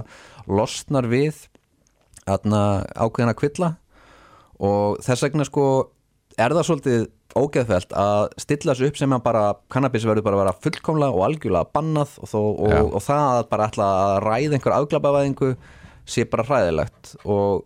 losnar 0.50 1.06
við 1.12 1.44
atna, 2.30 2.84
ákveðina 2.96 3.38
kvilla. 3.38 3.74
Og 4.62 5.02
þess 5.06 5.26
vegna 5.26 5.48
sko 5.48 5.66
er 6.40 6.54
það 6.54 6.68
svolítið 6.68 7.08
ógeðfælt 7.32 7.94
að 7.96 8.26
stilla 8.44 8.76
þessu 8.76 8.92
upp 8.92 8.98
sem 9.00 9.14
að 9.16 9.24
bara 9.24 9.44
kannabis 9.72 10.06
verður 10.08 10.26
bara 10.26 10.38
að 10.38 10.44
vera 10.44 10.58
fullkomlega 10.66 11.16
og 11.16 11.26
algjörlega 11.28 11.72
bannað 11.76 12.18
og, 12.20 12.28
þó, 12.28 12.40
og, 12.42 12.96
og 12.98 13.04
það 13.06 13.28
að 13.38 13.44
bara 13.54 13.68
ætla 13.72 13.90
að 14.02 14.16
ræða 14.26 14.58
einhver 14.58 14.76
afglapavæðingu 14.78 15.52
sé 16.12 16.26
bara 16.28 16.48
hræðilegt. 16.50 17.14
Og 17.24 17.64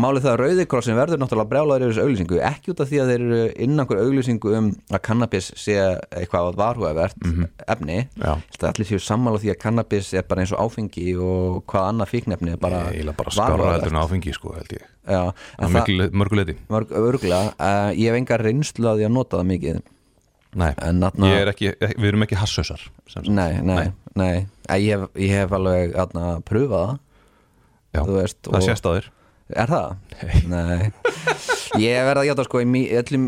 málið 0.00 0.24
það 0.24 0.32
að 0.32 0.40
Rauðikrossin 0.42 0.96
verður 0.98 1.20
náttúrulega 1.22 1.50
brjálaður 1.50 1.82
yfir 1.84 1.92
þessu 1.94 2.04
auglýsingu 2.06 2.38
ekki 2.48 2.72
út 2.72 2.80
af 2.84 2.88
því 2.90 2.98
að 3.02 3.10
þeir 3.12 3.24
eru 3.26 3.40
innan 3.66 3.82
einhver 3.84 4.00
auglýsingu 4.04 4.52
um 4.58 4.68
að 4.94 5.02
kannabis 5.08 5.48
sé 5.58 5.74
eitthvað 6.18 6.56
varhugavert 6.60 7.16
efni. 7.74 7.98
Ég 8.04 8.24
held 8.24 8.62
að 8.62 8.68
allir 8.70 8.88
séu 8.92 9.00
sammála 9.02 9.42
því 9.42 9.52
að 9.54 9.58
kannabis 9.64 10.10
er 10.18 10.26
bara 10.30 10.44
eins 10.44 10.54
og 10.56 10.62
áfengi 10.66 11.06
og 11.18 11.60
hvað 11.72 11.88
annað 11.92 12.12
fíknefni 12.14 12.54
er 12.54 12.62
bara 12.62 12.82
Ég 12.94 13.04
er 13.06 13.12
bara 13.18 13.34
varhugavert. 13.36 13.74
heldur 13.82 13.94
en 13.96 14.00
áfengi 14.04 14.34
sko 14.38 14.54
held 14.56 14.74
ég. 14.78 14.86
Já, 15.08 15.22
það 15.58 15.76
miklu- 15.78 16.10
mörgu 16.22 16.36
leiti 16.42 16.56
mörg 16.68 16.90
örgulega 16.92 17.54
uh, 17.58 17.90
ég 17.96 18.08
hef 18.12 18.18
enga 18.20 18.38
reynslu 18.42 18.90
að 18.90 19.00
því 19.02 19.08
að 19.08 19.14
nota 19.18 19.40
það 19.40 19.48
mikið. 19.54 19.80
Nei, 20.58 20.70
ég 21.28 21.42
er 21.42 21.50
ekki, 21.52 21.72
við 22.00 22.06
erum 22.08 22.22
ekki 22.24 22.38
hassösar 22.40 22.80
sagt. 23.06 23.28
nei, 23.28 23.60
nei, 23.60 23.90
nei, 24.16 24.46
Æ, 24.68 24.74
ég, 24.80 24.94
hef, 24.96 25.10
ég 25.20 25.34
hef 25.36 25.52
alveg 25.52 25.92
pröfað 26.48 26.72
það. 26.86 26.94
Já, 27.96 28.00
þú 28.04 28.14
veist, 28.16 28.38
það 28.48 28.64
sést 28.68 28.88
á 28.88 28.90
þér 28.96 29.08
Er 29.56 29.70
það? 29.70 29.92
Nei 30.50 30.90
Ég 31.78 32.00
verð 32.04 32.20
að 32.22 32.26
játa 32.30 32.44
sko 32.46 32.60
í 32.64 32.82
öllum, 32.96 33.26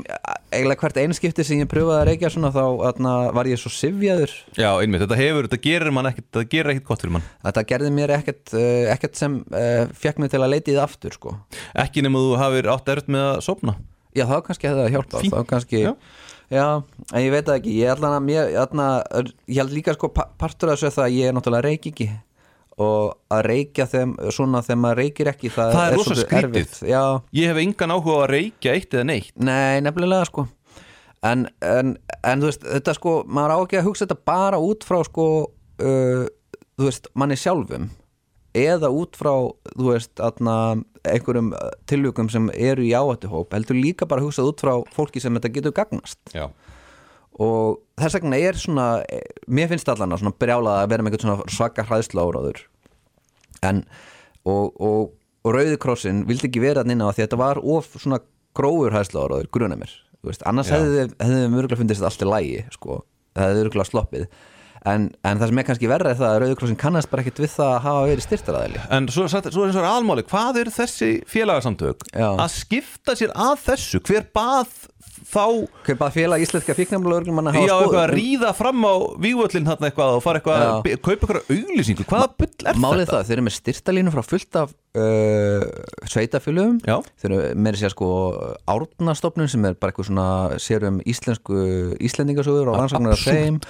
eiginlega 0.50 0.80
hvert 0.82 0.98
einskipti 1.02 1.44
sem 1.46 1.60
ég 1.62 1.68
pröfaði 1.70 1.98
að 2.00 2.06
reykja 2.08 2.30
svona 2.32 2.50
þá 2.54 2.62
atna, 2.88 3.12
var 3.36 3.48
ég 3.48 3.60
svo 3.60 3.70
sifjaður 3.72 4.32
Já, 4.58 4.70
einmitt, 4.80 5.04
þetta 5.04 5.18
hefur, 5.20 5.48
þetta 5.48 5.60
gerir 5.64 5.92
mann 5.94 6.08
ekkit 6.10 6.26
þetta 6.28 6.44
gerir 6.54 6.72
ekkit 6.74 6.86
gott 6.88 7.04
fyrir 7.04 7.14
mann 7.16 7.26
Þetta 7.44 7.64
gerði 7.72 7.92
mér 7.96 8.14
ekkert, 8.16 8.54
uh, 8.56 8.88
ekkert 8.94 9.20
sem 9.20 9.36
uh, 9.52 9.84
fekk 9.96 10.20
mig 10.24 10.32
til 10.32 10.40
að 10.42 10.52
leita 10.56 10.72
í 10.72 10.76
það 10.76 10.86
aftur 10.88 11.16
sko 11.16 11.36
Ekki 11.84 12.04
nema 12.04 12.24
þú 12.24 12.32
hafir 12.40 12.70
átt 12.74 12.92
erut 12.96 13.12
með 13.12 13.26
að 13.28 13.44
sopna 13.46 13.76
Já, 14.16 14.24
þá 14.26 14.36
kannski 14.48 14.70
hefði 14.70 14.82
það 14.86 14.94
hjálpað 14.96 15.24
Fínt. 15.26 15.36
þá 15.36 15.50
kannski, 15.52 15.84
Já. 15.84 15.92
já. 16.50 16.66
en 17.12 17.22
ég 17.22 17.30
veit 17.36 17.52
ekki 17.54 17.76
ég, 17.78 17.92
ætla 17.94 18.16
að, 18.16 18.24
mér, 18.26 18.50
ég 19.46 19.60
held 19.62 19.76
líka 19.76 19.94
sko 19.94 20.10
pa- 20.16 20.26
partur 20.40 20.72
af 20.72 20.80
þessu 20.80 20.88
er 20.90 20.96
það 20.96 21.06
að 21.06 21.14
ég 21.20 21.30
er 21.30 21.36
náttúrulega 21.36 21.68
reyk 21.68 21.86
ekki 21.92 22.08
og 22.80 23.18
að 23.34 23.42
reykja 23.48 23.86
þeim 23.90 24.14
svona 24.32 24.62
þegar 24.64 24.80
maður 24.80 25.00
reykir 25.02 25.30
ekki 25.34 25.52
það, 25.52 25.74
Það 25.76 25.86
er 25.86 25.96
rosa 25.98 26.14
svolítið 26.14 26.38
erfitt. 26.40 26.78
Já, 26.88 27.02
Ég 27.36 27.50
hef 27.52 27.60
engan 27.64 27.94
áhuga 27.94 28.16
á 28.16 28.20
að 28.24 28.30
reykja 28.34 28.74
eitt 28.78 28.96
eða 28.96 29.06
neitt. 29.10 29.32
Nei, 29.36 29.80
nefnilega 29.84 30.28
sko. 30.30 30.46
En, 31.28 31.46
en, 31.60 31.94
en 32.24 32.40
þú 32.40 32.48
veist, 32.48 32.64
þetta 32.64 32.94
sko 32.96 33.14
maður 33.28 33.52
á 33.52 33.58
ekki 33.66 33.80
að 33.82 33.88
hugsa 33.90 34.06
þetta 34.06 34.28
bara 34.32 34.60
út 34.64 34.86
frá 34.88 35.02
sko 35.04 35.26
uh, 35.44 36.22
þú 36.80 36.86
veist, 36.88 37.10
manni 37.20 37.36
sjálfum. 37.36 37.90
Eða 38.56 38.88
út 38.90 39.14
frá, 39.20 39.34
þú 39.76 39.92
veist 39.92 40.20
atna, 40.24 40.54
einhverjum 41.06 41.52
tilvíkum 41.90 42.30
sem 42.32 42.48
eru 42.56 42.82
í 42.82 42.94
áhættuhóp, 42.96 43.52
heldur 43.54 43.78
líka 43.78 44.08
bara 44.10 44.24
að 44.24 44.30
hugsa 44.30 44.46
út 44.48 44.64
frá 44.64 44.72
fólki 44.96 45.22
sem 45.22 45.36
þetta 45.36 45.52
getur 45.54 45.76
gagnast. 45.76 46.18
Já, 46.34 46.48
og 47.40 47.80
þess 48.00 48.18
vegna 48.18 48.40
er 48.40 48.58
svona 48.60 48.88
eh, 49.08 49.24
mér 49.48 49.70
finnst 49.72 49.88
allan 49.88 50.12
að 50.12 50.24
svona 50.24 50.36
brjálað 50.40 50.82
að 50.82 50.92
vera 50.92 51.06
með 51.06 51.16
einhvern 51.16 51.26
svona 51.26 51.56
svaka 51.56 51.86
hræðsla 51.88 52.26
áráður 52.26 52.64
en 53.66 53.82
og, 54.48 54.76
og, 54.80 55.10
og 55.44 55.56
Rauðikrossin 55.56 56.24
vildi 56.28 56.48
ekki 56.48 56.62
vera 56.62 56.84
þannig 56.84 57.04
á 57.04 57.12
því 57.12 57.16
að 57.18 57.26
þetta 57.26 57.40
var 57.40 57.60
of 57.60 57.90
svona 57.96 58.20
grófur 58.56 58.94
hræðsla 58.94 59.26
áráður, 59.26 59.50
gruna 59.52 59.78
mér. 59.78 59.92
Veist, 60.26 60.44
annars 60.48 60.70
hefði 60.72 61.06
þið 61.16 61.44
mörgulega 61.52 61.80
fundist 61.80 62.00
þetta 62.02 62.10
allt 62.10 62.24
í 62.24 62.30
lægi 62.30 62.62
sko, 62.74 63.02
það 63.36 63.46
hefði 63.46 63.62
mörgulega 63.64 63.88
sloppið. 63.88 64.26
En, 64.90 65.10
en 65.28 65.40
það 65.40 65.50
sem 65.50 65.58
er 65.60 65.64
kannski 65.68 65.88
er 65.92 66.02
það 66.08 66.26
að 66.26 66.38
Rauðikrossin 66.40 66.78
kannast 66.80 67.10
bara 67.12 67.20
ekkit 67.20 67.42
við 67.42 67.50
það 67.52 67.70
að 67.74 67.82
hafa 67.84 68.04
verið 68.08 68.24
styrtaraðili 68.24 68.84
En 68.96 69.08
svo, 69.12 69.26
svo 69.28 69.40
er 69.42 69.66
eins 69.68 69.76
og 69.76 69.88
almáli, 69.90 70.24
hvað 70.30 70.60
eru 70.62 70.72
þessi 70.72 71.08
félagasamtök 71.28 72.06
Já. 72.14 72.28
að 72.30 72.54
skipta 72.54 73.16
sér 73.20 73.34
að 73.36 73.58
þessu? 73.66 74.00
Hver 74.08 74.24
bað 74.32 74.72
þá 75.30 75.44
bara 75.98 76.12
félag 76.14 76.44
íslenska 76.44 76.74
fíknæmlega 76.78 77.34
manna 77.34 77.52
Já, 77.54 77.74
eitthvað 77.76 78.02
að 78.04 78.12
ríða 78.14 78.52
fram 78.56 78.84
á 78.86 78.94
vígvöllin 79.20 79.68
hann 79.70 79.86
eitthvað 79.88 80.16
og 80.18 80.22
fara 80.24 80.40
eitthvað 80.40 80.64
að 80.66 81.00
kaupa 81.04 81.14
eitthvað 81.14 81.52
auglýsingu. 81.56 82.06
Hvaða 82.10 82.28
bull 82.40 82.70
er 82.70 82.80
Málið 82.80 83.04
þetta? 83.04 83.16
það, 83.16 83.26
þeir 83.28 83.36
eru 83.36 83.46
með 83.46 83.56
styrtalínu 83.58 84.14
frá 84.14 84.22
fullt 84.26 84.60
af 84.60 84.74
uh, 85.00 85.66
sveitafélögum 86.10 86.80
Já. 86.86 86.96
þeir 87.22 87.30
eru 87.36 87.62
með 87.66 87.80
sér 87.82 87.94
sko 87.94 88.10
árnastofnun 88.70 89.50
sem 89.52 89.68
er 89.68 89.78
bara 89.78 89.92
eitthvað 89.94 90.10
svona 90.10 90.28
sérum 90.62 91.00
íslensku 91.08 91.60
íslendingasjóður 92.00 92.72
og 92.72 92.80
rannsóknar 92.80 93.16
af 93.16 93.24
þeim 93.26 93.60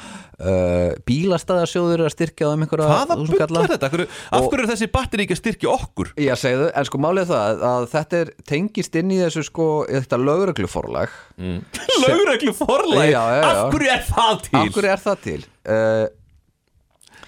uh, 0.41 0.93
bílastæðarsjóður 1.09 2.03
er 2.03 2.09
að 2.09 2.15
styrkja 2.15 2.51
um 2.55 2.65
einhverja 2.65 2.89
Hvaða 2.91 3.17
kalla. 3.41 3.65
er 3.67 3.73
þetta? 3.75 3.91
Hverju, 3.95 4.07
af 4.39 4.47
hverju 4.49 4.65
er 4.67 4.71
þessi 4.73 4.89
batteri 4.95 5.27
ekki 5.27 5.37
að 5.37 5.41
styrkja 5.43 5.73
okkur? 5.75 6.13
Já, 6.21 6.33
segðu, 6.41 6.69
en 6.81 6.89
sko 6.89 7.01
málið 7.05 7.33
það 7.33 7.67
að 7.71 7.89
þetta 7.95 8.21
er 8.25 8.33
tengist 8.53 9.01
inn 9.01 9.13
í 9.15 9.19
þessu 9.25 9.45
sko 9.51 9.67
þetta 9.91 10.21
lögregluforlag 10.25 11.19
Lögreglu 12.05 12.55
forlæg, 12.57 13.11
Já, 13.13 13.21
já, 13.21 13.43
já. 13.43 13.51
af 13.51 13.75
hverju 13.75 13.93
er 13.97 14.09
það 14.09 14.41
til? 14.47 14.57
Af 14.65 14.73
hverju 14.79 14.95
er 14.97 15.05
það 15.05 15.21
til? 15.29 15.43
Uh, 15.69 16.07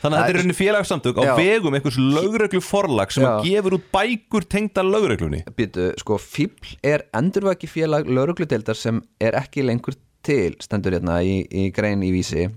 Þannig 0.03 0.19
að 0.19 0.23
þetta 0.25 0.33
er 0.33 0.37
rauninni 0.41 0.55
félagsamtök 0.59 1.19
á 1.19 1.23
Já. 1.23 1.33
vegum 1.39 1.75
einhvers 1.79 1.97
lögreglu 2.03 2.59
forlag 2.67 3.13
sem 3.15 3.23
að 3.23 3.45
Já. 3.47 3.53
gefur 3.61 3.77
út 3.77 3.85
bækur 3.95 4.47
tengda 4.51 4.83
lögreglunni 4.83 5.45
Býtu, 5.55 5.93
sko, 6.03 6.17
FIBL 6.19 6.73
er 6.91 7.05
endurvæki 7.15 7.69
félag 7.71 8.11
laurugludeildar 8.11 8.75
sem 8.75 8.99
er 9.23 9.37
ekki 9.39 9.63
lengur 9.63 9.95
til, 10.27 10.57
stendur 10.63 10.97
hérna 10.97 11.21
í, 11.23 11.45
í 11.47 11.69
grein 11.75 12.03
í 12.03 12.11
vísi 12.15 12.49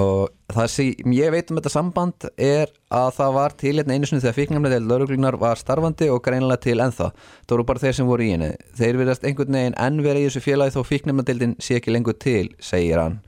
og 0.00 0.30
það 0.52 0.68
sem 0.72 1.14
ég 1.16 1.32
veit 1.34 1.50
um 1.52 1.58
þetta 1.58 1.72
samband 1.72 2.26
er 2.40 2.70
að 2.92 3.08
það 3.18 3.34
var 3.36 3.54
til 3.60 3.72
hérna 3.76 3.96
einu 3.96 4.08
sinni 4.08 4.22
þegar 4.24 4.36
fíknæmlega 4.38 4.78
deil 4.78 4.88
lauruglunar 4.88 5.36
var 5.40 5.60
starfandi 5.60 6.08
og 6.12 6.22
greinilega 6.24 6.64
til 6.64 6.78
ennþá. 6.80 7.10
Það 7.44 7.54
voru 7.54 7.66
bara 7.68 7.82
þeir 7.82 7.98
sem 7.98 8.08
voru 8.08 8.24
í 8.24 8.30
henni. 8.32 8.52
Þeir 8.78 9.00
verðast 9.02 9.26
einhvern 9.28 9.58
veginn 9.58 9.76
enn 9.86 10.04
vera 10.06 10.22
í 10.22 10.28
þessu 10.28 10.44
félagi 10.44 10.76
þó 10.76 10.86
fíknæmlega 10.88 11.28
deildin 11.28 11.56
sé 11.60 11.76
ekki 11.76 11.92
lengur 11.92 12.16
til 12.16 12.46
segir 12.62 13.02
hann. 13.02 13.20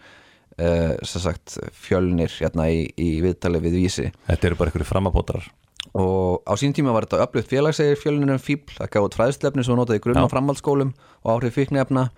Uh, 0.54 0.94
sagt 1.02 1.58
fjölnir 1.74 2.30
hérna 2.38 2.70
í, 2.70 2.86
í 2.96 3.18
viðtali 3.24 3.60
við 3.60 3.78
vísi. 3.82 4.08
Þetta 4.30 4.48
eru 4.48 4.60
bara 4.60 4.70
einhverju 4.70 4.88
framapótarar 4.88 5.50
og 5.94 6.42
á 6.48 6.52
sín 6.58 6.72
tíma 6.74 6.94
var 6.94 7.04
þetta 7.06 7.22
öflugt 7.22 7.50
félag 7.52 7.74
segir 7.76 7.98
fjölunum 8.00 8.40
fíbl, 8.42 8.72
það 8.78 8.88
gaf 8.90 9.04
út 9.06 9.16
fræðslefni 9.18 9.64
sem 9.66 9.76
notaði 9.78 10.00
grunn 10.02 10.22
og 10.24 10.30
framhaldsskólum 10.32 10.94
og 11.22 11.28
áhrif 11.36 11.58
fíknefna 11.58 12.08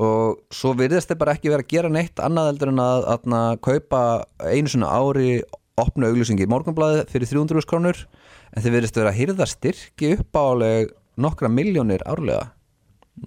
og 0.00 0.38
svo 0.54 0.72
virðist 0.78 1.10
þeir 1.10 1.18
bara 1.20 1.34
ekki 1.36 1.50
vera 1.52 1.64
að 1.64 1.72
gera 1.74 1.90
neitt 1.92 2.22
annað 2.24 2.48
heldur 2.52 2.72
en 2.72 2.80
að, 2.80 3.04
að, 3.12 3.26
að 3.40 3.58
kaupa 3.66 4.02
einu 4.48 4.72
svona 4.72 4.92
ári 4.96 5.42
opna 5.82 6.08
auglýsingi 6.12 6.44
í 6.46 6.50
morgunblæði 6.52 7.04
fyrir 7.12 7.28
300 7.32 7.68
krónur. 7.68 8.02
En 8.52 8.62
þeir 8.64 8.74
virðist 8.78 8.96
vera 9.00 9.12
að 9.12 9.18
hýrða 9.20 9.46
styrki 9.48 10.14
upp 10.18 10.36
áleg 10.36 10.90
nokkra 11.20 11.48
miljónir 11.52 12.02
árlega. 12.08 12.50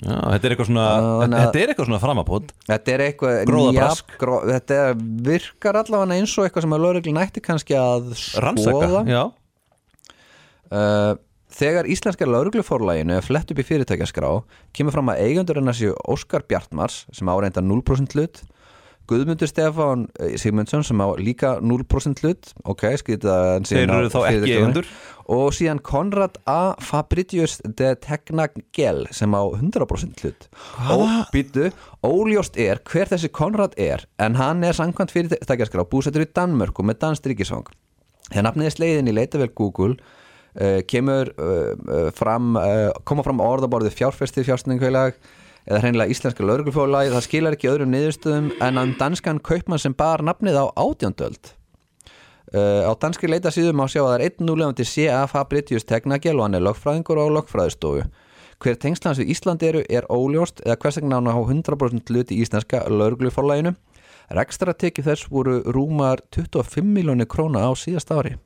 Já, 0.02 0.16
þetta 0.18 0.48
er 0.48 0.54
eitthvað 0.56 0.68
svona, 0.72 0.86
þannig 1.22 1.38
að- 1.38 1.44
þetta 1.46 1.60
er 1.62 1.72
eitthvað 1.72 1.86
svona 1.92 2.00
framapót 2.02 2.48
Þetta 2.66 2.92
er 2.96 3.02
eitthvað 3.06 3.36
Gróðabrask. 3.46 4.16
Gró, 4.18 4.40
Þetta 4.50 4.78
virkar 5.28 5.78
allavega 5.84 6.18
eins 6.18 6.34
og 6.40 6.48
eitthvað 6.48 6.66
sem 6.66 6.74
að 6.74 6.82
lögreglun 6.86 7.20
ætti 7.22 7.44
kannski 7.46 7.78
að 7.78 8.08
Rannsaka, 8.42 8.80
skoða. 8.82 9.04
já. 9.06 9.22
Uh, 10.74 11.14
þegar 11.56 11.88
íslenska 11.92 12.28
laurugluforlæginu 12.28 13.16
er 13.18 13.26
flett 13.26 13.52
upp 13.52 13.62
í 13.62 13.68
fyrirtækjaskrá 13.68 14.32
kemur 14.76 14.96
fram 14.96 15.14
að 15.14 15.24
eigendur 15.28 15.62
hennar 15.62 15.78
séu 15.78 15.96
Óskar 16.12 16.46
Bjartmars 16.50 17.06
sem 17.16 17.32
áreinda 17.32 17.64
0% 17.64 18.18
hlut 18.18 18.44
Guðmundur 19.06 19.50
Stefán 19.50 20.08
eh, 20.18 20.34
Sigmundsson 20.42 20.84
sem 20.84 20.98
á 20.98 21.08
líka 21.22 21.60
0% 21.62 22.24
hlut 22.24 22.50
ok, 22.66 22.88
að 22.90 23.36
hann 23.54 23.68
sé 23.68 23.84
Þeir 23.84 23.94
eru 24.00 24.10
þá 24.10 24.20
ekki 24.32 24.56
eigendur. 24.56 24.90
Og 25.36 25.54
síðan 25.58 25.82
Konrad 25.86 26.40
A. 26.50 26.74
Fabritius 26.82 27.60
de 27.66 27.92
Tegnagel 28.02 29.06
sem 29.14 29.38
á 29.38 29.42
100% 29.46 30.26
hlut. 30.26 30.50
Og 30.94 31.06
býtu, 31.34 31.70
óljóst 32.06 32.58
er 32.62 32.82
hver 32.86 33.14
þessi 33.14 33.30
Konrad 33.34 33.78
er 33.78 34.08
en 34.22 34.38
hann 34.42 34.66
er 34.66 34.78
samkvæmt 34.78 35.14
fyrirtækjaskrá 35.14 35.86
búsettur 35.90 36.26
í 36.26 36.30
Danmörku 36.30 36.86
með 36.86 37.02
danst 37.06 37.30
ríkisvang 37.30 37.70
þegar 38.32 38.48
nafnið 38.48 38.72
er 38.72 38.74
sleiðin 38.80 39.10
í 39.12 39.18
leitavel 39.20 39.52
Google 39.54 40.00
kemur 40.88 41.34
uh, 41.36 41.74
uh, 41.76 42.12
fram 42.16 42.56
koma 43.04 43.26
fram 43.26 43.44
orðaborðið 43.44 43.98
fjárfestið 43.98 44.48
fjárstæðingfélag 44.48 45.20
eða 45.66 45.82
hreinlega 45.82 46.14
íslenska 46.14 46.46
lauruglufólagi 46.46 47.12
það 47.12 47.26
skilar 47.26 47.58
ekki 47.58 47.72
öðrum 47.74 47.92
niðurstöðum 47.92 48.52
en 48.64 48.80
að 48.80 48.96
danskan 49.02 49.42
kaupmann 49.44 49.82
sem 49.82 49.96
bar 49.98 50.24
nafnið 50.24 50.62
á 50.62 50.66
átjóndöld 50.80 51.56
Uh, 52.54 52.86
á 52.86 52.94
danski 53.02 53.28
leita 53.28 53.50
síðum 53.50 53.80
má 53.82 53.88
sjá 53.90 54.04
að 54.04 54.06
það 54.06 54.16
er 54.16 54.24
einn 54.28 54.48
núlefandi 54.48 54.86
C.A. 54.86 55.24
Fabritius 55.28 55.84
Tegnagel 55.90 56.38
og 56.38 56.46
hann 56.46 56.56
er 56.56 56.64
lögfræðingur 56.64 57.18
á 57.18 57.26
lögfræðistofu. 57.40 58.06
Hver 58.62 58.78
tengslans 58.80 59.20
við 59.20 59.34
Ísland 59.34 59.66
eru 59.66 59.82
er 59.90 60.06
óljóst 60.14 60.62
eða 60.64 60.78
hvers 60.84 61.02
vegna 61.02 61.18
hann 61.20 61.28
á 61.28 61.36
100% 61.36 62.14
hluti 62.14 62.38
í 62.38 62.46
íslenska 62.46 62.86
lögregluforlæginu. 62.88 63.74
Rekstra 64.38 64.78
tekið 64.78 65.10
þess 65.10 65.32
voru 65.34 65.58
rúmar 65.66 66.22
25 66.38 66.86
miljónir 66.86 67.28
króna 67.28 67.66
á 67.66 67.74
síðast 67.74 68.14
ári. 68.14 68.38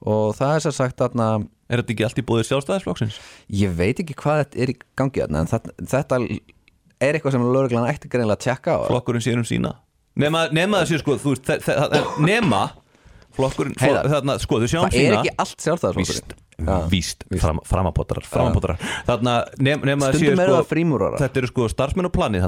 Og 0.00 0.30
það 0.38 0.54
er 0.56 0.64
sér 0.64 0.76
sagt 0.76 1.02
að 1.04 1.48
Er 1.70 1.78
þetta 1.78 1.92
ekki 1.94 2.04
allt 2.06 2.18
í 2.18 2.22
búið 2.26 2.46
sjálfstæðisflokksins? 2.48 3.18
ég 3.54 3.74
veit 3.78 4.00
ekki 4.02 4.16
hvað 4.18 4.40
þetta 4.40 4.62
er 4.64 4.72
í 4.72 4.74
gangi 4.98 5.20
þarna, 5.22 5.42
en 5.44 5.50
þetta, 5.52 5.74
þetta 5.92 6.18
er 7.00 7.14
eitthvað 7.18 7.34
sem 7.36 7.44
lögreglan 7.46 7.86
ætti 7.86 8.10
greinlega 8.10 8.38
að 8.40 8.44
tjekka 8.48 8.74
á. 8.74 8.78
Flokkurinn 8.90 9.22
sér 9.22 9.38
um 9.38 9.46
sína 9.46 9.76
Nema, 10.18 10.48
nema 10.50 10.80
þessi 10.82 10.98
sko, 11.04 11.14
þú 11.22 11.36
veist 11.36 11.68
Nema 12.26 12.62
flokkurinn, 13.36 13.76
Heiðar. 13.78 14.08
flok, 14.08 14.16
þarna, 14.16 14.36
sko, 14.42 14.58
þau 14.58 14.66
sjáum 14.72 14.88
það 14.88 14.96
er 14.98 15.04
sína 15.04 15.20
ekki 15.20 15.34
allt 15.44 15.66
sjálfstæðarflokkurinn 15.68 16.34
víst, 16.90 17.24
víst, 17.30 17.42
fram, 17.44 17.60
framapótarar, 17.66 18.26
þarna 19.08 19.34
nef, 19.58 19.80
séu 20.12 20.18
stundum 20.20 20.42
eru 20.44 20.50
sko, 20.50 20.58
það 20.60 20.68
frímúrara 20.70 21.20
þetta 21.22 21.40
eru 21.42 21.50
sko 21.50 21.68
starfsmenn 21.72 22.08
og 22.10 22.14
planið 22.16 22.44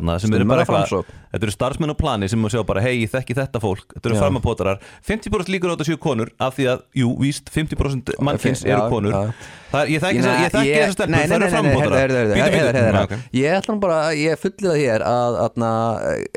þetta 1.33 1.47
eru 1.49 1.55
starfsmenn 1.57 1.95
og 1.95 1.99
planið 2.03 2.33
sem 2.35 2.47
sjá 2.53 2.63
bara, 2.69 2.85
hei, 2.85 2.95
ég 3.03 3.11
þekki 3.13 3.37
þetta 3.39 3.61
fólk. 3.63 3.87
Þetta 3.97 4.11
eru 4.11 4.17
Já. 4.19 4.23
framapótarar, 4.23 4.81
50% 5.09 5.53
líkur 5.55 5.73
á 5.73 5.75
þetta 5.75 5.89
séu 5.89 5.99
konur 6.03 6.33
af 6.43 6.57
því 6.59 6.69
að, 6.73 6.83
jú, 7.03 7.11
víst, 7.21 7.51
50% 7.55 8.15
mannkins 8.21 8.65
Já, 8.65 8.75
eru 8.77 8.89
konur. 8.93 9.13
já. 9.17 9.33
það 9.73 9.93
ég 9.95 10.03
þekki, 10.05 10.23
þessar 10.23 11.13
Nei, 11.13 11.23
það 11.25 11.37
eru 11.39 11.47
Já, 12.37 13.03
ok. 13.03 13.15
Ég 13.39 13.57
ætla 13.57 13.75
nú 13.75 13.81
bara, 13.81 14.01
ég 14.19 14.43
fulli 14.43 14.69
það 14.69 14.81
hér 14.83 15.05
að 15.09 15.39
atna, 15.47 15.71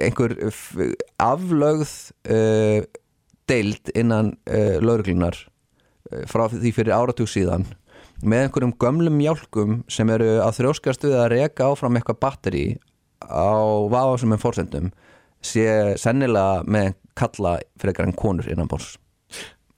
einhver 0.08 0.38
f- 0.52 0.94
aflögð 1.20 1.92
uh, 2.32 2.80
deild 3.52 3.92
innan 3.96 4.32
lauruglunar 4.82 5.38
frá 6.30 6.46
því 6.52 6.72
fyrir 6.76 6.96
áratug 6.96 7.30
síðan 7.32 7.66
með 8.24 8.46
einhverjum 8.46 8.76
gömlum 8.80 9.22
hjálkum 9.24 9.80
sem 9.92 10.10
eru 10.14 10.38
að 10.44 10.60
þrjóskast 10.62 11.04
við 11.08 11.18
að 11.20 11.32
reka 11.36 11.70
áfram 11.72 11.98
eitthvað 12.00 12.22
batteri 12.24 12.66
á 13.26 13.52
vafasumum 13.92 14.40
fórsendum 14.42 14.92
sé 15.46 15.66
sennilega 16.02 16.64
með 16.68 16.94
kalla 17.18 17.58
frekar 17.82 18.08
en 18.10 18.16
konur 18.18 18.48
innan 18.52 18.70
bórs 18.72 18.96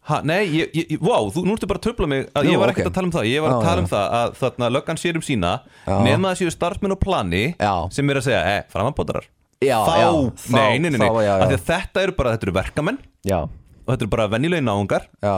Ha, 0.07 0.21
nei, 0.23 0.45
ég, 0.55 0.69
ég, 0.71 1.01
vá, 1.03 1.17
þú 1.35 1.41
nú 1.43 1.55
ertu 1.57 1.67
bara 1.67 1.81
að 1.81 1.89
tröfla 1.89 2.07
mig 2.07 2.21
að 2.31 2.45
Nú, 2.47 2.51
ég 2.53 2.59
var 2.61 2.71
ekkert 2.71 2.87
að 2.87 2.93
tala 2.95 3.07
um 3.09 3.11
það. 3.11 3.25
Ég 3.27 3.41
var 3.43 3.51
að 3.51 3.57
Já, 3.57 3.65
tala 3.65 3.73
já. 3.75 3.81
um 3.83 3.87
það 3.91 4.13
að 4.19 4.29
þarna 4.39 4.67
löggan 4.71 4.99
sér 5.01 5.17
um 5.19 5.23
sína 5.27 5.49
Já. 5.83 5.95
nema 6.05 6.29
séu 6.39 6.53
starfsmenn 6.53 6.95
og 6.95 6.99
plani 7.01 7.41
Já. 7.59 7.71
sem 7.91 8.07
er 8.13 8.19
að 8.21 8.23
segja, 8.29 8.39
eh, 8.53 8.61
framabótarar 8.71 9.27
Já, 9.59 9.75
þá, 9.83 9.91
já, 9.99 10.07
nei, 10.55 10.79
nei, 10.79 10.93
nei, 10.93 10.99
nei. 11.01 11.09
þá, 11.09 11.17
já, 11.25 11.27
já. 11.27 11.43
Að 11.43 11.55
þetta 11.67 12.03
eru 12.05 12.15
bara, 12.21 12.31
þetta 12.37 12.47
eru 12.47 12.55
verkamenn 12.55 12.99
Já, 13.27 13.39
og 13.43 13.89
þetta 13.91 14.05
eru 14.07 14.11
bara 14.15 14.29
venjulegi 14.37 14.63
náungar. 14.69 15.09
Já, 15.27 15.35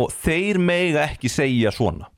og 0.00 0.12
þeir 0.22 0.60
mega 0.62 1.06
ekki 1.10 1.30
segja 1.32 1.72
svona 1.74 2.08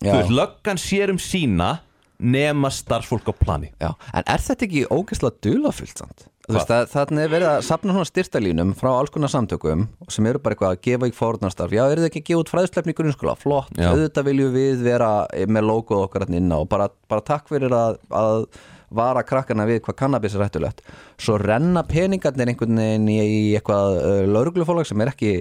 já. 0.00 0.12
þú 0.12 0.20
veist, 0.20 0.36
löggan 0.38 0.80
sér 0.80 1.12
um 1.14 1.20
sína 1.20 1.78
nema 2.24 2.70
starfsfólk 2.72 3.26
á 3.28 3.34
plani 3.36 3.72
Já, 3.80 3.90
en 4.14 4.22
er 4.22 4.42
þetta 4.42 4.66
ekki 4.68 4.84
ógeðslega 4.88 5.40
dulafullt 5.44 6.00
samt? 6.00 6.28
Þú 6.44 6.58
veist, 6.58 6.72
þannig 6.92 7.24
er 7.24 7.32
verið 7.32 7.48
að 7.48 7.64
sapna 7.64 7.94
svona 7.94 8.08
styrtalínum 8.08 8.74
frá 8.76 8.90
alls 8.92 9.12
konar 9.12 9.32
samtökum 9.32 9.86
sem 10.12 10.28
eru 10.28 10.40
bara 10.44 10.54
eitthvað 10.54 10.76
að 10.76 10.82
gefa 10.84 11.08
í 11.08 11.16
fórnarstarf 11.16 11.74
Já, 11.74 11.82
eru 11.86 12.04
þið 12.04 12.10
ekki 12.10 12.22
að 12.22 12.28
gefa 12.28 12.44
út 12.44 12.52
fræðslefni 12.52 12.94
í 12.94 12.98
grunnskóla? 13.00 13.34
Flott, 13.40 13.72
Já. 13.74 13.88
auðvitað 13.90 14.28
viljum 14.28 14.54
við 14.54 14.84
vera 14.84 15.10
með 15.48 15.68
logoð 15.70 16.06
okkar 16.06 16.26
hann 16.26 16.38
inn 16.38 16.52
á 16.52 16.58
og 16.60 16.68
bara, 16.70 16.90
bara 17.10 17.24
takk 17.24 17.50
fyrir 17.50 17.74
að, 17.74 17.98
að 18.14 18.46
vara 18.94 19.24
krakkana 19.26 19.66
við 19.66 19.82
hvað 19.86 19.98
kannabis 20.04 20.36
er 20.36 20.44
hættulegt 20.44 20.84
Svo 21.18 21.38
renna 21.40 21.82
peningarnir 21.88 22.52
einhvern 22.52 22.78
veginn 22.78 23.08
í, 23.10 23.20
eitthvað 23.56 23.98
uh, 23.98 24.18
lauruglufólag 24.28 24.86
sem 24.88 25.00
er 25.02 25.14
ekki 25.14 25.38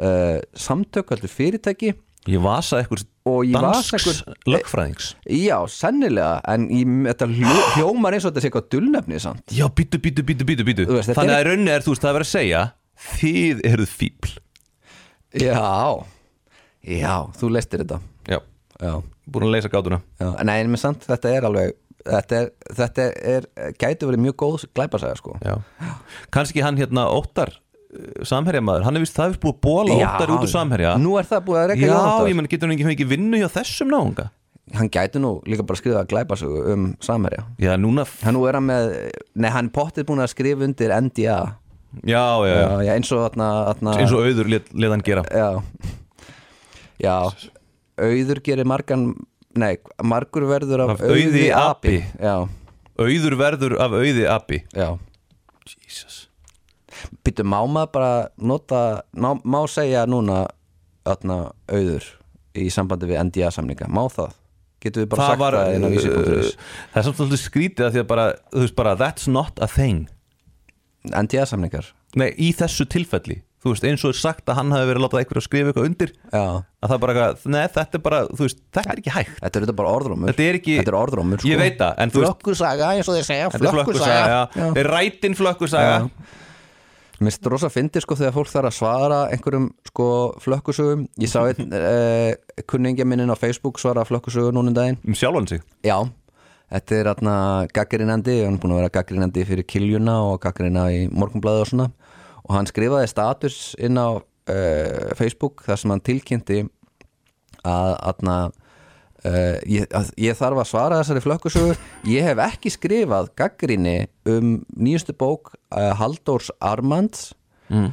uh, 0.00 0.38
samtök, 0.56 1.12
heldur 1.14 1.32
fyrirtæki. 1.32 1.94
Ég 2.26 2.42
vasa 2.42 2.80
eitthvað 2.80 3.04
dansks 3.54 4.24
lögfræðings. 4.50 5.12
Já, 5.30 5.60
sennilega, 5.70 6.40
en 6.50 6.64
í, 6.74 6.80
þetta 7.06 7.28
hljó, 7.30 7.52
hljómar 7.76 8.16
eins 8.16 8.26
og 8.26 8.32
þetta 8.32 8.42
sé 8.42 8.50
eitthvað 8.50 8.66
dulnefni 8.74 9.20
samt. 9.22 9.44
Já, 9.54 9.68
býtu, 9.70 10.00
býtu, 10.02 10.24
býtu, 10.26 10.46
býtu, 10.48 10.66
býtu 10.66 10.88
veist, 10.90 11.12
þannig 11.14 11.30
er- 11.30 11.38
að 11.38 11.44
í 11.44 11.48
rauninni 11.52 11.74
er 11.76 11.86
þú 11.86 11.94
veist, 11.94 12.02
það 12.02 12.10
er 12.10 12.18
verið 12.18 12.28
að 12.28 12.34
segja 12.34 12.64
þið 13.12 13.64
eruð 13.70 13.94
fíbl 14.00 14.34
Já, 15.36 16.04
já, 16.86 17.14
þú 17.38 17.50
leistir 17.52 17.82
þetta. 17.84 18.00
Já, 18.30 18.38
Já, 18.76 18.92
búin 19.32 19.46
að 19.46 19.54
leysa 19.54 19.70
gátuna. 19.72 20.02
Já. 20.20 20.30
Nei, 20.44 20.56
en 20.60 20.72
með 20.74 20.82
samt, 20.82 21.06
þetta 21.08 21.34
er 21.36 21.46
alveg 21.48 21.76
Þetta 22.06 22.36
er, 22.38 22.50
þetta 22.78 23.04
er 23.26 23.46
gæti 23.82 24.06
verið 24.06 24.20
mjög 24.22 24.34
góð 24.38 24.64
glæpasaga 24.78 25.16
sko. 25.18 25.32
Já. 25.42 25.56
kannski 26.30 26.62
hann 26.62 26.76
hérna 26.78 27.08
Óttar 27.10 27.50
samherja 28.28 28.62
maður, 28.64 28.84
hann 28.88 28.96
er 28.98 29.04
vist, 29.04 29.16
það 29.16 29.34
er 29.34 29.38
búið 29.42 29.54
að 29.54 29.60
bóla 29.66 29.96
Óttar 30.00 30.32
út 30.34 30.46
úr 30.46 30.50
samherja. 30.52 30.94
Nú 31.02 31.14
er 31.20 31.28
það 31.28 31.44
búið 31.48 31.60
að 31.60 31.68
reyka 31.72 31.84
Já, 31.86 31.92
Jónatan. 31.92 32.30
ég 32.30 32.38
menn 32.40 32.50
getur 32.52 32.68
hann 32.68 32.74
ekki 32.76 32.88
fengið 32.90 33.10
vinnu 33.14 33.40
hjá 33.42 33.48
þessum 33.56 33.92
náunga? 33.92 34.26
Hann 34.74 34.88
gæti 34.90 35.20
nú 35.22 35.30
líka 35.46 35.62
bara 35.66 35.78
skrifa 35.78 36.02
glæpasögu 36.10 36.62
um 36.72 36.86
samherja. 37.00 37.44
Já, 37.62 37.76
núna, 37.78 38.02
Hann 38.24 38.34
nú 38.34 38.46
er 38.50 38.58
hann 38.58 38.66
með, 38.66 38.88
nei 39.38 39.50
hann 39.54 39.70
pottið 39.70 40.08
búin 40.08 40.24
að 40.24 40.32
skrifa 40.34 40.66
undir 40.66 40.90
NDA 40.96 41.22
já, 41.22 41.38
já, 42.04 42.24
já, 42.50 42.56
Já, 42.56 42.72
já 42.88 42.92
eins 42.96 43.12
og 43.14 43.22
þarna, 43.28 43.50
þarna 43.70 43.94
eins 44.02 44.12
og 44.16 44.26
auður 44.26 44.50
let, 44.56 44.66
let 44.74 44.90
hann 44.96 45.04
gera. 45.06 45.22
Já. 45.30 45.62
Já, 47.00 47.16
auður 48.00 48.42
gerir 48.44 48.66
margan 48.68 49.10
Nei, 49.56 49.78
margur 50.04 50.44
verður 50.50 50.82
af, 50.84 50.90
Af 50.98 51.06
auði 51.08 51.46
api. 51.56 51.94
Já, 52.20 52.34
Auður 53.00 53.36
verður 53.40 53.78
af 53.80 53.94
auði 53.96 54.26
api 54.28 54.58
já. 54.76 54.90
Jesus 55.86 56.25
Býttu, 57.24 57.44
má 57.46 57.58
maður 57.66 57.92
bara 57.96 58.10
nota 58.38 58.80
má, 59.16 59.32
má 59.44 59.60
segja 59.70 60.04
núna 60.10 60.44
öðna 61.06 61.38
auður 61.70 62.04
í 62.56 62.68
sambandi 62.72 63.08
við 63.10 63.22
NDA 63.28 63.50
samninga, 63.54 63.88
má 63.92 64.04
það? 64.12 64.34
Getum 64.82 65.02
við 65.04 65.10
bara 65.12 65.22
Það 65.22 65.32
sagt 65.32 65.40
var, 65.40 65.56
það 65.56 65.74
inn 65.76 65.86
á 65.86 65.90
vísi.is 65.94 66.52
uh, 66.52 66.68
það 66.92 67.00
er 67.00 67.06
svolítið 67.08 67.42
skrítið 67.42 67.86
að 67.86 67.94
því 67.96 68.02
að 68.02 68.08
bara, 68.12 68.26
þú 68.52 68.62
veist 68.66 68.76
bara, 68.78 68.94
that's 69.00 69.26
not 69.32 69.60
a 69.64 69.68
thing. 69.70 70.04
NDA 71.10 71.46
samningar? 71.48 71.90
Nei, 72.16 72.30
í 72.36 72.52
þessu 72.56 72.86
tilfelli. 72.92 73.40
Þú 73.64 73.72
veist, 73.72 73.86
eins 73.88 74.04
og 74.06 74.12
er 74.12 74.18
sagt 74.20 74.50
að 74.52 74.58
hann 74.60 74.70
hafi 74.74 74.86
verið 74.86 75.00
að 75.00 75.04
láta 75.06 75.18
eitthvað 75.22 75.40
að 75.40 75.44
skrifa 75.46 75.70
eitthvað 75.72 75.86
undir 75.88 76.10
Já, 76.12 76.42
að 76.84 76.92
það 76.92 77.00
bara, 77.02 77.24
nei, 77.56 77.62
þetta 77.74 77.98
er 77.98 78.02
bara, 78.04 78.20
veist, 78.38 78.60
þetta 78.76 78.92
er 78.92 79.00
ekki 79.02 79.14
hægt. 79.16 79.38
Þetta 79.42 79.62
er 79.64 79.76
bara 79.80 79.94
orðrómur. 79.96 80.30
Þetta 80.30 80.44
er 80.46 80.58
ekki- 80.60 80.76
Þetta 80.78 80.92
er 80.92 80.98
orðrómur 81.00 81.40
sko. 81.42 81.50
Ég 81.50 81.62
veit 81.64 81.78
það, 81.80 81.94
en 82.04 82.12
Flökkusaga, 82.14 82.90
eins 82.94 83.10
og 83.10 83.16
þeir 83.16 83.26
segja 83.26 83.48
já, 83.48 84.40
Þetta 84.54 84.82
er 84.84 84.90
rætin 84.92 85.34
flökkusaga 85.40 85.96
Mér 87.16 87.32
finnst 87.32 87.46
rosa 87.48 87.70
fyndi 87.72 88.00
sko 88.04 88.16
þegar 88.18 88.34
fólk 88.34 88.50
þarf 88.50 88.68
að 88.68 88.76
svara 88.76 89.18
einhverjum 89.32 89.70
sko 89.88 90.06
flökkusögum. 90.44 91.06
Ég 91.22 91.30
sá 91.32 91.38
einn 91.46 91.72
eh, 91.78 92.36
kunningja 92.68 93.06
minnin 93.08 93.32
á 93.32 93.36
Facebook 93.40 93.80
svara 93.80 94.04
flökkusögu 94.04 94.52
núna 94.52 94.72
um 94.72 94.76
daginn. 94.76 94.98
Um 95.06 95.16
sjálfan 95.16 95.48
sig? 95.48 95.62
Já, 95.86 95.96
þetta 96.74 96.98
er 96.98 97.10
atna 97.14 97.36
gaggrinandi, 97.72 98.36
hann 98.44 98.58
er 98.58 98.60
búin 98.60 98.76
að 98.76 98.82
vera 98.82 98.92
gaggrinandi 98.98 99.46
fyrir 99.48 99.64
kiljuna 99.64 100.18
og 100.26 100.42
gaggrina 100.44 100.90
í 100.92 101.06
morgunblæði 101.08 101.64
og 101.64 101.70
svona. 101.72 101.88
Og 102.44 102.52
hann 102.58 102.68
skrifaði 102.68 103.08
status 103.10 103.60
inn 103.80 103.96
á 103.96 104.20
uh, 104.20 105.08
Facebook 105.16 105.64
þar 105.64 105.80
sem 105.80 105.94
hann 105.94 106.04
tilkynnti 106.04 106.60
að 107.66 107.96
atna 108.12 108.36
uh, 109.24 109.56
ég, 109.68 109.86
að 109.94 110.10
ég 110.20 110.38
þarf 110.38 110.62
að 110.62 110.70
svara 110.70 110.98
þessari 111.00 111.24
flökkusögu 111.24 111.76
ég 112.10 112.26
hef 112.26 112.42
ekki 112.46 112.72
skrifað 112.74 113.30
gaggrinni 113.38 113.96
um 114.28 114.58
nýjustu 114.76 115.16
bók 115.16 115.54
uh, 115.54 115.92
Halldórs 115.98 116.50
Armands 116.60 117.30
mm. 117.70 117.90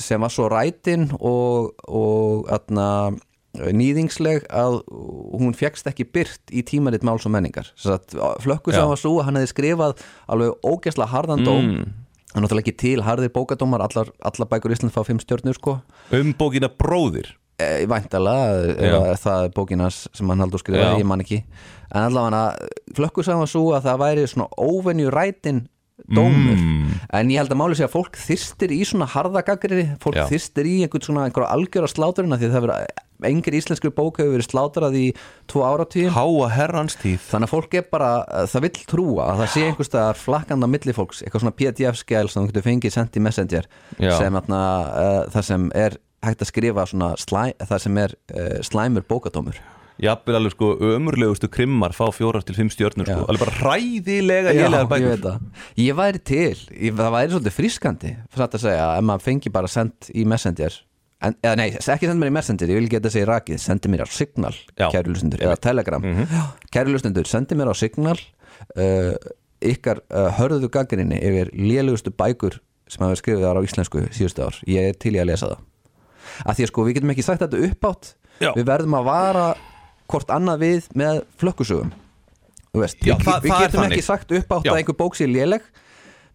sem 0.00 0.22
var 0.22 0.32
svo 0.34 0.48
rætin 0.50 1.10
og, 1.14 1.76
og 1.86 2.48
atna, 2.50 3.12
nýðingsleg 3.54 4.46
að 4.50 4.80
hún 4.90 5.54
fegst 5.58 5.86
ekki 5.90 6.06
byrt 6.10 6.52
í 6.54 6.62
tímaritt 6.66 7.06
máls 7.06 7.26
og 7.26 7.34
menningar 7.34 7.70
flökku 8.42 8.74
sem 8.74 8.82
Já. 8.82 8.88
var 8.90 9.00
svo 9.00 9.16
að 9.18 9.28
hann 9.28 9.40
hefði 9.40 9.52
skrifað 9.52 10.04
alveg 10.30 10.66
ógeðslega 10.66 11.12
harðan 11.14 11.44
dóm 11.46 11.66
mm. 11.66 11.92
hann 12.32 12.40
er 12.40 12.46
náttúrulega 12.46 12.66
ekki 12.66 12.78
til 12.82 13.04
harðir 13.06 13.34
bókadómar 13.34 13.84
allar, 13.86 14.10
allar 14.22 14.50
bækur 14.50 14.74
í 14.74 14.78
Ísland 14.78 14.94
fá 14.94 15.02
fimm 15.06 15.22
stjörnur 15.22 15.58
sko 15.58 15.80
um 16.16 16.34
bókina 16.38 16.70
Bróðir 16.70 17.34
e, 17.60 17.86
væntalega, 17.90 18.62
Já. 18.74 18.94
eða 18.94 19.18
það 19.24 19.44
er 19.48 19.52
bókinas 19.58 20.00
sem 20.16 20.32
hann 20.32 20.44
haldur 20.46 20.62
skrifa, 20.62 20.94
ég 21.00 21.06
man 21.08 21.20
ekki. 21.24 21.42
En 21.90 22.06
allavega 22.06 22.46
flökku 22.96 23.24
sem 23.26 23.38
var 23.40 23.50
svo 23.50 23.66
að 23.76 23.86
það 23.88 24.02
væri 24.04 24.26
svona 24.30 24.48
óvenju 24.56 25.12
rætin 25.14 25.66
dómur, 26.08 26.56
Mm. 26.56 26.92
en 27.12 27.28
ég 27.28 27.36
held 27.36 27.50
að 27.52 27.58
máli 27.60 27.76
sé 27.76 27.84
að 27.84 27.92
fólk 27.92 28.16
þyrstir 28.16 28.70
í 28.72 28.80
svona 28.88 29.04
harðagagrið 29.06 29.98
fólk 30.00 30.16
Já. 30.16 30.24
þyrstir 30.30 30.64
í 30.64 30.76
einhvern 30.86 31.04
svona 31.04 31.26
einhverja 31.28 31.50
algjöra 31.52 31.90
sláturina 31.92 32.38
því 32.40 32.48
að 32.48 32.54
það 32.56 32.64
verið 32.64 32.86
engri 33.28 33.58
íslenskri 33.60 33.90
bók 33.92 34.16
hefur 34.16 34.32
verið 34.32 34.48
slátrað 34.48 34.96
í 34.96 35.04
tvo 35.46 35.60
áratíðin 35.68 36.14
Háa 36.16 36.48
herrans 36.56 36.96
tíð. 36.96 37.20
Þannig 37.28 37.50
að 37.50 37.52
fólk 37.52 37.74
er 37.76 37.84
bara, 37.92 38.24
það 38.48 38.64
vill 38.64 38.78
trúa 38.88 39.26
að 39.28 39.42
það 39.42 39.52
sé 39.52 39.64
einhvers 39.68 39.90
staðar 39.92 40.16
flakkanda 40.22 40.66
milli 40.72 40.94
fólks. 40.96 41.20
Eitthvað 41.22 41.44
svona 41.44 41.58
pdf-skjæl 41.60 42.30
sem 42.32 42.40
þú 42.42 42.48
getur 42.48 42.64
fengið 42.70 42.96
sendt 42.96 43.18
í 43.20 43.20
messenger 43.20 43.68
sem 44.00 44.40
atna, 44.40 44.62
uh, 44.88 45.26
það 45.36 45.44
sem 45.52 45.68
er 45.74 45.98
hægt 46.24 46.44
að 46.44 46.50
skrifa 46.52 46.86
svona 46.88 47.12
slæ, 47.20 47.50
það 47.60 47.84
sem 47.84 48.00
er 48.02 48.16
uh, 48.34 48.56
slæmur 48.66 49.06
bókadómur. 49.08 49.60
Jafnvel 50.00 50.38
alveg 50.38 50.54
sko 50.54 50.70
ömurlegustu 50.94 51.48
krimmar 51.52 51.92
fá 51.92 52.06
fjórar 52.14 52.44
til 52.46 52.56
fimm 52.56 52.70
stjörnur 52.72 53.08
sko. 53.08 53.18
Já. 53.20 53.26
Alveg 53.28 53.42
bara 53.44 53.56
hræðilega 53.58 54.54
Já, 54.54 54.62
lélegar 54.62 54.84
ég 54.84 54.92
bækur 54.92 55.10
veit 55.10 55.26
það. 55.26 55.66
Ég 55.84 55.98
væri 55.98 56.22
til, 56.30 56.62
ég, 56.72 56.94
það 56.96 57.10
væri 57.16 57.34
svolítið 57.34 57.56
frískandi 57.56 58.12
satt 58.36 58.56
að 58.56 58.64
segja, 58.64 58.86
ef 58.96 59.06
maður 59.10 59.26
fengi 59.26 59.52
bara 59.52 59.70
sendt 59.70 60.08
í 60.16 60.24
messenger. 60.28 60.78
En, 61.20 61.36
eða 61.44 61.58
nei, 61.60 61.66
ekki 61.76 62.08
senda 62.08 62.16
mér 62.16 62.32
í 62.32 62.36
messenger, 62.38 62.72
ég 62.72 62.80
vil 62.80 62.92
geta 62.94 63.12
segja 63.12 63.28
rakið 63.28 63.60
sendi 63.60 63.92
mér 63.92 64.06
á 64.06 64.08
signal, 64.08 64.54
Já. 64.72 64.86
kæru 64.88 65.12
lustendur 65.12 65.44
eða 65.44 65.58
telegram, 65.60 66.06
Já, 66.32 66.44
kæru 66.72 66.94
lustendur 66.94 67.28
sendi 67.28 67.58
mér 67.60 67.68
á 67.68 67.76
signal 67.76 68.16
uh, 68.16 69.12
ykkar 69.60 70.00
uh, 70.08 70.30
hörðu 70.38 70.72
gaggrinni 70.72 71.20
yfir 71.20 71.52
lélugustu 71.52 72.14
bækur 72.16 72.56
sem 72.88 73.04
hafa 73.04 73.20
skrifið 73.20 73.44
þar 73.44 73.60
á 73.60 73.66
íslensku 73.68 74.06
síðustu 74.16 74.48
ár, 74.48 74.62
ég 74.64 74.94
er 74.94 74.96
til 74.96 75.12
í 75.12 75.20
að 75.20 75.28
lesa 75.34 75.52
það 75.52 75.66
að 76.44 76.56
því 76.58 76.64
að 76.66 76.70
sko, 76.72 76.84
við 76.86 76.96
getum 76.98 77.12
ekki 77.14 77.24
sagt 77.26 77.42
þetta 77.44 77.60
uppátt 77.68 78.14
Já. 78.40 78.50
við 78.56 78.64
verðum 78.70 78.96
að 79.00 79.04
vara 79.10 79.44
hvort 80.10 80.32
annað 80.34 80.62
við 80.64 80.88
með 80.98 81.20
flökkusögum. 81.40 81.92
Veist, 82.74 82.98
Já, 83.02 83.14
við, 83.18 83.24
það- 83.26 83.42
við 83.44 83.50
það 83.50 83.60
er 83.60 83.66
getum 83.68 83.86
ekki 83.88 84.02
sagt 84.06 84.32
upp 84.38 84.52
átt 84.56 84.64
Já. 84.66 84.72
að 84.72 84.80
einhver 84.80 84.98
bók 84.98 85.16
sé 85.18 85.26
léleg. 85.30 85.62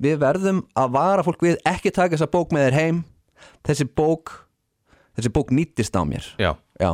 Við 0.01 0.18
verðum 0.20 0.64
að 0.76 0.91
vara 0.91 1.24
fólk 1.24 1.41
við 1.45 1.58
ekki 1.66 1.91
taka 1.95 2.16
þessa 2.16 2.28
bók 2.32 2.51
með 2.51 2.66
þér 2.70 2.78
heim. 2.80 3.03
Þessi 3.66 3.88
bók 3.95 4.34
þessi 5.16 5.32
bók 5.32 5.51
nýttist 5.56 5.95
á 5.95 6.03
mér. 6.03 6.26
Já, 6.38 6.51
já, 6.80 6.91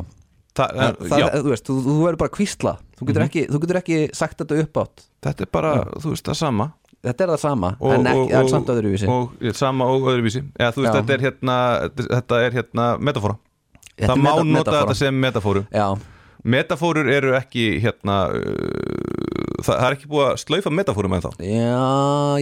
það, 0.54 1.00
þú 1.02 1.50
veist, 1.50 1.66
þú, 1.66 1.78
þú 1.88 1.96
verður 2.06 2.20
bara 2.22 2.34
kvísla. 2.36 2.74
Þú 3.00 3.08
getur, 3.10 3.24
ekki, 3.26 3.48
þú 3.50 3.62
getur 3.64 3.80
ekki 3.82 3.98
sagt 4.14 4.38
þetta 4.44 4.60
upp 4.62 4.78
átt 4.84 5.08
þetta 5.26 5.46
er 5.46 5.50
bara, 5.54 5.72
þú 6.02 6.12
veist, 6.14 6.26
það 6.28 6.38
sama 6.38 6.68
þetta 7.06 7.26
er 7.26 7.32
það 7.34 7.42
sama, 7.42 7.70
en 7.82 8.08
ekki, 8.12 8.26
það 8.32 8.40
er 8.46 8.50
samt 8.56 8.72
öðruvísi. 8.76 9.08
og, 9.10 9.32
og, 9.42 9.56
sama 9.58 9.88
og 9.94 10.08
öðruvísi. 10.14 10.42
Þú 10.60 10.84
veist, 10.86 10.96
þetta 11.00 11.16
er 11.18 11.26
hérna 11.28 11.58
þetta 11.98 12.42
er 12.48 12.58
hérna 12.60 12.88
metafóra 13.02 13.38
Þetta 13.92 14.08
það 14.08 14.18
er 14.18 14.22
má 14.24 14.30
meta- 14.32 14.44
nota 14.46 14.58
metafóra. 14.58 14.82
þetta 14.82 14.98
sem 15.02 15.20
metafóru 15.22 15.64
já, 15.76 15.88
metafórur 16.56 17.10
eru 17.14 17.34
ekki 17.38 17.66
hérna 17.84 18.16
uh, 18.34 19.62
það, 19.62 19.76
það 19.76 19.88
er 19.90 19.96
ekki 19.98 20.10
búið 20.10 20.28
að 20.30 20.40
slaufa 20.42 20.72
metafórum 20.74 21.14
en 21.18 21.22
þá 21.26 21.30
já, 21.46 21.82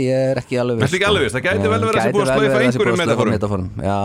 ég 0.03 0.27
er 0.31 0.39
ekki 0.43 0.59
alveg 0.61 0.79
viss? 0.83 0.93
Það 1.35 1.43
gæti 1.49 1.71
vel 1.73 1.81
verið 1.83 1.99
að 1.99 2.05
sé 2.05 2.13
búið 2.15 2.29
að 2.29 2.39
slaufa 2.39 2.61
einhverjum 2.63 3.01
metafórum. 3.03 3.33
metafórum 3.35 3.69
já, 3.83 3.97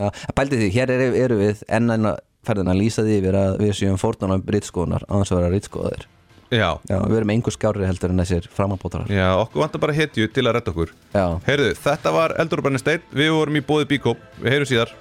Já. 0.00 0.10
Pældi 0.36 0.60
því, 0.60 0.68
hér 0.76 0.92
eru, 0.96 1.08
eru 1.24 1.38
við 1.40 1.62
enn 1.68 1.94
að 1.96 2.18
ferðin 2.48 2.72
að 2.72 2.80
lýsa 2.80 3.04
því 3.06 3.16
yfir 3.20 3.36
að 3.36 3.58
við 3.60 3.72
séum 3.80 3.98
fórnum 4.00 4.44
rítskóðunar 4.48 5.02
á 5.08 5.14
þess 5.20 5.32
að 5.34 5.40
vera 5.40 5.52
rítskóðir 5.54 6.04
já, 6.50 6.68
já, 6.90 6.96
við 7.06 7.16
erum 7.20 7.32
engu 7.36 7.52
skárri 7.54 7.86
heldur 7.88 8.12
en 8.14 8.22
þessir 8.24 8.48
framabótarar 8.54 9.10
já, 9.10 9.28
okkur 9.40 9.62
vantar 9.64 9.82
bara 9.82 9.96
hetju 9.96 10.28
til 10.34 10.46
að 10.46 10.56
redda 10.58 10.74
okkur. 10.74 10.94
Já, 11.14 11.26
Heyrðu, 11.46 11.70
þetta 11.84 12.14
var 12.14 12.34
Eldur 12.42 12.62
og 12.62 12.66
Brennisteinn 12.66 13.06
Við 13.14 13.30
vorum 13.34 13.58
í 13.58 13.62
bóði 13.66 13.88
Bíkó. 13.90 14.16
Við 14.40 14.54
heyrum 14.54 14.68
síðar 14.70 14.94